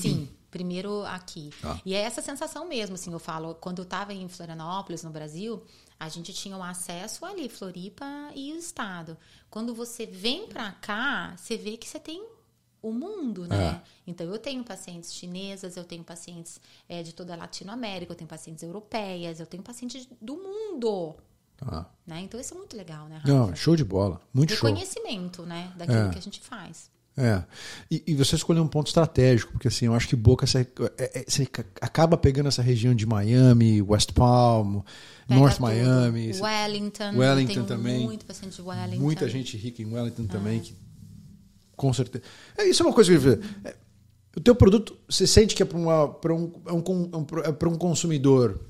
Sim, 0.00 0.28
primeiro 0.52 1.04
aqui. 1.06 1.50
Tá. 1.60 1.80
E 1.84 1.94
é 1.94 1.98
essa 2.02 2.22
sensação 2.22 2.68
mesmo, 2.68 2.94
assim, 2.94 3.12
eu 3.12 3.18
falo, 3.18 3.54
quando 3.56 3.78
eu 3.78 3.84
estava 3.84 4.12
em 4.14 4.28
Florianópolis, 4.28 5.02
no 5.02 5.10
Brasil, 5.10 5.62
a 5.98 6.08
gente 6.08 6.32
tinha 6.32 6.56
um 6.56 6.62
acesso 6.62 7.24
ali, 7.24 7.48
Floripa 7.48 8.06
e 8.36 8.52
o 8.52 8.56
estado. 8.56 9.16
Quando 9.50 9.74
você 9.74 10.06
vem 10.06 10.46
pra 10.46 10.72
cá, 10.72 11.34
você 11.36 11.56
vê 11.56 11.76
que 11.76 11.88
você 11.88 11.98
tem 11.98 12.24
o 12.82 12.92
mundo, 12.92 13.46
né? 13.46 13.80
Então, 14.06 14.26
eu 14.26 14.38
tenho 14.38 14.64
pacientes 14.64 15.12
chinesas, 15.12 15.76
eu 15.76 15.84
tenho 15.84 16.02
pacientes 16.02 16.60
eh, 16.88 17.02
de 17.02 17.12
toda 17.14 17.34
a 17.34 17.36
Latinoamérica, 17.36 18.12
eu 18.12 18.16
tenho 18.16 18.28
pacientes 18.28 18.62
europeias, 18.62 19.38
eu 19.40 19.46
tenho 19.46 19.62
pacientes 19.62 20.08
do 20.20 20.34
mundo, 20.36 21.14
Tá. 21.56 21.90
né? 22.06 22.20
Então, 22.20 22.40
isso 22.40 22.54
é 22.54 22.56
muito 22.56 22.74
legal, 22.76 23.06
né, 23.06 23.16
Rafa? 23.16 23.28
Não, 23.28 23.54
show 23.54 23.76
de 23.76 23.84
bola. 23.84 24.20
Muito 24.32 24.54
show. 24.54 24.68
Reconhecimento, 24.68 25.42
né, 25.42 25.70
daquilo 25.76 26.06
É. 26.06 26.08
que 26.10 26.18
a 26.18 26.22
gente 26.22 26.40
faz. 26.40 26.90
É. 27.16 27.42
E, 27.90 28.02
e 28.06 28.14
você 28.14 28.36
escolheu 28.36 28.62
um 28.62 28.68
ponto 28.68 28.86
estratégico, 28.86 29.52
porque 29.52 29.68
assim, 29.68 29.84
eu 29.86 29.94
acho 29.94 30.08
que 30.08 30.16
Boca 30.16 30.46
você, 30.46 30.60
é- 30.96 31.20
é- 31.20 31.24
você 31.28 31.44
ca- 31.44 31.64
acaba 31.80 32.16
pegando 32.16 32.46
essa 32.48 32.62
região 32.62 32.94
de 32.94 33.04
Miami, 33.04 33.82
West 33.82 34.12
Palm, 34.12 34.80
Pega 35.28 35.38
North 35.38 35.54
tudo. 35.56 35.62
Miami. 35.66 36.32
Wellington. 36.40 37.16
Wellington 37.18 37.64
também. 37.64 38.04
muito 38.04 38.24
paciente 38.24 38.56
de 38.56 38.62
Wellington. 38.62 39.02
Muita 39.02 39.28
gente 39.28 39.54
rica 39.58 39.82
em 39.82 39.92
Wellington 39.92 40.24
também, 40.28 40.60
que 40.60 40.72
com 41.80 41.90
certeza. 41.94 42.22
É, 42.58 42.68
isso 42.68 42.82
é 42.82 42.86
uma 42.86 42.94
coisa 42.94 43.10
que. 43.10 43.40
É, 43.64 43.74
o 44.36 44.40
teu 44.40 44.54
produto, 44.54 44.98
você 45.08 45.26
sente 45.26 45.54
que 45.54 45.62
é 45.62 45.66
para 45.66 45.78
um, 45.78 45.90
é 45.90 46.34
um, 46.34 46.52
é 46.66 46.72
um, 46.72 47.26
é 47.42 47.68
um 47.68 47.78
consumidor 47.78 48.60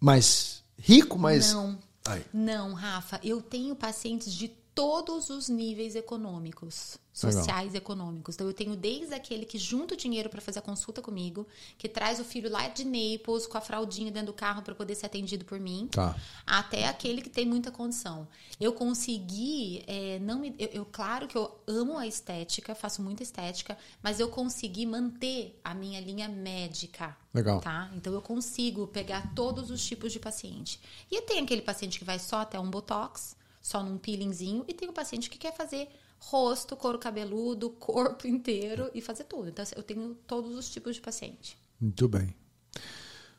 mais 0.00 0.64
rico, 0.76 1.16
mais. 1.16 1.52
Não. 1.52 1.78
Ai. 2.04 2.24
Não, 2.34 2.74
Rafa, 2.74 3.20
eu 3.22 3.40
tenho 3.40 3.76
pacientes 3.76 4.32
de 4.32 4.48
todos 4.74 5.30
os 5.30 5.48
níveis 5.48 5.94
econômicos, 5.94 6.98
Legal. 7.22 7.38
sociais 7.40 7.74
e 7.74 7.76
econômicos. 7.76 8.34
Então 8.34 8.46
eu 8.46 8.52
tenho 8.54 8.76
desde 8.76 9.12
aquele 9.14 9.44
que 9.44 9.58
junta 9.58 9.94
o 9.94 9.96
dinheiro 9.96 10.28
para 10.30 10.40
fazer 10.40 10.60
a 10.60 10.62
consulta 10.62 11.02
comigo, 11.02 11.46
que 11.76 11.88
traz 11.88 12.20
o 12.20 12.24
filho 12.24 12.48
lá 12.50 12.68
de 12.68 12.84
Naples 12.84 13.46
com 13.46 13.58
a 13.58 13.60
fraldinha 13.60 14.10
dentro 14.12 14.28
do 14.28 14.32
carro 14.32 14.62
para 14.62 14.74
poder 14.74 14.94
ser 14.94 15.06
atendido 15.06 15.44
por 15.44 15.58
mim, 15.58 15.88
Tá. 15.90 16.16
até 16.46 16.86
aquele 16.88 17.20
que 17.20 17.28
tem 17.28 17.44
muita 17.44 17.70
condição. 17.70 18.28
Eu 18.60 18.72
consegui, 18.72 19.82
é, 19.86 20.18
não 20.20 20.38
me, 20.38 20.54
eu, 20.58 20.68
eu- 20.68 20.86
claro 20.90 21.26
que 21.26 21.36
eu 21.36 21.50
amo 21.66 21.98
a 21.98 22.06
estética, 22.06 22.74
faço 22.74 23.02
muita 23.02 23.22
estética, 23.22 23.76
mas 24.02 24.20
eu 24.20 24.28
consegui 24.28 24.86
manter 24.86 25.58
a 25.64 25.74
minha 25.74 26.00
linha 26.00 26.28
médica. 26.28 27.16
Legal. 27.34 27.60
Tá? 27.60 27.90
Então 27.94 28.12
eu 28.12 28.22
consigo 28.22 28.86
pegar 28.86 29.34
todos 29.34 29.70
os 29.70 29.84
tipos 29.84 30.12
de 30.12 30.18
paciente. 30.18 30.80
E 31.10 31.22
tem 31.22 31.40
aquele 31.42 31.62
paciente 31.62 31.98
que 31.98 32.04
vai 32.04 32.18
só 32.18 32.40
até 32.40 32.58
um 32.58 32.70
botox, 32.70 33.36
só 33.60 33.82
num 33.82 33.98
peelingzinho, 33.98 34.64
e 34.66 34.74
tem 34.74 34.88
o 34.88 34.92
paciente 34.92 35.28
que 35.28 35.38
quer 35.38 35.54
fazer 35.54 35.88
rosto, 36.18 36.76
couro 36.76 36.98
cabeludo, 36.98 37.70
corpo 37.70 38.26
inteiro 38.26 38.90
e 38.94 39.00
fazer 39.00 39.24
tudo. 39.24 39.48
Então 39.48 39.64
eu 39.74 39.82
tenho 39.82 40.14
todos 40.26 40.54
os 40.56 40.70
tipos 40.70 40.96
de 40.96 41.00
paciente. 41.00 41.58
Muito 41.80 42.08
bem. 42.08 42.34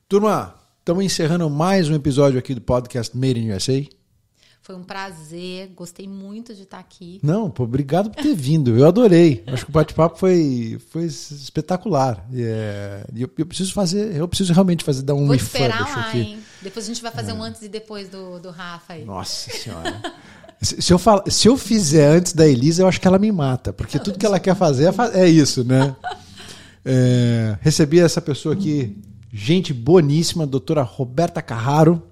Turma, 0.09 0.59
estamos 0.79 1.03
encerrando 1.03 1.49
mais 1.49 1.89
um 1.89 1.95
episódio 1.95 2.39
aqui 2.39 2.55
do 2.55 2.61
podcast 2.61 3.15
Made 3.15 3.39
in 3.39 3.51
USA. 3.51 4.00
Foi 4.63 4.75
um 4.75 4.83
prazer, 4.83 5.71
gostei 5.75 6.07
muito 6.07 6.53
de 6.53 6.61
estar 6.63 6.77
aqui. 6.77 7.19
Não, 7.23 7.49
pô, 7.49 7.63
obrigado 7.63 8.11
por 8.11 8.21
ter 8.21 8.35
vindo. 8.35 8.77
Eu 8.77 8.87
adorei. 8.87 9.43
Acho 9.47 9.65
que 9.65 9.71
o 9.71 9.73
bate-papo 9.73 10.19
foi, 10.19 10.79
foi 10.91 11.05
espetacular. 11.05 12.23
E, 12.31 12.43
é, 12.43 13.03
eu, 13.15 13.27
eu 13.39 13.45
preciso 13.47 13.73
fazer, 13.73 14.15
eu 14.15 14.27
preciso 14.27 14.53
realmente 14.53 14.83
fazer 14.83 15.01
dar 15.01 15.15
um 15.15 15.25
Vou 15.25 15.35
esperar 15.35 15.81
lá. 15.81 16.15
É. 16.15 16.19
hein? 16.19 16.39
Depois 16.61 16.85
a 16.85 16.87
gente 16.87 17.01
vai 17.01 17.11
fazer 17.11 17.33
um 17.33 17.41
antes 17.41 17.63
e 17.63 17.69
depois 17.69 18.07
do, 18.07 18.39
do 18.39 18.51
Rafa 18.51 18.93
aí. 18.93 19.03
Nossa 19.03 19.49
senhora. 19.49 19.99
Se, 20.61 20.93
eu 20.93 20.99
fala, 20.99 21.23
se 21.27 21.47
eu 21.47 21.57
fizer 21.57 22.05
antes 22.05 22.33
da 22.33 22.47
Elisa, 22.47 22.83
eu 22.83 22.87
acho 22.87 23.01
que 23.01 23.07
ela 23.07 23.17
me 23.17 23.31
mata, 23.31 23.73
porque 23.73 23.97
tudo 23.97 24.19
que 24.19 24.25
ela 24.27 24.39
quer 24.39 24.55
fazer 24.55 24.93
é, 24.93 25.21
é 25.21 25.27
isso, 25.27 25.63
né? 25.63 25.95
É, 26.85 27.57
recebi 27.61 27.99
essa 27.99 28.21
pessoa 28.21 28.53
aqui, 28.53 28.95
gente 29.33 29.73
boníssima, 29.73 30.45
doutora 30.45 30.83
Roberta 30.83 31.41
Carraro. 31.41 32.03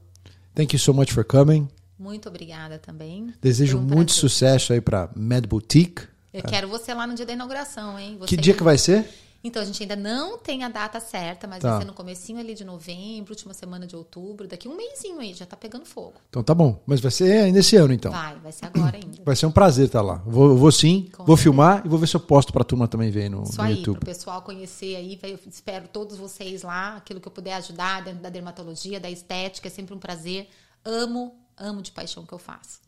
Thank 0.56 0.76
you 0.76 0.80
so 0.80 0.96
much 0.96 1.12
for 1.12 1.24
coming. 1.24 1.68
Muito 2.00 2.30
obrigada 2.30 2.80
também. 2.80 3.34
Desejo 3.42 3.78
um 3.78 3.82
muito 3.82 4.08
prazer. 4.14 4.22
sucesso 4.22 4.74
aí 4.74 4.80
para 4.82 5.10
Mad 5.16 5.46
Boutique. 5.46 6.08
Eu 6.34 6.44
quero 6.44 6.68
você 6.70 6.94
lá 6.94 7.06
no 7.06 7.14
dia 7.14 7.26
da 7.26 7.34
inauguração, 7.34 8.00
hein? 8.00 8.16
Você 8.20 8.28
Que 8.36 8.38
dia 8.42 8.54
que 8.54 8.64
vai 8.64 8.78
ser? 8.78 9.08
Então, 9.42 9.62
a 9.62 9.66
gente 9.66 9.82
ainda 9.82 9.96
não 9.96 10.38
tem 10.38 10.66
a 10.66 10.70
data 10.70 11.00
certa, 11.00 11.48
mas 11.48 11.60
Tá. 11.62 11.72
vai 11.72 11.80
ser 11.82 11.88
no 11.88 11.94
comecinho 11.94 12.40
ali 12.40 12.54
de 12.54 12.66
novembro, 12.66 13.32
última 13.32 13.54
semana 13.54 13.88
de 13.88 13.96
outubro, 13.96 14.46
daqui 14.48 14.68
um 14.68 14.76
mêsinho 14.76 15.18
aí, 15.20 15.34
já 15.34 15.46
tá 15.46 15.56
pegando 15.56 15.86
fogo. 15.86 16.16
Então 16.30 16.44
tá 16.44 16.54
bom, 16.54 16.82
mas 16.86 17.00
vai 17.00 17.10
ser 17.10 17.44
ainda 17.46 17.60
esse 17.60 17.78
ano 17.78 17.94
então. 17.94 18.12
Vai, 18.12 18.36
vai 18.40 18.52
ser 18.52 18.66
agora 18.66 18.98
ainda. 19.02 19.24
Vai 19.24 19.36
ser 19.38 19.46
um 19.46 19.52
prazer 19.52 19.86
estar 19.86 20.02
lá. 20.02 20.22
Vou, 20.26 20.58
vou 20.58 20.72
sim, 20.74 21.04
Com 21.14 21.24
vou 21.24 21.38
certeza. 21.38 21.44
filmar 21.44 21.82
e 21.86 21.88
vou 21.88 21.98
ver 21.98 22.08
se 22.08 22.18
eu 22.18 22.20
posto 22.20 22.52
pra 22.52 22.66
turma 22.66 22.86
também 22.86 23.10
ver 23.12 23.30
no, 23.30 23.44
Isso 23.44 23.56
no 23.58 23.64
aí, 23.64 23.78
YouTube. 23.78 24.00
pro 24.00 24.06
pessoal 24.08 24.42
conhecer 24.42 24.98
aí, 24.98 25.18
eu 25.24 25.40
espero 25.50 25.88
todos 25.88 26.18
vocês 26.18 26.62
lá, 26.62 26.98
aquilo 26.98 27.22
que 27.22 27.28
eu 27.28 27.32
puder 27.32 27.54
ajudar 27.54 28.04
dentro 28.04 28.20
da 28.22 28.30
dermatologia, 28.30 29.00
da 29.00 29.10
estética, 29.10 29.70
é 29.70 29.72
sempre 29.72 29.94
um 29.96 30.00
prazer. 30.00 30.50
Amo, 30.84 31.34
amo 31.60 31.82
de 31.82 31.92
paixão 31.92 32.24
o 32.24 32.28
que 32.28 32.34
eu 32.34 32.40
faço. 32.40 32.80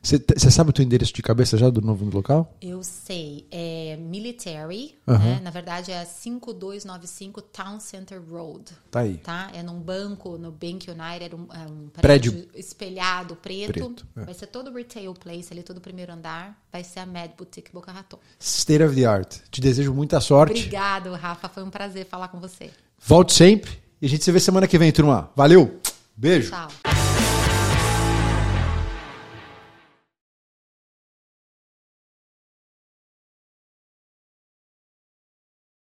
Você 0.00 0.50
sabe 0.50 0.70
o 0.70 0.72
teu 0.72 0.84
endereço 0.84 1.12
de 1.12 1.20
cabeça 1.20 1.58
já 1.58 1.68
do 1.68 1.80
novo 1.80 2.08
local? 2.08 2.54
Eu 2.62 2.82
sei, 2.84 3.46
é 3.50 3.96
military, 3.96 4.96
Aham. 5.06 5.18
né? 5.18 5.40
Na 5.42 5.50
verdade 5.50 5.90
é 5.90 6.04
5295 6.04 7.42
Town 7.42 7.80
Center 7.80 8.22
Road. 8.30 8.64
Tá 8.90 9.00
aí. 9.00 9.18
Tá? 9.18 9.50
É 9.52 9.62
num 9.62 9.80
banco, 9.80 10.38
no 10.38 10.50
Bank 10.52 10.88
United, 10.88 11.34
um, 11.34 11.46
é 11.52 11.66
um 11.66 11.88
Prédio. 11.88 12.32
prédio, 12.32 12.48
espelhado, 12.54 13.36
preto. 13.36 13.72
Preto, 13.72 14.06
é. 14.16 14.24
Vai 14.24 14.34
ser 14.34 14.46
todo 14.46 14.72
retail 14.72 15.12
place 15.14 15.52
ali, 15.52 15.62
todo 15.62 15.78
o 15.78 15.80
primeiro 15.80 16.12
andar. 16.12 16.56
Vai 16.72 16.84
ser 16.84 17.00
a 17.00 17.06
Mad 17.06 17.32
Boutique 17.36 17.72
Boca 17.72 17.90
Raton. 17.90 18.18
State 18.38 18.82
of 18.82 18.94
the 18.94 19.04
art. 19.04 19.36
Te 19.50 19.60
desejo 19.60 19.92
muita 19.92 20.20
sorte. 20.20 20.52
Obrigado, 20.60 21.12
Rafa. 21.12 21.48
Foi 21.48 21.64
um 21.64 21.70
prazer 21.70 22.06
falar 22.06 22.28
com 22.28 22.38
você. 22.38 22.70
Volte 23.04 23.32
sempre 23.32 23.78
e 24.00 24.06
a 24.06 24.08
gente 24.08 24.24
se 24.24 24.30
vê 24.30 24.38
semana 24.38 24.66
que 24.68 24.78
vem, 24.78 24.92
turma. 24.92 25.30
Valeu. 25.34 25.80
Beijo. 26.16 26.50
Tchau. 26.50 26.68